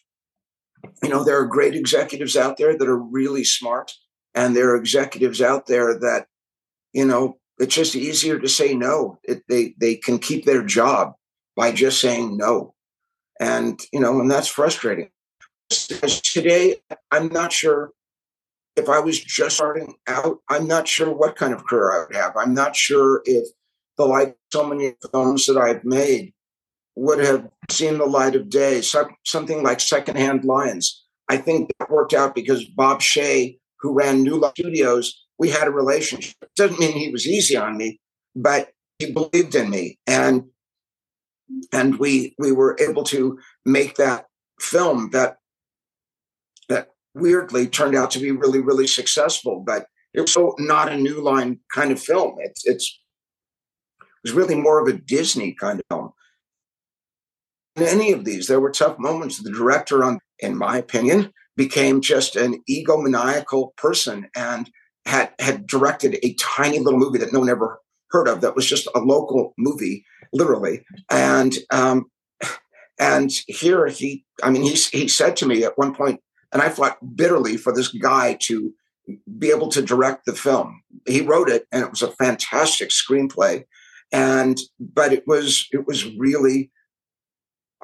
you 1.02 1.08
know, 1.08 1.24
there 1.24 1.40
are 1.40 1.46
great 1.46 1.74
executives 1.74 2.36
out 2.36 2.56
there 2.56 2.76
that 2.76 2.88
are 2.88 2.98
really 2.98 3.44
smart. 3.44 3.92
And 4.34 4.54
there 4.54 4.70
are 4.70 4.76
executives 4.76 5.42
out 5.42 5.66
there 5.66 5.98
that, 5.98 6.26
you 6.92 7.04
know, 7.04 7.38
it's 7.58 7.74
just 7.74 7.96
easier 7.96 8.38
to 8.38 8.48
say 8.48 8.74
no. 8.74 9.18
It, 9.24 9.42
they, 9.48 9.74
they 9.80 9.96
can 9.96 10.18
keep 10.18 10.44
their 10.44 10.62
job 10.62 11.14
by 11.60 11.70
just 11.70 12.00
saying 12.00 12.38
no. 12.38 12.72
And, 13.38 13.78
you 13.92 14.00
know, 14.00 14.18
and 14.18 14.30
that's 14.30 14.48
frustrating. 14.48 15.10
Because 15.68 16.22
Today, 16.22 16.76
I'm 17.10 17.28
not 17.28 17.52
sure 17.52 17.92
if 18.76 18.88
I 18.88 18.98
was 18.98 19.20
just 19.22 19.56
starting 19.56 19.92
out, 20.06 20.38
I'm 20.48 20.66
not 20.66 20.88
sure 20.88 21.14
what 21.14 21.36
kind 21.36 21.52
of 21.52 21.66
career 21.66 21.92
I 21.92 22.06
would 22.06 22.16
have. 22.16 22.32
I'm 22.34 22.54
not 22.54 22.74
sure 22.76 23.20
if 23.26 23.46
the 23.98 24.06
like 24.06 24.36
so 24.50 24.66
many 24.66 24.94
films 25.12 25.44
that 25.46 25.58
I've 25.58 25.84
made 25.84 26.32
would 26.96 27.22
have 27.22 27.46
seen 27.68 27.98
the 27.98 28.06
light 28.06 28.36
of 28.36 28.48
day. 28.48 28.80
So, 28.80 29.10
something 29.26 29.62
like 29.62 29.80
Secondhand 29.80 30.44
Lions. 30.44 31.04
I 31.28 31.36
think 31.36 31.70
that 31.78 31.90
worked 31.90 32.14
out 32.14 32.34
because 32.34 32.64
Bob 32.64 33.00
Shaye, 33.00 33.58
who 33.80 33.92
ran 33.92 34.22
New 34.22 34.36
Line 34.36 34.52
Studios, 34.58 35.26
we 35.38 35.50
had 35.50 35.68
a 35.68 35.72
relationship. 35.72 36.36
Doesn't 36.56 36.80
mean 36.80 36.92
he 36.92 37.10
was 37.10 37.26
easy 37.26 37.54
on 37.54 37.76
me, 37.76 38.00
but 38.34 38.70
he 38.98 39.12
believed 39.12 39.54
in 39.54 39.68
me, 39.68 39.98
and 40.06 40.44
and 41.72 41.98
we 41.98 42.34
we 42.38 42.52
were 42.52 42.76
able 42.80 43.04
to 43.04 43.38
make 43.64 43.96
that 43.96 44.26
film 44.60 45.10
that 45.10 45.36
that 46.68 46.88
weirdly 47.14 47.66
turned 47.66 47.94
out 47.94 48.10
to 48.12 48.18
be 48.18 48.30
really 48.30 48.60
really 48.60 48.86
successful. 48.86 49.62
But 49.64 49.86
it 50.14 50.20
was 50.20 50.32
so 50.32 50.54
not 50.58 50.90
a 50.90 50.96
New 50.96 51.20
Line 51.20 51.60
kind 51.72 51.92
of 51.92 52.00
film. 52.00 52.36
It's 52.38 52.66
it's 52.66 53.00
was 54.22 54.32
really 54.32 54.54
more 54.54 54.80
of 54.80 54.88
a 54.88 54.98
Disney 54.98 55.52
kind 55.52 55.80
of 55.80 55.86
film. 55.88 56.12
In 57.76 57.84
any 57.84 58.12
of 58.12 58.24
these, 58.24 58.46
there 58.46 58.60
were 58.60 58.70
tough 58.70 58.98
moments. 58.98 59.42
The 59.42 59.50
director, 59.50 60.04
on, 60.04 60.18
in 60.40 60.56
my 60.56 60.76
opinion, 60.78 61.32
became 61.56 62.00
just 62.00 62.36
an 62.36 62.62
egomaniacal 62.68 63.76
person 63.76 64.28
and 64.36 64.70
had 65.06 65.32
had 65.38 65.66
directed 65.66 66.18
a 66.22 66.34
tiny 66.34 66.78
little 66.78 66.98
movie 66.98 67.18
that 67.18 67.32
no 67.32 67.40
one 67.40 67.48
ever 67.48 67.80
heard 68.10 68.28
of. 68.28 68.40
That 68.40 68.56
was 68.56 68.66
just 68.66 68.88
a 68.94 69.00
local 69.00 69.54
movie, 69.56 70.04
literally. 70.32 70.84
And 71.10 71.56
um, 71.72 72.10
and 72.98 73.32
here 73.46 73.86
he, 73.86 74.24
I 74.42 74.50
mean, 74.50 74.62
he 74.62 74.74
he 74.74 75.08
said 75.08 75.36
to 75.36 75.46
me 75.46 75.64
at 75.64 75.78
one 75.78 75.94
point, 75.94 76.20
and 76.52 76.62
I 76.62 76.68
fought 76.68 77.16
bitterly 77.16 77.56
for 77.56 77.74
this 77.74 77.88
guy 77.88 78.36
to 78.42 78.72
be 79.38 79.50
able 79.50 79.68
to 79.68 79.82
direct 79.82 80.26
the 80.26 80.34
film. 80.34 80.82
He 81.06 81.20
wrote 81.20 81.48
it, 81.48 81.66
and 81.72 81.82
it 81.82 81.90
was 81.90 82.02
a 82.02 82.12
fantastic 82.12 82.90
screenplay 82.90 83.64
and 84.12 84.58
but 84.78 85.12
it 85.12 85.26
was 85.26 85.68
it 85.72 85.86
was 85.86 86.06
really 86.16 86.70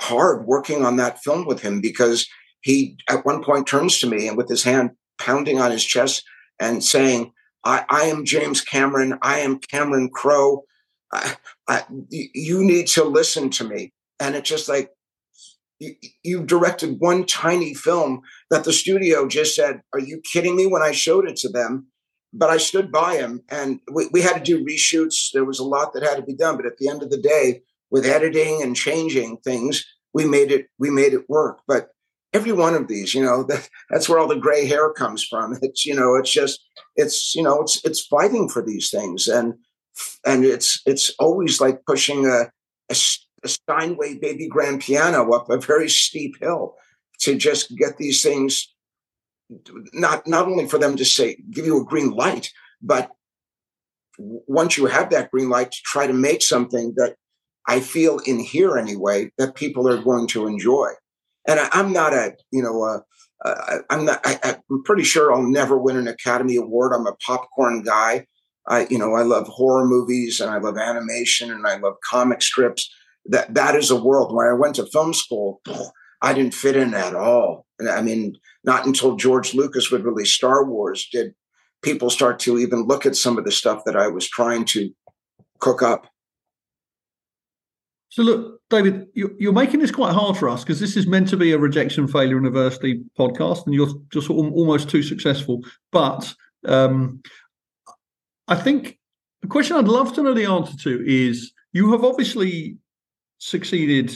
hard 0.01 0.47
working 0.47 0.85
on 0.85 0.97
that 0.97 1.23
film 1.23 1.47
with 1.47 1.61
him 1.61 1.81
because 1.81 2.27
he 2.61 2.97
at 3.09 3.25
one 3.25 3.43
point 3.43 3.67
turns 3.67 3.99
to 3.99 4.07
me 4.07 4.29
and 4.29 4.37
with 4.37 4.49
his 4.49 4.63
hand 4.63 4.91
pounding 5.19 5.61
on 5.61 5.71
his 5.71 5.85
chest 5.85 6.23
and 6.61 6.85
saying 6.85 7.33
i, 7.65 7.85
I 7.89 8.03
am 8.03 8.25
james 8.25 8.61
cameron 8.61 9.19
i 9.23 9.39
am 9.39 9.59
cameron 9.59 10.11
crowe 10.13 10.65
I, 11.69 11.85
you 12.11 12.63
need 12.65 12.87
to 12.89 13.05
listen 13.05 13.51
to 13.51 13.65
me 13.65 13.93
and 14.21 14.35
it's 14.35 14.49
just 14.49 14.69
like 14.69 14.91
you, 15.79 15.95
you 16.23 16.45
directed 16.45 17.01
one 17.01 17.27
tiny 17.27 17.75
film 17.75 18.23
that 18.51 18.65
the 18.65 18.73
studio 18.73 19.27
just 19.27 19.55
said 19.55 19.83
are 19.93 20.01
you 20.01 20.21
kidding 20.33 20.57
me 20.57 20.67
when 20.67 20.83
i 20.83 20.93
showed 20.93 21.29
it 21.29 21.37
to 21.37 21.49
them 21.49 21.89
but 22.37 22.51
I 22.51 22.59
stood 22.59 22.93
by 22.93 23.17
him 23.17 23.43
and 23.49 23.81
we, 23.93 24.09
we 24.13 24.21
had 24.21 24.35
to 24.35 24.41
do 24.43 24.65
reshoots. 24.65 25.33
There 25.33 25.45
was 25.45 25.59
a 25.59 25.65
lot 25.65 25.93
that 25.93 26.03
had 26.03 26.17
to 26.17 26.23
be 26.23 26.35
done. 26.35 26.57
But 26.57 26.67
at 26.67 26.77
the 26.79 26.89
end 26.89 27.03
of 27.03 27.11
the 27.11 27.21
day, 27.21 27.63
with 27.91 28.05
editing 28.05 28.63
and 28.63 28.77
changing 28.77 29.39
things, 29.39 29.85
we 30.13 30.27
made 30.27 30.51
it, 30.51 30.67
we 30.79 30.91
made 30.91 31.15
it 31.15 31.29
work. 31.29 31.61
But 31.67 31.89
every 32.33 32.53
one 32.53 32.75
of 32.75 32.89
these, 32.89 33.15
you 33.15 33.23
know, 33.23 33.43
that, 33.49 33.69
that's 33.91 34.09
where 34.09 34.19
all 34.19 34.29
the 34.29 34.37
gray 34.37 34.67
hair 34.67 34.93
comes 34.93 35.25
from. 35.25 35.59
It's, 35.63 35.87
you 35.87 35.95
know, 35.95 36.17
it's 36.17 36.31
just, 36.31 36.61
it's, 36.97 37.35
you 37.35 37.43
know, 37.43 37.63
it's, 37.63 37.83
it's 37.85 38.07
fighting 38.07 38.49
for 38.49 38.63
these 38.63 38.91
things 38.91 39.29
and 39.29 39.55
and 40.25 40.45
it's 40.45 40.81
it's 40.87 41.11
always 41.19 41.61
like 41.61 41.85
pushing 41.87 42.27
a, 42.27 42.51
a, 42.91 42.97
a 43.45 43.49
Steinway 43.49 44.19
baby 44.19 44.49
grand 44.49 44.81
piano 44.81 45.33
up 45.33 45.49
a 45.51 45.59
very 45.59 45.89
steep 45.89 46.37
hill 46.41 46.75
to 47.21 47.37
just 47.37 47.77
get 47.77 47.97
these 47.99 48.23
things 48.23 48.75
not 49.93 50.27
not 50.27 50.47
only 50.47 50.67
for 50.67 50.79
them 50.79 50.97
to 50.97 51.05
say 51.05 51.37
give 51.51 51.67
you 51.67 51.81
a 51.81 51.85
green 51.85 52.11
light 52.11 52.51
but 52.83 53.11
once 54.19 54.77
you 54.77 54.87
have 54.87 55.11
that 55.11 55.31
green 55.31 55.49
light 55.49 55.71
to 55.71 55.79
try 55.85 56.07
to 56.07 56.13
make 56.13 56.43
something 56.43 56.95
that 56.97 57.15
i 57.69 57.79
feel 57.79 58.19
in 58.27 58.41
here 58.41 58.77
anyway 58.77 59.31
that 59.39 59.55
people 59.55 59.89
are 59.89 60.03
going 60.03 60.27
to 60.27 60.47
enjoy 60.47 60.89
and 61.47 61.61
I, 61.61 61.69
am 61.73 61.93
not 61.93 62.13
a 62.13 62.37
you 62.51 62.63
know 62.63 62.83
a, 62.83 63.03
uh, 63.45 63.79
I'm 63.91 64.05
not. 64.05 64.21
I, 64.25 64.57
am 64.71 64.83
pretty 64.85 65.05
sure 65.05 65.33
I'll 65.33 65.43
never 65.43 65.77
win 65.77 65.97
an 65.97 66.09
Academy 66.09 66.57
Award. 66.57 66.93
I'm 66.95 67.07
a 67.07 67.17
popcorn 67.25 67.83
guy. 67.83 68.27
I, 68.69 68.87
you 68.91 68.99
know, 68.99 69.15
I 69.15 69.23
love 69.23 69.47
horror 69.49 69.87
movies 69.87 70.41
and 70.41 70.51
I 70.51 70.59
love 70.59 70.77
animation 70.77 71.51
and 71.51 71.67
I 71.67 71.77
love 71.77 71.95
comic 72.09 72.43
strips. 72.43 72.91
That 73.27 73.55
that 73.55 73.75
is 73.75 73.91
a 73.91 74.01
world. 74.01 74.35
When 74.35 74.47
I 74.47 74.53
went 74.53 74.77
to 74.77 74.87
film 74.87 75.13
school, 75.13 75.61
I 76.23 76.33
didn't 76.33 76.55
fit 76.55 76.77
in 76.77 76.95
at 76.95 77.15
all. 77.15 77.67
And 77.79 77.89
I 77.89 78.03
mean, 78.03 78.37
not 78.65 78.87
until 78.87 79.17
George 79.17 79.55
Lucas 79.55 79.91
would 79.91 80.05
release 80.05 80.33
Star 80.33 80.65
Wars 80.65 81.09
did 81.11 81.35
people 81.83 82.11
start 82.11 82.39
to 82.41 82.59
even 82.59 82.83
look 82.83 83.07
at 83.07 83.17
some 83.17 83.39
of 83.39 83.45
the 83.45 83.53
stuff 83.53 83.83
that 83.85 83.97
I 83.97 84.09
was 84.09 84.29
trying 84.29 84.65
to 84.67 84.91
cook 85.61 85.83
up. 85.83 86.07
So 88.09 88.23
look, 88.23 88.61
David, 88.71 89.07
you're 89.15 89.53
making 89.53 89.81
this 89.81 89.91
quite 89.91 90.15
hard 90.15 90.37
for 90.37 90.49
us 90.49 90.65
because 90.65 90.81
this 90.81 90.97
is 90.97 91.07
meant 91.07 91.29
to 91.29 91.37
be 91.37 91.53
a 91.53 91.59
rejection 91.59 92.09
failure 92.09 92.37
university 92.37 93.03
podcast, 93.19 93.67
and 93.67 93.75
you're 93.75 93.93
just 94.11 94.31
almost 94.31 94.89
too 94.89 95.03
successful. 95.03 95.61
But 95.93 96.33
um, 96.65 97.23
I 98.49 98.57
think 98.57 98.99
the 99.43 99.49
question 99.49 99.77
I'd 99.77 99.89
love 99.89 100.15
to 100.15 100.23
know 100.23 100.35
the 100.35 100.47
answer 100.47 100.77
to 100.85 101.05
is: 101.07 101.53
you 101.73 101.93
have 101.93 102.05
obviously 102.05 102.79
succeeded 103.39 104.13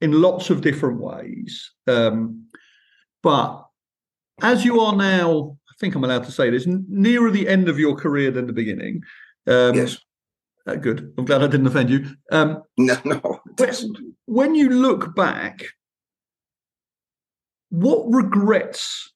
in 0.00 0.20
lots 0.20 0.50
of 0.50 0.60
different 0.60 1.00
ways, 1.00 1.70
um, 1.86 2.46
but 3.22 3.64
as 4.42 4.64
you 4.64 4.80
are 4.80 4.96
now, 4.96 5.56
I 5.68 5.74
think 5.78 5.94
I'm 5.94 6.04
allowed 6.04 6.24
to 6.24 6.32
say 6.32 6.50
this, 6.50 6.66
nearer 6.66 7.30
the 7.30 7.48
end 7.48 7.68
of 7.68 7.78
your 7.78 7.94
career 7.94 8.30
than 8.30 8.46
the 8.46 8.52
beginning. 8.52 9.02
Um, 9.46 9.74
yes 9.74 9.98
uh, 10.66 10.76
good. 10.76 11.12
I'm 11.18 11.24
glad 11.24 11.42
I 11.42 11.46
didn't 11.46 11.66
offend 11.66 11.90
you. 11.90 12.06
Um, 12.30 12.62
no, 12.76 12.96
no. 13.04 13.40
When 14.26 14.54
you 14.54 14.70
look 14.70 15.14
back, 15.14 15.64
what 17.70 18.04
regrets 18.08 19.12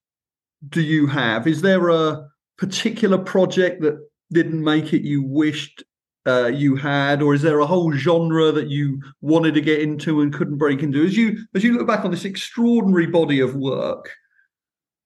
do 0.68 0.82
you 0.82 1.06
have? 1.06 1.46
Is 1.46 1.62
there 1.62 1.88
a 1.88 2.28
particular 2.58 3.18
project 3.18 3.82
that 3.82 3.98
didn't 4.32 4.62
make 4.62 4.92
it 4.92 5.02
you 5.02 5.22
wished 5.22 5.82
uh, 6.26 6.46
you 6.48 6.74
had, 6.74 7.22
or 7.22 7.34
is 7.34 7.42
there 7.42 7.60
a 7.60 7.66
whole 7.66 7.92
genre 7.92 8.50
that 8.50 8.68
you 8.68 9.00
wanted 9.20 9.54
to 9.54 9.60
get 9.60 9.80
into 9.80 10.20
and 10.20 10.34
couldn't 10.34 10.58
break 10.58 10.82
into? 10.82 11.04
As 11.04 11.16
you 11.16 11.38
as 11.54 11.62
you 11.62 11.76
look 11.76 11.86
back 11.86 12.04
on 12.04 12.10
this 12.10 12.24
extraordinary 12.24 13.06
body 13.06 13.38
of 13.38 13.54
work, 13.54 14.10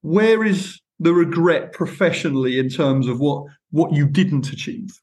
where 0.00 0.42
is 0.44 0.80
the 0.98 1.12
regret 1.12 1.72
professionally 1.72 2.58
in 2.58 2.68
terms 2.68 3.06
of 3.06 3.20
what 3.20 3.44
what 3.70 3.92
you 3.92 4.06
didn't 4.06 4.50
achieve? 4.50 4.98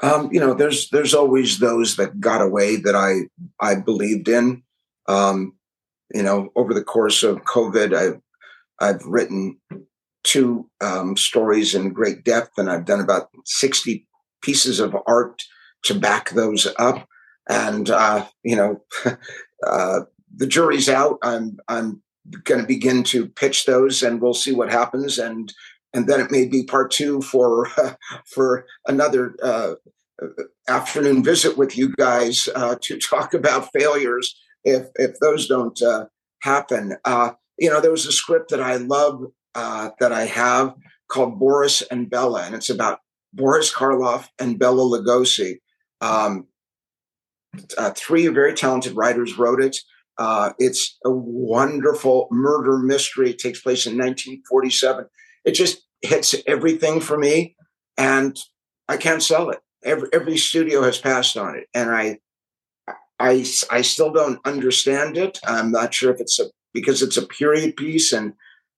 Um, 0.00 0.28
you 0.32 0.38
know, 0.38 0.54
there's 0.54 0.88
there's 0.90 1.14
always 1.14 1.58
those 1.58 1.96
that 1.96 2.20
got 2.20 2.40
away 2.40 2.76
that 2.76 2.94
I 2.94 3.22
I 3.60 3.74
believed 3.74 4.28
in. 4.28 4.62
Um, 5.08 5.54
you 6.14 6.22
know, 6.22 6.50
over 6.54 6.72
the 6.72 6.84
course 6.84 7.24
of 7.24 7.42
COVID, 7.44 7.94
I've 7.96 8.20
I've 8.80 9.04
written 9.04 9.58
two 10.24 10.68
um, 10.80 11.16
stories 11.16 11.74
in 11.74 11.92
great 11.92 12.24
depth, 12.24 12.58
and 12.58 12.70
I've 12.70 12.86
done 12.86 13.00
about 13.00 13.28
sixty 13.44 14.08
pieces 14.42 14.80
of 14.80 14.96
art 15.06 15.42
to 15.84 15.94
back 15.94 16.30
those 16.30 16.66
up. 16.78 17.08
And 17.48 17.90
uh, 17.90 18.26
you 18.42 18.56
know, 18.56 18.82
uh, 19.66 20.00
the 20.34 20.46
jury's 20.46 20.88
out. 20.88 21.18
I'm 21.22 21.58
I'm 21.68 22.02
going 22.44 22.60
to 22.60 22.66
begin 22.66 23.02
to 23.04 23.28
pitch 23.28 23.66
those, 23.66 24.02
and 24.02 24.20
we'll 24.20 24.34
see 24.34 24.52
what 24.52 24.72
happens. 24.72 25.18
And 25.18 25.52
and 25.92 26.08
then 26.08 26.20
it 26.20 26.30
may 26.30 26.46
be 26.46 26.64
part 26.64 26.90
two 26.90 27.20
for 27.22 27.68
uh, 27.78 27.94
for 28.26 28.66
another 28.86 29.36
uh, 29.42 29.74
afternoon 30.68 31.22
visit 31.22 31.56
with 31.56 31.76
you 31.76 31.94
guys 31.96 32.48
uh, 32.54 32.76
to 32.82 32.98
talk 33.10 33.34
about 33.34 33.70
failures 33.72 34.34
if 34.64 34.88
if 34.96 35.18
those 35.20 35.46
don't 35.46 35.80
uh, 35.82 36.06
happen. 36.42 36.96
You 37.56 37.70
know, 37.70 37.80
there 37.80 37.92
was 37.92 38.04
a 38.06 38.10
script 38.10 38.50
that 38.50 38.60
I 38.60 38.76
love 38.76 39.26
uh, 39.54 39.90
that 40.00 40.12
I 40.12 40.24
have 40.26 40.74
called 41.08 41.38
Boris 41.38 41.82
and 41.82 42.08
Bela, 42.10 42.42
and 42.42 42.54
it's 42.54 42.70
about 42.70 43.00
Boris 43.32 43.72
Karloff 43.72 44.28
and 44.38 44.58
Bela 44.58 44.82
Lugosi. 44.82 45.56
Um, 46.00 46.46
three 47.96 48.26
very 48.28 48.54
talented 48.54 48.96
writers 48.96 49.38
wrote 49.38 49.62
it. 49.62 49.76
it's 50.58 50.98
a 51.04 51.10
wonderful 51.10 52.28
murder 52.30 52.78
mystery. 52.78 53.30
It 53.30 53.38
takes 53.38 53.60
place 53.60 53.86
in 53.86 53.92
1947 53.92 55.06
it 55.44 55.52
just 55.52 55.82
hits 56.02 56.34
everything 56.46 57.00
for 57.00 57.18
me 57.18 57.56
and 57.96 58.36
I 58.88 58.96
can't 58.96 59.22
sell 59.22 59.50
it. 59.50 59.60
Every, 59.84 60.08
every 60.12 60.36
studio 60.36 60.82
has 60.82 60.98
passed 60.98 61.36
on 61.36 61.56
it. 61.56 61.66
And 61.74 61.90
I, 61.90 62.18
I, 63.18 63.44
I 63.70 63.82
still 63.82 64.12
don't 64.12 64.40
understand 64.44 65.16
it. 65.16 65.38
I'm 65.46 65.70
not 65.70 65.94
sure 65.94 66.12
if 66.12 66.20
it's 66.20 66.40
a, 66.40 66.46
because 66.72 67.02
it's 67.02 67.16
a 67.16 67.26
period 67.26 67.76
piece 67.76 68.12
and 68.12 68.32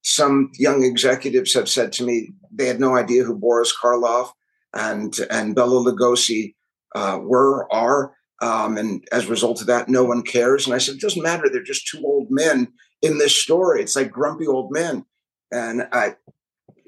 some 0.07 0.51
young 0.55 0.85
executives 0.85 1.53
have 1.53 1.69
said 1.69 1.93
to 1.93 2.05
me 2.05 2.33
they 2.53 2.67
had 2.67 2.79
no 2.79 2.95
idea 2.95 3.25
who 3.25 3.35
Boris 3.35 3.75
Karloff 3.77 4.31
and 4.73 5.19
and 5.31 5.55
Bela 5.55 5.83
Lugosi 5.83 6.55
uh, 6.95 7.19
were 7.21 7.73
are, 7.73 8.15
um, 8.41 8.79
and 8.79 9.07
as 9.11 9.27
a 9.27 9.31
result 9.31 9.61
of 9.61 9.67
that, 9.67 9.89
no 9.89 10.05
one 10.05 10.23
cares. 10.23 10.65
And 10.65 10.75
I 10.75 10.79
said, 10.79 10.95
it 10.95 11.01
doesn't 11.01 11.23
matter. 11.23 11.49
They're 11.51 11.63
just 11.63 11.89
two 11.89 12.03
old 12.05 12.29
men 12.31 12.69
in 13.03 13.19
this 13.19 13.37
story. 13.37 13.83
It's 13.83 13.97
like 13.97 14.11
grumpy 14.11 14.47
old 14.47 14.71
men, 14.71 15.05
and 15.53 15.89
I 15.93 16.15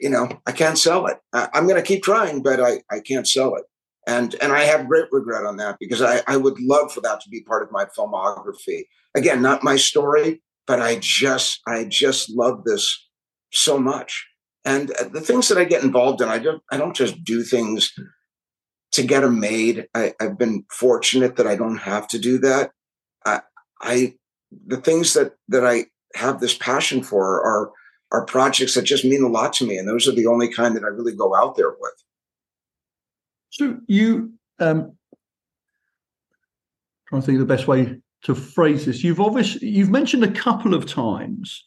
you 0.01 0.09
know, 0.09 0.29
I 0.47 0.53
can't 0.53 0.79
sell 0.79 1.07
it. 1.07 1.19
I, 1.33 1.49
am 1.55 1.66
going 1.66 1.81
to 1.81 1.87
keep 1.87 2.03
trying, 2.03 2.43
but 2.43 2.61
I, 2.61 2.83
I 2.91 3.01
can't 3.01 3.27
sell 3.27 3.57
it. 3.57 3.64
And, 4.07 4.35
and 4.41 4.53
I 4.53 4.62
have 4.62 4.89
great 4.89 5.07
regret 5.12 5.45
on 5.45 5.57
that 5.59 5.77
because 5.79 6.01
I, 6.01 6.23
I 6.27 6.37
would 6.37 6.59
love 6.61 6.93
for 6.93 7.01
that 7.03 7.21
to 7.23 7.29
be 7.29 7.43
part 7.43 7.62
of 7.62 7.73
my 7.73 7.85
filmography. 7.87 8.85
Again, 9.14 9.43
not 9.43 9.64
my 9.64 9.77
story, 9.77 10.41
but 10.66 10.81
I 10.81 10.99
just, 11.01 11.61
I 11.66 11.85
just 11.85 12.31
love 12.31 12.64
this 12.64 13.08
so 13.53 13.78
much. 13.78 14.26
And 14.64 14.90
uh, 14.92 15.09
the 15.12 15.20
things 15.20 15.49
that 15.49 15.59
I 15.59 15.64
get 15.64 15.82
involved 15.82 16.20
in, 16.20 16.28
I 16.28 16.38
don't, 16.38 16.62
I 16.70 16.76
don't 16.76 16.96
just 16.96 17.22
do 17.24 17.42
things 17.42 17.92
to 18.92 19.03
get 19.03 19.20
them 19.20 19.40
made. 19.40 19.86
I, 19.94 20.14
have 20.20 20.38
been 20.38 20.64
fortunate 20.70 21.36
that 21.36 21.46
I 21.46 21.57
don't 21.57 21.78
have 21.78 22.09
to 22.09 22.18
do 22.18 22.38
that. 22.38 22.72
I, 23.24 23.40
I, 23.80 24.14
the 24.66 24.78
things 24.78 25.14
that, 25.14 25.34
that 25.49 25.64
I 25.66 25.86
have 26.14 26.40
this 26.40 26.57
passion 26.57 27.03
for 27.03 27.44
are, 27.46 27.70
are 28.12 28.24
projects 28.24 28.74
that 28.74 28.82
just 28.82 29.05
mean 29.05 29.22
a 29.22 29.28
lot 29.28 29.53
to 29.55 29.66
me, 29.66 29.76
and 29.76 29.86
those 29.86 30.09
are 30.09 30.12
the 30.12 30.26
only 30.26 30.53
kind 30.53 30.74
that 30.76 30.84
I 30.84 30.88
really 30.88 31.14
go 31.14 31.34
out 31.34 31.57
there 31.57 31.70
with. 31.78 31.92
So 33.51 33.78
you, 33.86 34.32
um, 34.59 34.96
trying 37.09 37.22
to 37.22 37.26
think 37.26 37.40
of 37.40 37.46
the 37.46 37.55
best 37.55 37.68
way 37.68 38.01
to 38.24 38.34
phrase 38.34 38.86
this. 38.86 39.03
You've 39.05 39.20
obviously 39.20 39.68
you've 39.68 39.90
mentioned 39.90 40.24
a 40.24 40.30
couple 40.30 40.74
of 40.74 40.86
times 40.86 41.64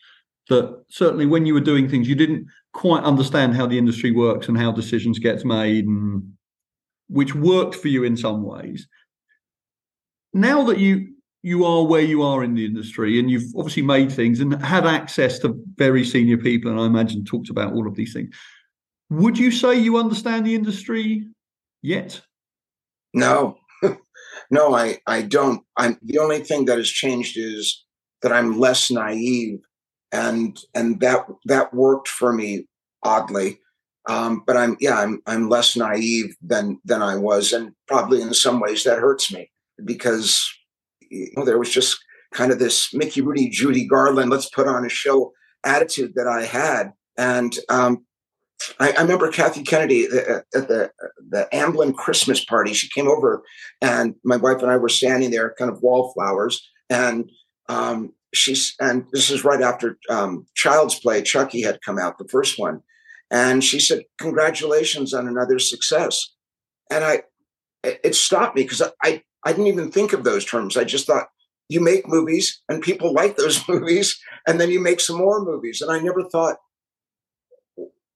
that 0.49 0.83
certainly 0.89 1.25
when 1.25 1.45
you 1.45 1.53
were 1.53 1.59
doing 1.61 1.87
things, 1.87 2.07
you 2.07 2.15
didn't 2.15 2.47
quite 2.73 3.03
understand 3.03 3.55
how 3.55 3.67
the 3.67 3.77
industry 3.77 4.11
works 4.11 4.47
and 4.47 4.57
how 4.57 4.71
decisions 4.71 5.19
gets 5.19 5.45
made, 5.45 5.85
and 5.85 6.23
which 7.09 7.35
worked 7.35 7.75
for 7.75 7.87
you 7.87 8.03
in 8.03 8.17
some 8.17 8.43
ways. 8.43 8.87
Now 10.33 10.63
that 10.63 10.79
you 10.79 11.07
you 11.43 11.65
are 11.65 11.83
where 11.83 12.01
you 12.03 12.21
are 12.21 12.43
in 12.43 12.53
the 12.53 12.65
industry 12.65 13.19
and 13.19 13.29
you've 13.31 13.51
obviously 13.57 13.81
made 13.81 14.11
things 14.11 14.39
and 14.39 14.63
had 14.63 14.85
access 14.85 15.39
to 15.39 15.59
very 15.75 16.05
senior 16.05 16.37
people 16.37 16.69
and 16.69 16.79
i 16.79 16.85
imagine 16.85 17.25
talked 17.25 17.49
about 17.49 17.73
all 17.73 17.87
of 17.87 17.95
these 17.95 18.13
things 18.13 18.29
would 19.11 19.37
you 19.37 19.51
say 19.51 19.77
you 19.77 19.97
understand 19.97 20.45
the 20.45 20.55
industry 20.55 21.27
yet? 21.81 22.21
No. 23.13 23.57
No 24.49 24.73
i 24.73 24.97
i 25.07 25.21
don't. 25.21 25.61
I'm 25.77 25.97
the 26.01 26.19
only 26.19 26.39
thing 26.39 26.65
that 26.65 26.77
has 26.77 26.89
changed 26.89 27.37
is 27.37 27.85
that 28.21 28.31
i'm 28.31 28.59
less 28.59 28.91
naive 28.91 29.59
and 30.11 30.59
and 30.75 30.99
that 30.99 31.25
that 31.45 31.73
worked 31.73 32.07
for 32.07 32.33
me 32.33 32.65
oddly 33.03 33.59
um, 34.09 34.43
but 34.45 34.57
i'm 34.57 34.75
yeah 34.79 34.99
i'm 34.99 35.21
i'm 35.27 35.49
less 35.49 35.75
naive 35.75 36.35
than 36.41 36.79
than 36.85 37.01
i 37.01 37.15
was 37.15 37.53
and 37.53 37.71
probably 37.87 38.21
in 38.21 38.33
some 38.33 38.59
ways 38.59 38.83
that 38.83 38.99
hurts 38.99 39.31
me 39.31 39.49
because 39.85 40.47
you 41.11 41.29
know, 41.35 41.45
there 41.45 41.59
was 41.59 41.69
just 41.69 41.99
kind 42.33 42.51
of 42.51 42.59
this 42.59 42.93
Mickey 42.93 43.21
Rooney, 43.21 43.49
Judy 43.49 43.85
Garland, 43.85 44.29
let's 44.29 44.49
put 44.49 44.67
on 44.67 44.85
a 44.85 44.89
show 44.89 45.33
attitude 45.63 46.13
that 46.15 46.27
I 46.27 46.45
had. 46.45 46.93
And 47.17 47.53
um, 47.69 48.05
I, 48.79 48.93
I, 48.93 49.01
remember 49.01 49.29
Kathy 49.29 49.63
Kennedy 49.63 50.07
uh, 50.07 50.17
uh, 50.19 50.41
at 50.55 50.67
the 50.67 50.91
the 51.29 51.47
Amblin 51.51 51.95
Christmas 51.95 52.43
party. 52.43 52.73
She 52.73 52.89
came 52.89 53.07
over, 53.07 53.43
and 53.81 54.15
my 54.23 54.37
wife 54.37 54.61
and 54.61 54.71
I 54.71 54.77
were 54.77 54.89
standing 54.89 55.31
there, 55.31 55.53
kind 55.57 55.69
of 55.69 55.81
wallflowers. 55.81 56.67
And 56.89 57.29
um, 57.69 58.13
she's 58.33 58.75
and 58.79 59.05
this 59.11 59.29
is 59.29 59.43
right 59.43 59.61
after 59.61 59.97
um, 60.09 60.45
Child's 60.55 60.99
Play. 60.99 61.21
Chucky 61.21 61.61
had 61.61 61.81
come 61.85 61.99
out, 61.99 62.17
the 62.17 62.27
first 62.27 62.59
one, 62.59 62.81
and 63.29 63.63
she 63.63 63.79
said, 63.79 64.03
"Congratulations 64.19 65.13
on 65.13 65.27
another 65.27 65.59
success." 65.59 66.31
and 66.91 67.03
I 67.03 67.23
it 67.83 68.13
stopped 68.13 68.55
me 68.55 68.63
because 68.63 68.83
I 69.03 69.23
I 69.43 69.51
didn't 69.51 69.67
even 69.67 69.91
think 69.91 70.13
of 70.13 70.23
those 70.23 70.45
terms. 70.45 70.77
I 70.77 70.83
just 70.83 71.07
thought 71.07 71.29
you 71.67 71.79
make 71.79 72.07
movies 72.07 72.61
and 72.69 72.83
people 72.83 73.13
like 73.21 73.37
those 73.37 73.67
movies, 73.67 74.19
and 74.45 74.61
then 74.61 74.69
you 74.69 74.79
make 74.79 74.99
some 74.99 75.17
more 75.17 75.43
movies. 75.43 75.81
And 75.81 75.91
I 75.91 75.99
never 75.99 76.23
thought. 76.23 76.57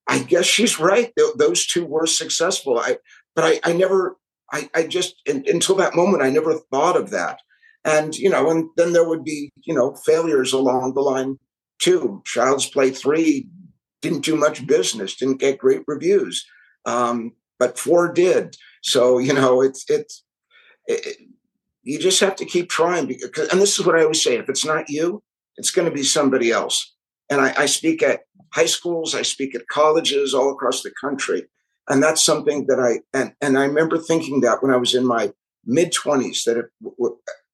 I 0.08 0.20
guess 0.20 0.46
she's 0.46 0.80
right. 0.80 1.12
Those 1.36 1.66
two 1.66 1.84
were 1.84 2.06
successful. 2.06 2.78
I, 2.78 2.98
but 3.36 3.44
I, 3.44 3.72
I 3.72 3.74
never, 3.74 4.18
I, 4.54 4.70
I 4.76 4.86
just 4.86 5.16
in, 5.26 5.44
until 5.48 5.74
that 5.78 5.96
moment, 5.96 6.22
I 6.22 6.30
never 6.30 6.60
thought 6.72 6.96
of 6.96 7.10
that. 7.10 7.40
And 7.86 8.18
you 8.18 8.30
know, 8.30 8.50
and 8.50 8.70
then 8.78 8.94
there 8.94 9.08
would 9.08 9.24
be 9.24 9.52
you 9.64 9.74
know 9.74 9.96
failures 10.06 10.52
along 10.52 10.94
the 10.94 11.02
line 11.02 11.38
too. 11.80 12.22
Child's 12.26 12.68
Play 12.68 12.90
three 12.90 13.48
didn't 14.02 14.26
do 14.26 14.36
much 14.36 14.66
business, 14.68 15.16
didn't 15.16 15.40
get 15.40 15.60
great 15.60 15.82
reviews, 15.88 16.46
um, 16.86 17.32
but 17.60 17.80
four 17.80 18.12
did. 18.12 18.56
So 18.84 19.20
you 19.20 19.34
know, 19.34 19.62
it's 19.62 19.86
it's 19.88 20.24
it, 20.88 21.18
you 21.84 22.00
just 22.00 22.20
have 22.20 22.36
to 22.38 22.46
keep 22.46 22.70
trying 22.70 23.06
because, 23.06 23.48
and 23.50 23.62
this 23.62 23.80
is 23.80 23.86
what 23.86 23.96
I 23.96 24.02
always 24.02 24.24
say: 24.24 24.38
if 24.38 24.50
it's 24.50 24.66
not 24.66 24.90
you, 24.90 25.22
it's 25.58 25.72
going 25.72 25.88
to 25.88 25.94
be 25.94 26.04
somebody 26.04 26.52
else. 26.52 26.94
And 27.30 27.42
I, 27.42 27.54
I 27.58 27.66
speak 27.66 28.04
at 28.04 28.22
high 28.54 28.66
schools, 28.66 29.16
I 29.16 29.22
speak 29.22 29.56
at 29.56 29.68
colleges 29.68 30.34
all 30.34 30.52
across 30.52 30.82
the 30.82 30.92
country, 31.00 31.46
and 31.90 32.02
that's 32.02 32.24
something 32.24 32.66
that 32.68 32.80
I 32.80 33.02
and 33.18 33.34
and 33.42 33.58
I 33.58 33.66
remember 33.66 33.98
thinking 33.98 34.42
that 34.42 34.64
when 34.64 34.74
I 34.74 34.78
was 34.78 34.96
in 34.96 35.06
my 35.06 35.34
mid 35.66 35.92
twenties 35.92 36.44
that 36.46 36.58
it, 36.58 36.66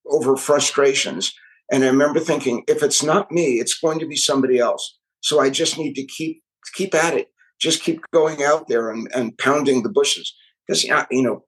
over 0.10 0.36
frustrations, 0.36 1.34
and 1.72 1.84
I 1.84 1.88
remember 1.88 2.20
thinking, 2.20 2.64
if 2.68 2.84
it's 2.84 3.04
not 3.04 3.32
me, 3.32 3.60
it's 3.60 3.80
going 3.80 3.99
to 3.99 4.08
be 4.08 4.16
somebody 4.16 4.60
else. 4.60 4.97
So 5.22 5.39
I 5.39 5.49
just 5.49 5.78
need 5.78 5.93
to 5.93 6.06
keep 6.06 6.41
keep 6.74 6.93
at 6.95 7.14
it, 7.14 7.28
just 7.60 7.84
keep 7.84 8.02
going 8.12 8.43
out 8.43 8.68
there 8.68 8.89
and, 8.91 9.08
and 9.14 9.38
pounding 9.38 9.84
the 9.84 9.89
bushes 9.89 10.34
because 10.68 10.84
you 10.84 11.24
know 11.24 11.43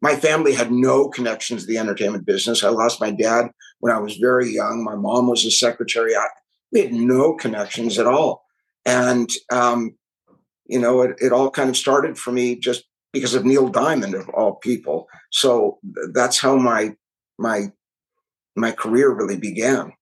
my 0.00 0.14
family 0.14 0.52
had 0.52 0.70
no 0.70 1.08
connections 1.08 1.62
to 1.62 1.66
the 1.66 1.78
entertainment 1.78 2.26
business. 2.26 2.62
I 2.62 2.68
lost 2.68 3.00
my 3.00 3.10
dad 3.10 3.50
when 3.80 3.92
I 3.92 3.98
was 3.98 4.16
very 4.16 4.48
young. 4.48 4.84
My 4.84 4.94
mom 4.94 5.28
was 5.28 5.44
a 5.44 5.50
secretary. 5.50 6.14
I, 6.14 6.26
we 6.72 6.80
had 6.80 6.92
no 6.92 7.34
connections 7.34 7.98
at 7.98 8.06
all. 8.06 8.44
And, 8.84 9.28
um, 9.50 9.96
you 10.66 10.78
know, 10.78 11.02
it, 11.02 11.16
it 11.18 11.32
all 11.32 11.50
kind 11.50 11.68
of 11.68 11.76
started 11.76 12.16
for 12.16 12.30
me 12.30 12.56
just 12.56 12.84
because 13.12 13.34
of 13.34 13.44
Neil 13.44 13.68
Diamond 13.68 14.14
of 14.14 14.28
all 14.30 14.56
people. 14.56 15.08
So 15.32 15.78
that's 16.12 16.38
how 16.38 16.56
my, 16.56 16.94
my, 17.38 17.72
my 18.60 18.72
career 18.72 19.10
really 19.10 19.36
began. 19.36 19.92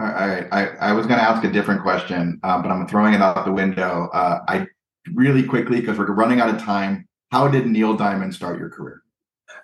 All 0.00 0.06
right. 0.06 0.46
I, 0.50 0.66
I 0.80 0.92
was 0.92 1.06
going 1.06 1.18
to 1.18 1.24
ask 1.24 1.44
a 1.44 1.52
different 1.52 1.82
question, 1.82 2.40
uh, 2.42 2.60
but 2.60 2.70
I'm 2.70 2.88
throwing 2.88 3.14
it 3.14 3.20
out 3.20 3.44
the 3.44 3.52
window. 3.52 4.08
Uh, 4.12 4.40
I 4.48 4.66
really 5.14 5.44
quickly, 5.44 5.80
because 5.80 5.98
we're 5.98 6.12
running 6.12 6.40
out 6.40 6.52
of 6.52 6.60
time, 6.60 7.06
how 7.30 7.48
did 7.48 7.66
Neil 7.66 7.96
Diamond 7.96 8.34
start 8.34 8.58
your 8.58 8.70
career? 8.70 9.02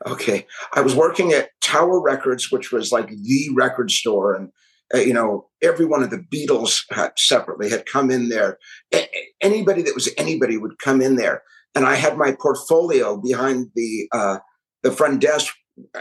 Okay, 0.06 0.46
I 0.74 0.80
was 0.80 0.94
working 0.94 1.32
at 1.32 1.50
Tower 1.60 2.00
Records, 2.00 2.50
which 2.50 2.72
was 2.72 2.90
like 2.90 3.08
the 3.08 3.48
record 3.54 3.90
store, 3.90 4.34
and 4.34 4.50
uh, 4.94 4.98
you 4.98 5.12
know 5.12 5.48
every 5.62 5.84
one 5.84 6.02
of 6.02 6.10
the 6.10 6.18
Beatles 6.18 6.84
had, 6.90 7.12
separately 7.18 7.68
had 7.68 7.84
come 7.86 8.10
in 8.10 8.30
there. 8.30 8.58
A- 8.94 9.08
anybody 9.42 9.82
that 9.82 9.94
was 9.94 10.08
anybody 10.16 10.56
would 10.56 10.78
come 10.78 11.02
in 11.02 11.16
there, 11.16 11.42
and 11.74 11.84
I 11.84 11.96
had 11.96 12.16
my 12.16 12.32
portfolio 12.32 13.18
behind 13.20 13.70
the 13.74 14.08
uh, 14.12 14.38
the 14.82 14.90
front 14.90 15.20
desk. 15.20 15.54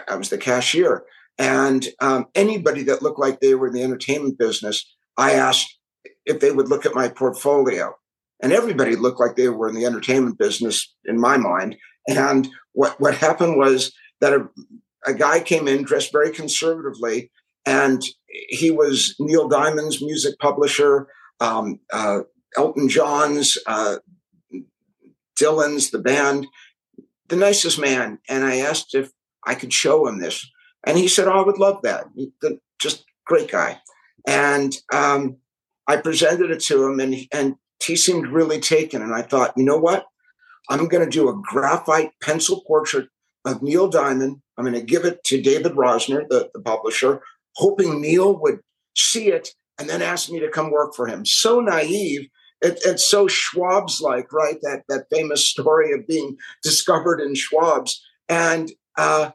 I 0.07 0.15
was 0.15 0.29
the 0.29 0.37
cashier, 0.37 1.03
and 1.39 1.87
um, 2.01 2.27
anybody 2.35 2.83
that 2.83 3.01
looked 3.01 3.17
like 3.17 3.39
they 3.39 3.55
were 3.55 3.67
in 3.67 3.73
the 3.73 3.83
entertainment 3.83 4.37
business, 4.37 4.85
I 5.17 5.31
asked 5.31 5.79
if 6.25 6.41
they 6.41 6.51
would 6.51 6.67
look 6.67 6.85
at 6.85 6.93
my 6.93 7.07
portfolio 7.07 7.95
and 8.41 8.51
everybody 8.51 8.95
looked 8.95 9.19
like 9.19 9.35
they 9.35 9.47
were 9.47 9.69
in 9.69 9.75
the 9.75 9.85
entertainment 9.85 10.37
business 10.37 10.93
in 11.05 11.19
my 11.19 11.37
mind. 11.37 11.77
And 12.07 12.49
what 12.73 12.99
what 12.99 13.15
happened 13.15 13.57
was 13.57 13.91
that 14.21 14.33
a, 14.33 14.47
a 15.05 15.13
guy 15.13 15.39
came 15.39 15.67
in 15.67 15.83
dressed 15.83 16.11
very 16.11 16.31
conservatively, 16.31 17.31
and 17.65 18.01
he 18.49 18.71
was 18.71 19.15
Neil 19.19 19.47
Diamond's 19.47 20.01
music 20.01 20.37
publisher, 20.39 21.07
um, 21.39 21.79
uh, 21.91 22.19
Elton 22.57 22.89
John's, 22.89 23.57
uh, 23.65 23.97
Dylan's, 25.39 25.91
the 25.91 25.99
band, 25.99 26.47
the 27.27 27.35
nicest 27.35 27.79
man. 27.79 28.19
And 28.27 28.43
I 28.43 28.57
asked 28.57 28.95
if 28.95 29.11
I 29.45 29.55
could 29.55 29.71
show 29.71 30.07
him 30.07 30.19
this, 30.19 30.49
and 30.85 30.97
he 30.97 31.07
said, 31.07 31.27
"Oh, 31.27 31.41
I 31.41 31.45
would 31.45 31.57
love 31.57 31.81
that." 31.83 32.05
Just 32.79 33.05
great 33.25 33.51
guy. 33.51 33.79
And 34.27 34.75
um, 34.93 35.37
I 35.87 35.97
presented 35.97 36.51
it 36.51 36.61
to 36.61 36.85
him, 36.85 36.99
and 36.99 37.15
and 37.31 37.55
he 37.83 37.95
seemed 37.95 38.27
really 38.27 38.59
taken. 38.59 39.01
And 39.01 39.13
I 39.13 39.21
thought, 39.21 39.53
you 39.57 39.63
know 39.63 39.77
what? 39.77 40.05
I'm 40.69 40.87
going 40.87 41.03
to 41.03 41.09
do 41.09 41.29
a 41.29 41.41
graphite 41.41 42.11
pencil 42.21 42.61
portrait 42.67 43.07
of 43.45 43.63
Neil 43.63 43.87
Diamond. 43.87 44.41
I'm 44.57 44.65
going 44.65 44.75
to 44.79 44.85
give 44.85 45.05
it 45.05 45.23
to 45.25 45.41
David 45.41 45.73
Rosner, 45.73 46.27
the, 46.29 46.49
the 46.53 46.61
publisher, 46.61 47.21
hoping 47.55 48.01
Neil 48.01 48.39
would 48.39 48.59
see 48.95 49.29
it 49.29 49.49
and 49.79 49.89
then 49.89 50.01
ask 50.01 50.29
me 50.29 50.39
to 50.39 50.49
come 50.49 50.71
work 50.71 50.93
for 50.93 51.07
him. 51.07 51.25
So 51.25 51.59
naive. 51.59 52.27
It, 52.61 52.79
it's 52.83 53.05
so 53.05 53.27
Schwab's 53.27 54.01
like, 54.01 54.33
right? 54.33 54.57
That 54.61 54.83
that 54.89 55.05
famous 55.09 55.47
story 55.47 55.93
of 55.93 56.05
being 56.05 56.35
discovered 56.61 57.21
in 57.21 57.33
Schwab's. 57.33 58.03
And 58.27 58.69
uh, 58.97 59.31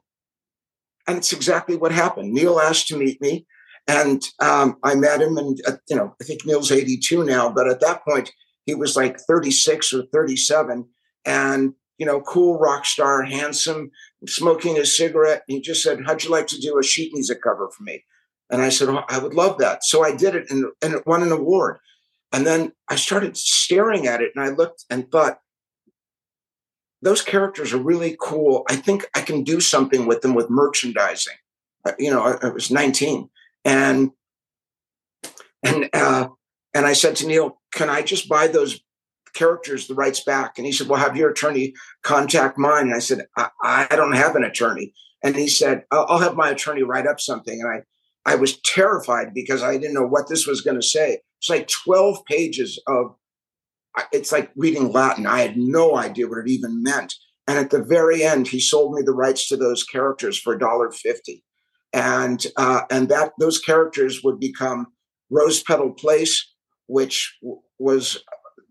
and 1.07 1.19
it's 1.19 1.33
exactly 1.33 1.77
what 1.77 1.93
happened. 1.93 2.33
Neil 2.33 2.61
asked 2.61 2.89
to 2.89 2.99
meet 2.99 3.21
me. 3.21 3.47
And 3.87 4.23
um, 4.41 4.77
I 4.83 4.95
met 4.95 5.21
him, 5.21 5.37
and 5.37 5.61
uh, 5.67 5.73
you 5.91 5.97
know, 5.97 6.15
I 6.21 6.25
think 6.25 6.47
Neil's 6.47 6.73
82 6.73 7.23
now, 7.25 7.51
but 7.51 7.69
at 7.69 7.81
that 7.81 8.03
point 8.03 8.33
he 8.65 8.75
was 8.75 8.97
like 8.97 9.21
36 9.21 9.93
or 9.93 10.05
37, 10.11 10.89
and 11.27 11.75
you 11.99 12.07
know, 12.07 12.21
cool 12.23 12.59
rock 12.59 12.87
star, 12.87 13.23
handsome, 13.23 13.91
smoking 14.27 14.79
a 14.79 14.87
cigarette. 14.87 15.43
And 15.47 15.57
he 15.57 15.61
just 15.61 15.83
said, 15.83 16.01
"How'd 16.07 16.25
you 16.25 16.31
like 16.31 16.47
to 16.49 16.59
do 16.59 16.79
a 16.79 16.83
sheet 16.83 17.13
music 17.13 17.43
cover 17.43 17.69
for 17.69 17.83
me?" 17.83 18.05
And 18.51 18.63
I 18.63 18.71
said, 18.71 18.89
oh, 18.89 19.05
"I 19.09 19.19
would 19.19 19.35
love 19.35 19.59
that." 19.59 19.85
So 19.85 20.03
I 20.03 20.17
did 20.17 20.35
it, 20.35 20.51
and, 20.51 20.65
and 20.81 20.95
it 20.95 21.07
won 21.07 21.23
an 21.23 21.33
award. 21.33 21.79
And 22.33 22.47
then 22.47 22.73
I 22.89 22.97
started 22.97 23.37
staring 23.37 24.07
at 24.07 24.23
it, 24.23 24.33
and 24.35 24.43
I 24.43 24.49
looked 24.49 24.87
and 24.89 25.11
thought, 25.11 25.39
those 27.05 27.23
characters 27.23 27.73
are 27.73 27.79
really 27.79 28.17
cool. 28.21 28.65
I 28.69 28.77
think 28.77 29.07
I 29.15 29.21
can 29.21 29.45
do 29.45 29.61
something 29.61 30.07
with 30.07 30.23
them 30.23 30.35
with 30.35 30.51
merchandising. 30.51 31.35
Uh, 31.85 31.93
you 31.99 32.11
know, 32.11 32.23
I, 32.23 32.47
I 32.47 32.51
was 32.51 32.71
19 32.71 33.29
and 33.65 34.11
and 35.63 35.89
uh, 35.93 36.29
and 36.75 36.87
I 36.87 36.93
said 36.93 37.17
to 37.17 37.27
Neil, 37.27 37.61
"Can 37.73 37.89
I 37.89 38.03
just 38.03 38.29
buy 38.29 38.47
those 38.47 38.81
characters 39.35 39.87
the 39.87 39.95
rights 39.95 40.23
back?" 40.23 40.59
And 40.59 40.67
he 40.67 40.73
said, 40.73 40.89
"Well, 40.89 41.01
have 41.01 41.17
your 41.17 41.31
attorney 41.31 41.75
contact 42.03 42.59
mine." 42.59 42.87
And 42.87 42.95
I 42.95 42.99
said, 42.99 43.27
"I, 43.37 43.87
I 43.91 43.97
don't 43.97 44.13
have 44.13 44.37
an 44.37 44.45
attorney." 44.45 44.93
And 45.23 45.35
he 45.35 45.49
said, 45.49 45.85
I'll, 45.91 46.07
"I'll 46.09 46.19
have 46.19 46.37
my 46.37 46.51
attorney 46.51 46.83
write 46.83 47.07
up 47.07 47.21
something." 47.21 47.61
And 47.61 47.69
I 47.69 48.33
I 48.33 48.37
was 48.37 48.61
terrified 48.61 49.33
because 49.35 49.63
I 49.63 49.79
didn't 49.79 49.95
know 49.95 50.07
what 50.07 50.29
this 50.29 50.47
was 50.47 50.61
going 50.61 50.81
to 50.81 50.87
say. 50.87 51.21
It's 51.41 51.51
like 51.51 51.69
twelve 51.69 52.25
pages 52.27 52.81
of. 52.87 53.15
It's 54.12 54.32
like 54.32 54.51
reading 54.57 54.90
Latin. 54.90 55.26
I 55.26 55.40
had 55.40 55.57
no 55.57 55.97
idea 55.97 56.28
what 56.28 56.38
it 56.38 56.49
even 56.49 56.82
meant. 56.82 57.14
And 57.47 57.59
at 57.59 57.70
the 57.70 57.82
very 57.82 58.24
end, 58.24 58.49
he 58.49 58.59
sold 58.59 58.95
me 58.95 59.03
the 59.03 59.12
rights 59.12 59.49
to 59.49 59.57
those 59.57 59.84
characters 59.84 60.38
for 60.38 60.55
a 60.55 60.59
dollar 60.59 60.90
fifty 60.90 61.45
and 61.95 62.45
uh, 62.57 62.82
and 62.90 63.09
that 63.09 63.32
those 63.38 63.61
characters 63.61 64.22
would 64.22 64.40
become 64.40 64.88
Rose 65.30 65.62
Petal 65.62 65.92
Place, 65.92 66.53
which 66.86 67.38
was 67.78 68.22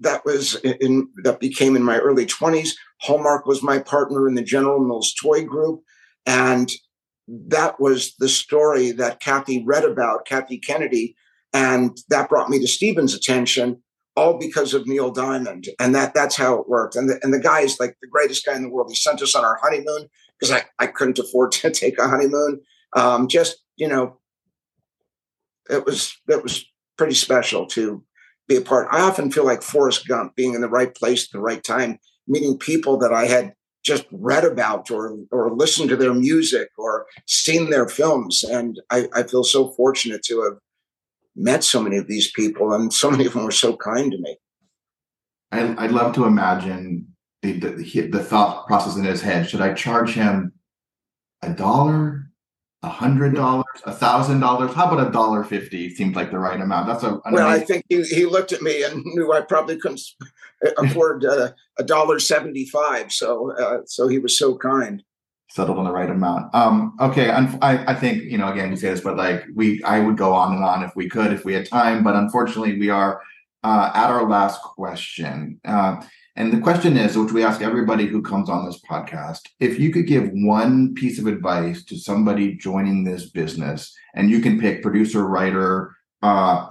that 0.01 0.25
was 0.25 0.55
in 0.55 1.07
that 1.23 1.39
became 1.39 1.75
in 1.75 1.83
my 1.83 1.97
early 1.97 2.25
20s. 2.25 2.71
Hallmark 3.01 3.45
was 3.45 3.63
my 3.63 3.79
partner 3.79 4.27
in 4.27 4.35
the 4.35 4.43
General 4.43 4.83
Mills 4.83 5.13
Toy 5.19 5.45
Group, 5.45 5.81
and 6.25 6.69
that 7.27 7.79
was 7.79 8.13
the 8.19 8.29
story 8.29 8.91
that 8.91 9.21
Kathy 9.21 9.63
read 9.65 9.85
about, 9.85 10.25
Kathy 10.25 10.57
Kennedy, 10.57 11.15
and 11.53 11.97
that 12.09 12.27
brought 12.27 12.49
me 12.49 12.59
to 12.59 12.67
Steven's 12.67 13.13
attention, 13.13 13.81
all 14.15 14.37
because 14.37 14.73
of 14.73 14.87
Neil 14.87 15.11
Diamond, 15.11 15.67
and 15.79 15.95
that 15.95 16.13
that's 16.13 16.35
how 16.35 16.59
it 16.59 16.69
worked. 16.69 16.95
And 16.95 17.09
the, 17.09 17.19
and 17.23 17.33
the 17.33 17.39
guy 17.39 17.61
is 17.61 17.79
like 17.79 17.97
the 18.01 18.07
greatest 18.07 18.45
guy 18.45 18.55
in 18.55 18.63
the 18.63 18.69
world. 18.69 18.89
He 18.89 18.95
sent 18.95 19.21
us 19.21 19.35
on 19.35 19.43
our 19.43 19.59
honeymoon 19.61 20.09
because 20.39 20.51
I, 20.51 20.65
I 20.79 20.87
couldn't 20.87 21.19
afford 21.19 21.51
to 21.53 21.71
take 21.71 21.97
a 21.99 22.07
honeymoon 22.07 22.61
um, 22.95 23.27
just 23.27 23.57
you 23.75 23.87
know, 23.87 24.17
it 25.69 25.85
was 25.85 26.15
it 26.27 26.43
was 26.43 26.65
pretty 26.97 27.15
special 27.15 27.65
to 27.67 28.03
be 28.47 28.55
a 28.55 28.61
part. 28.61 28.87
I 28.91 29.01
often 29.01 29.31
feel 29.31 29.45
like 29.45 29.61
Forrest 29.61 30.07
Gump, 30.07 30.35
being 30.35 30.53
in 30.53 30.61
the 30.61 30.69
right 30.69 30.93
place 30.93 31.25
at 31.25 31.31
the 31.31 31.39
right 31.39 31.63
time, 31.63 31.99
meeting 32.27 32.57
people 32.57 32.97
that 32.97 33.13
I 33.13 33.25
had 33.25 33.53
just 33.83 34.05
read 34.11 34.45
about 34.45 34.91
or 34.91 35.17
or 35.31 35.51
listened 35.51 35.89
to 35.89 35.95
their 35.95 36.13
music 36.13 36.69
or 36.77 37.05
seen 37.25 37.69
their 37.69 37.87
films, 37.87 38.43
and 38.43 38.79
I, 38.89 39.07
I 39.13 39.23
feel 39.23 39.43
so 39.43 39.71
fortunate 39.71 40.23
to 40.25 40.41
have 40.43 40.57
met 41.35 41.63
so 41.63 41.81
many 41.81 41.97
of 41.97 42.07
these 42.07 42.31
people, 42.31 42.73
and 42.73 42.93
so 42.93 43.09
many 43.09 43.25
of 43.25 43.33
them 43.33 43.45
were 43.45 43.51
so 43.51 43.75
kind 43.75 44.11
to 44.11 44.17
me. 44.17 44.37
I, 45.51 45.85
I'd 45.85 45.91
love 45.91 46.13
to 46.15 46.25
imagine 46.25 47.07
the, 47.41 47.53
the 47.53 48.01
the 48.07 48.23
thought 48.23 48.67
process 48.67 48.95
in 48.95 49.03
his 49.03 49.21
head. 49.21 49.49
Should 49.49 49.61
I 49.61 49.73
charge 49.73 50.13
him 50.13 50.53
a 51.41 51.49
dollar 51.49 52.23
a 52.83 52.89
hundred 52.89 53.33
dollars, 53.33 53.81
a 53.85 53.93
thousand 53.93 54.41
dollars. 54.41 54.73
How 54.73 54.91
about 54.91 55.07
a 55.07 55.11
dollar 55.11 55.43
fifty? 55.45 55.89
Seems 55.89 56.15
like 56.17 56.31
the 56.31 56.37
right 56.37 56.59
amount. 56.59 56.87
That's 56.87 57.03
a 57.03 57.19
well. 57.31 57.47
I 57.47 57.59
think 57.59 57.85
he, 57.87 58.03
he 58.03 58.25
looked 58.25 58.51
at 58.51 58.61
me 58.61 58.83
and 58.83 59.01
knew 59.05 59.31
I 59.31 59.41
probably 59.41 59.77
couldn't 59.77 60.01
afford 60.77 61.23
uh, 61.23 61.51
a 61.79 61.83
dollar 61.83 62.19
seventy 62.19 62.65
five. 62.65 63.11
So 63.11 63.53
uh, 63.57 63.79
so 63.85 64.09
he 64.09 64.19
was 64.19 64.37
so 64.37 64.57
kind. 64.57 65.01
Settled 65.53 65.77
on 65.77 65.85
the 65.85 65.91
right 65.91 66.09
amount. 66.09 66.53
Um, 66.55 66.95
okay, 66.99 67.29
I, 67.29 67.91
I 67.91 67.93
think 67.93 68.23
you 68.23 68.39
know 68.39 68.51
again 68.51 68.71
we 68.71 68.75
say 68.75 68.89
this, 68.89 69.01
but 69.01 69.17
like 69.17 69.43
we, 69.53 69.83
I 69.83 69.99
would 69.99 70.17
go 70.17 70.33
on 70.33 70.55
and 70.55 70.63
on 70.63 70.81
if 70.81 70.95
we 70.95 71.07
could, 71.07 71.31
if 71.31 71.45
we 71.45 71.53
had 71.53 71.69
time. 71.69 72.03
But 72.03 72.15
unfortunately, 72.15 72.79
we 72.79 72.89
are 72.89 73.21
uh, 73.63 73.91
at 73.93 74.09
our 74.09 74.27
last 74.27 74.63
question. 74.63 75.59
Uh, 75.63 76.03
and 76.35 76.51
the 76.51 76.59
question 76.59 76.97
is, 76.97 77.15
which 77.15 77.33
we 77.33 77.43
ask 77.43 77.61
everybody 77.61 78.07
who 78.07 78.23
comes 78.23 78.49
on 78.49 78.65
this 78.65 78.81
podcast, 78.89 79.41
if 79.59 79.79
you 79.79 79.91
could 79.91 80.07
give 80.07 80.31
one 80.33 80.95
piece 80.95 81.19
of 81.19 81.27
advice 81.27 81.85
to 81.85 81.99
somebody 81.99 82.55
joining 82.55 83.03
this 83.03 83.29
business, 83.29 83.95
and 84.15 84.31
you 84.31 84.39
can 84.39 84.59
pick 84.59 84.81
producer, 84.81 85.23
writer, 85.27 85.95
uh, 86.23 86.65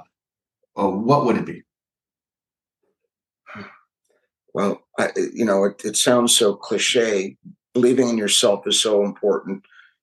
uh 0.76 0.88
what 0.88 1.24
would 1.24 1.36
it 1.36 1.46
be? 1.46 1.62
Well, 4.52 4.82
I, 4.98 5.10
you 5.32 5.44
know, 5.44 5.62
it, 5.66 5.84
it 5.84 5.96
sounds 5.96 6.36
so 6.36 6.56
cliche. 6.56 7.36
Believing 7.74 8.08
in 8.08 8.18
yourself 8.18 8.66
is 8.66 8.80
so 8.80 9.04
important 9.04 9.62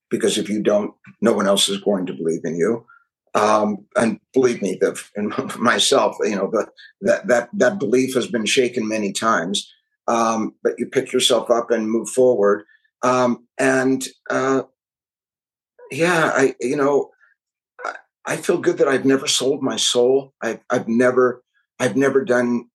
because 0.09 0.38
if 0.38 0.49
you 0.49 0.61
don't, 0.61 0.93
no 1.22 1.34
one 1.34 1.47
else 1.47 1.70
is 1.70 1.78
going 1.78 2.05
to 2.07 2.13
believe 2.13 2.41
in 2.43 2.55
you. 2.55 2.86
Um, 3.36 3.86
and 3.95 4.20
believe 4.34 4.61
me, 4.61 4.78
the, 4.80 4.99
myself, 5.59 6.15
you 6.22 6.36
know, 6.36 6.49
the, 6.51 6.67
that 7.01 7.28
that 7.28 7.49
that 7.53 7.80
belief 7.80 8.15
has 8.15 8.28
been 8.28 8.45
shaken 8.45 8.88
many 8.88 9.11
times. 9.11 9.72
Um, 10.07 10.55
but 10.63 10.74
you 10.80 10.88
pick 10.88 11.13
yourself 11.13 11.51
up 11.51 11.70
and 11.70 11.89
move 11.89 12.09
forward. 12.09 12.63
Um, 13.03 13.47
and 13.59 14.05
uh, 14.30 14.63
yeah, 15.91 16.32
I 16.36 16.55
you 16.59 16.76
know, 16.76 17.11
I, 17.86 17.93
I, 18.26 18.38
feel 18.38 18.57
good 18.57 18.80
that 18.80 18.88
I've 18.88 19.05
never 19.05 19.28
sold 19.28 19.61
my 19.61 19.76
soul. 19.76 20.34
I've 20.41 20.59
I've 20.70 20.88
never 20.88 21.43
I've 21.80 21.95
never 21.95 22.26
done 22.26 22.65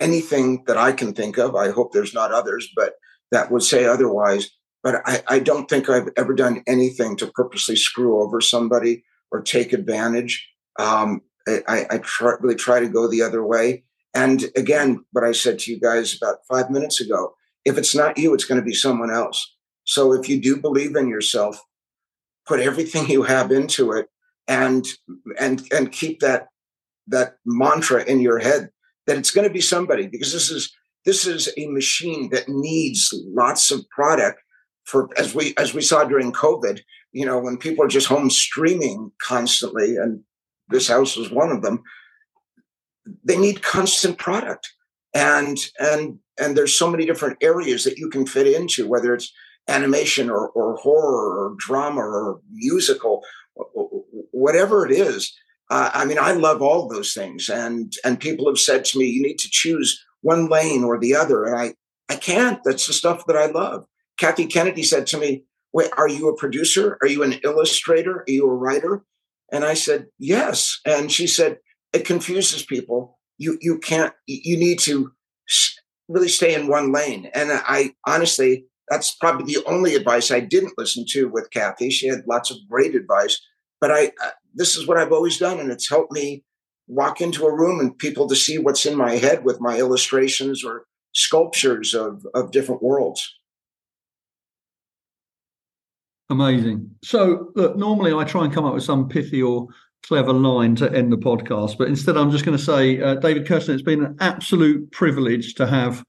anything 0.00 0.64
that 0.66 0.76
I 0.76 0.92
can 0.92 1.14
think 1.14 1.38
of. 1.38 1.54
I 1.54 1.70
hope 1.70 1.92
there's 1.92 2.12
not 2.12 2.32
others, 2.32 2.68
but 2.74 2.94
that 3.32 3.50
would 3.50 3.62
say 3.62 3.84
otherwise. 3.84 4.50
But 4.82 5.02
I, 5.04 5.22
I 5.28 5.38
don't 5.40 5.68
think 5.68 5.88
I've 5.88 6.08
ever 6.16 6.34
done 6.34 6.62
anything 6.66 7.16
to 7.16 7.26
purposely 7.26 7.76
screw 7.76 8.22
over 8.22 8.40
somebody 8.40 9.04
or 9.30 9.42
take 9.42 9.72
advantage. 9.72 10.48
Um, 10.78 11.22
I, 11.48 11.86
I 11.90 11.98
try, 11.98 12.34
really 12.40 12.54
try 12.54 12.80
to 12.80 12.88
go 12.88 13.08
the 13.08 13.22
other 13.22 13.44
way. 13.44 13.84
And 14.14 14.44
again, 14.56 15.04
what 15.12 15.24
I 15.24 15.32
said 15.32 15.58
to 15.60 15.72
you 15.72 15.80
guys 15.80 16.16
about 16.16 16.38
five 16.48 16.70
minutes 16.70 17.00
ago 17.00 17.34
if 17.64 17.78
it's 17.78 17.94
not 17.94 18.18
you, 18.18 18.34
it's 18.34 18.44
going 18.44 18.60
to 18.60 18.64
be 18.64 18.74
someone 18.74 19.10
else. 19.10 19.54
So 19.84 20.12
if 20.12 20.28
you 20.28 20.40
do 20.40 20.56
believe 20.56 20.96
in 20.96 21.08
yourself, 21.08 21.60
put 22.46 22.60
everything 22.60 23.06
you 23.08 23.22
have 23.22 23.52
into 23.52 23.92
it 23.92 24.08
and 24.48 24.86
and 25.38 25.62
and 25.72 25.92
keep 25.92 26.20
that 26.20 26.48
that 27.06 27.36
mantra 27.44 28.02
in 28.04 28.20
your 28.20 28.38
head 28.38 28.70
that 29.06 29.16
it's 29.16 29.30
going 29.30 29.46
to 29.46 29.52
be 29.52 29.60
somebody 29.60 30.06
because 30.06 30.32
this 30.32 30.50
is 30.50 30.72
this 31.04 31.26
is 31.26 31.52
a 31.56 31.66
machine 31.66 32.30
that 32.30 32.48
needs 32.48 33.12
lots 33.28 33.70
of 33.70 33.88
product 33.90 34.40
for 34.84 35.08
as 35.16 35.34
we 35.34 35.54
as 35.56 35.74
we 35.74 35.80
saw 35.80 36.04
during 36.04 36.32
covid 36.32 36.80
you 37.12 37.26
know, 37.26 37.38
when 37.38 37.58
people 37.58 37.84
are 37.84 37.88
just 37.88 38.06
home 38.06 38.30
streaming 38.30 39.12
constantly, 39.20 39.96
and 39.96 40.20
this 40.68 40.88
house 40.88 41.16
was 41.16 41.30
one 41.30 41.50
of 41.50 41.62
them, 41.62 41.82
they 43.22 43.36
need 43.36 43.62
constant 43.62 44.18
product. 44.18 44.72
And 45.14 45.58
and 45.78 46.18
and 46.40 46.56
there's 46.56 46.74
so 46.74 46.90
many 46.90 47.04
different 47.04 47.36
areas 47.42 47.84
that 47.84 47.98
you 47.98 48.08
can 48.08 48.26
fit 48.26 48.46
into, 48.46 48.88
whether 48.88 49.14
it's 49.14 49.30
animation 49.68 50.30
or, 50.30 50.48
or 50.48 50.76
horror 50.76 51.38
or 51.38 51.54
drama 51.58 52.00
or 52.00 52.40
musical, 52.50 53.22
whatever 54.30 54.86
it 54.86 54.92
is. 54.92 55.36
Uh, 55.70 55.90
I 55.92 56.04
mean, 56.06 56.18
I 56.18 56.32
love 56.32 56.62
all 56.62 56.88
those 56.88 57.12
things, 57.12 57.50
and 57.50 57.92
and 58.04 58.18
people 58.18 58.48
have 58.48 58.58
said 58.58 58.86
to 58.86 58.98
me, 58.98 59.04
you 59.04 59.22
need 59.22 59.38
to 59.40 59.50
choose 59.50 60.02
one 60.22 60.48
lane 60.48 60.82
or 60.84 60.98
the 60.98 61.14
other, 61.14 61.44
and 61.44 61.56
I 61.56 61.74
I 62.08 62.16
can't. 62.16 62.62
That's 62.64 62.86
the 62.86 62.92
stuff 62.92 63.26
that 63.26 63.36
I 63.36 63.46
love. 63.46 63.86
Kathy 64.18 64.46
Kennedy 64.46 64.82
said 64.82 65.06
to 65.08 65.18
me, 65.18 65.44
Wait, 65.72 65.90
are 65.96 66.08
you 66.08 66.28
a 66.28 66.36
producer? 66.36 66.98
Are 67.00 67.08
you 67.08 67.22
an 67.22 67.34
illustrator? 67.44 68.18
Are 68.18 68.24
you 68.28 68.48
a 68.48 68.54
writer? 68.54 69.04
And 69.50 69.64
I 69.64 69.74
said, 69.74 70.06
Yes. 70.18 70.80
And 70.86 71.10
she 71.10 71.26
said, 71.26 71.58
It 71.92 72.04
confuses 72.04 72.64
people. 72.64 73.18
You 73.38 73.58
you 73.60 73.78
can't. 73.78 74.14
You 74.26 74.56
need 74.56 74.78
to 74.80 75.12
really 76.08 76.28
stay 76.28 76.54
in 76.54 76.68
one 76.68 76.92
lane. 76.92 77.30
And 77.34 77.50
I 77.52 77.94
honestly, 78.06 78.66
that's 78.88 79.14
probably 79.14 79.52
the 79.52 79.64
only 79.66 79.94
advice 79.94 80.30
I 80.30 80.40
didn't 80.40 80.74
listen 80.76 81.04
to 81.10 81.28
with 81.28 81.50
Kathy. 81.50 81.90
She 81.90 82.08
had 82.08 82.26
lots 82.26 82.50
of 82.50 82.58
great 82.68 82.94
advice, 82.94 83.40
but 83.80 83.90
I 83.90 84.12
uh, 84.22 84.30
this 84.54 84.76
is 84.76 84.86
what 84.86 84.98
I've 84.98 85.12
always 85.12 85.38
done, 85.38 85.58
and 85.58 85.70
it's 85.70 85.88
helped 85.88 86.12
me 86.12 86.44
walk 86.86 87.20
into 87.20 87.46
a 87.46 87.54
room 87.54 87.80
and 87.80 87.96
people 87.98 88.28
to 88.28 88.36
see 88.36 88.58
what's 88.58 88.86
in 88.86 88.96
my 88.96 89.16
head 89.16 89.44
with 89.44 89.60
my 89.60 89.78
illustrations 89.78 90.64
or 90.64 90.84
sculptures 91.12 91.94
of 91.94 92.26
of 92.34 92.50
different 92.50 92.82
worlds. 92.82 93.38
Amazing. 96.30 96.90
So, 97.04 97.52
look, 97.54 97.76
normally 97.76 98.14
I 98.14 98.24
try 98.24 98.44
and 98.44 98.52
come 98.52 98.64
up 98.64 98.72
with 98.72 98.84
some 98.84 99.06
pithy 99.06 99.42
or 99.42 99.68
clever 100.02 100.32
line 100.32 100.74
to 100.76 100.90
end 100.90 101.12
the 101.12 101.18
podcast, 101.18 101.76
but 101.76 101.88
instead 101.88 102.16
I'm 102.16 102.30
just 102.30 102.44
going 102.44 102.56
to 102.56 102.64
say, 102.64 103.00
uh, 103.00 103.16
David 103.16 103.46
Kirschner, 103.46 103.74
it's 103.74 103.82
been 103.82 104.02
an 104.02 104.16
absolute 104.18 104.90
privilege 104.92 105.54
to 105.56 105.66
have 105.66 106.02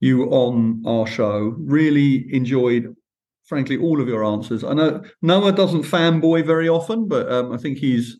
you 0.00 0.24
on 0.30 0.82
our 0.86 1.06
show. 1.06 1.54
Really 1.58 2.32
enjoyed, 2.34 2.96
frankly, 3.44 3.76
all 3.76 4.00
of 4.00 4.08
your 4.08 4.24
answers. 4.24 4.64
I 4.64 4.72
know 4.72 5.02
Noah 5.20 5.52
doesn't 5.52 5.82
fanboy 5.82 6.46
very 6.46 6.68
often, 6.68 7.06
but 7.06 7.30
um, 7.30 7.52
I 7.52 7.58
think 7.58 7.76
he's 7.76 8.16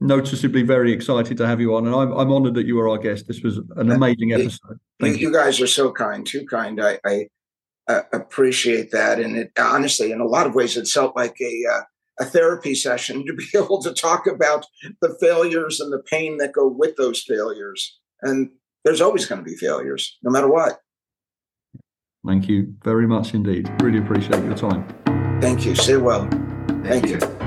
noticeably 0.00 0.62
very 0.62 0.92
excited 0.92 1.36
to 1.36 1.46
have 1.46 1.60
you 1.60 1.74
on, 1.76 1.86
and 1.86 1.94
I'm, 1.94 2.12
I'm 2.12 2.32
honored 2.32 2.54
that 2.54 2.66
you 2.66 2.76
were 2.76 2.88
our 2.88 2.98
guest. 2.98 3.26
This 3.28 3.42
was 3.42 3.58
an 3.76 3.90
amazing 3.90 4.32
episode. 4.32 4.80
Thank 5.00 5.16
you, 5.16 5.20
you. 5.20 5.28
you 5.28 5.34
guys 5.34 5.60
are 5.60 5.66
so 5.66 5.92
kind, 5.92 6.26
too 6.26 6.46
kind. 6.46 6.82
I, 6.82 6.98
I 7.04 7.26
uh, 7.88 8.02
appreciate 8.12 8.90
that. 8.92 9.20
And 9.20 9.36
it 9.36 9.52
honestly, 9.58 10.12
in 10.12 10.20
a 10.20 10.26
lot 10.26 10.46
of 10.46 10.54
ways, 10.54 10.76
it 10.76 10.88
felt 10.88 11.16
like 11.16 11.36
a 11.40 11.64
uh, 11.70 11.80
a 12.20 12.24
therapy 12.24 12.74
session 12.74 13.24
to 13.26 13.34
be 13.34 13.46
able 13.56 13.82
to 13.82 13.92
talk 13.92 14.26
about 14.26 14.66
the 15.00 15.16
failures 15.20 15.80
and 15.80 15.92
the 15.92 16.02
pain 16.10 16.38
that 16.38 16.52
go 16.52 16.68
with 16.68 16.96
those 16.96 17.22
failures. 17.22 17.98
And 18.22 18.50
there's 18.84 19.00
always 19.00 19.26
going 19.26 19.42
to 19.42 19.44
be 19.44 19.56
failures, 19.56 20.18
no 20.22 20.30
matter 20.30 20.48
what. 20.48 20.78
Thank 22.26 22.48
you 22.48 22.74
very 22.84 23.06
much 23.06 23.32
indeed. 23.32 23.70
Really 23.82 23.98
appreciate 23.98 24.44
your 24.44 24.56
time. 24.56 24.86
Thank 25.40 25.64
you. 25.64 25.74
Stay 25.74 25.96
well. 25.96 26.28
Thank, 26.28 26.86
Thank 26.86 27.06
you. 27.08 27.18
you. 27.18 27.39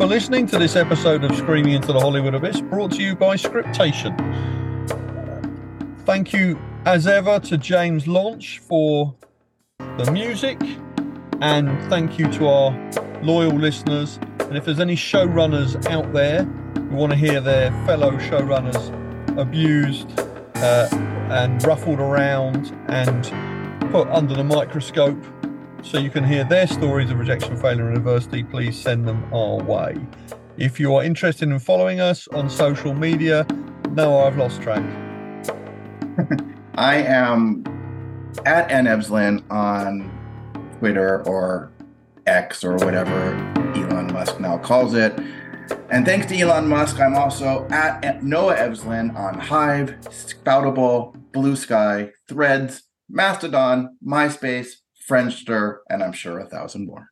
For 0.00 0.06
listening 0.06 0.46
to 0.46 0.56
this 0.58 0.76
episode 0.76 1.22
of 1.24 1.36
Screaming 1.36 1.74
into 1.74 1.92
the 1.92 2.00
Hollywood 2.00 2.34
Abyss, 2.34 2.62
brought 2.62 2.92
to 2.92 3.02
you 3.02 3.14
by 3.14 3.36
Scriptation. 3.36 4.16
Thank 6.06 6.32
you, 6.32 6.58
as 6.86 7.06
ever, 7.06 7.38
to 7.40 7.58
James 7.58 8.06
Launch 8.06 8.60
for 8.60 9.14
the 9.98 10.10
music, 10.10 10.58
and 11.42 11.78
thank 11.90 12.18
you 12.18 12.32
to 12.32 12.48
our 12.48 12.90
loyal 13.22 13.54
listeners. 13.54 14.18
And 14.38 14.56
if 14.56 14.64
there's 14.64 14.80
any 14.80 14.96
showrunners 14.96 15.84
out 15.90 16.10
there 16.14 16.44
who 16.44 16.96
want 16.96 17.12
to 17.12 17.18
hear 17.18 17.42
their 17.42 17.70
fellow 17.84 18.12
showrunners 18.12 19.38
abused 19.38 20.18
uh, 20.54 20.88
and 21.30 21.62
ruffled 21.66 22.00
around 22.00 22.74
and 22.88 23.24
put 23.92 24.08
under 24.08 24.34
the 24.34 24.44
microscope 24.44 25.22
so 25.82 25.98
you 25.98 26.10
can 26.10 26.24
hear 26.24 26.44
their 26.44 26.66
stories 26.66 27.10
of 27.10 27.18
rejection, 27.18 27.56
failure, 27.56 27.88
and 27.88 27.96
adversity, 27.96 28.44
please 28.44 28.80
send 28.80 29.06
them 29.06 29.32
our 29.32 29.56
way. 29.62 29.96
If 30.56 30.78
you 30.78 30.94
are 30.94 31.02
interested 31.02 31.48
in 31.48 31.58
following 31.58 32.00
us 32.00 32.28
on 32.28 32.50
social 32.50 32.94
media, 32.94 33.46
no, 33.90 34.18
I've 34.18 34.36
lost 34.36 34.60
track. 34.62 34.84
I 36.74 36.96
am 36.96 37.64
at 38.44 38.68
nevslin 38.68 39.42
on 39.50 40.10
Twitter 40.78 41.26
or 41.26 41.72
X 42.26 42.62
or 42.62 42.76
whatever 42.76 43.34
Elon 43.74 44.12
Musk 44.12 44.38
now 44.40 44.58
calls 44.58 44.94
it. 44.94 45.18
And 45.90 46.04
thanks 46.04 46.26
to 46.26 46.38
Elon 46.38 46.68
Musk, 46.68 47.00
I'm 47.00 47.16
also 47.16 47.66
at 47.70 48.22
Noah 48.22 48.56
Evslin 48.56 49.16
on 49.16 49.38
Hive, 49.38 49.96
Spoutable, 50.02 51.14
Blue 51.32 51.56
Sky, 51.56 52.10
Threads, 52.28 52.82
Mastodon, 53.08 53.96
MySpace, 54.06 54.68
Friendster, 55.10 55.78
and 55.90 56.02
I'm 56.04 56.12
sure 56.12 56.38
a 56.38 56.46
thousand 56.46 56.86
more. 56.86 57.08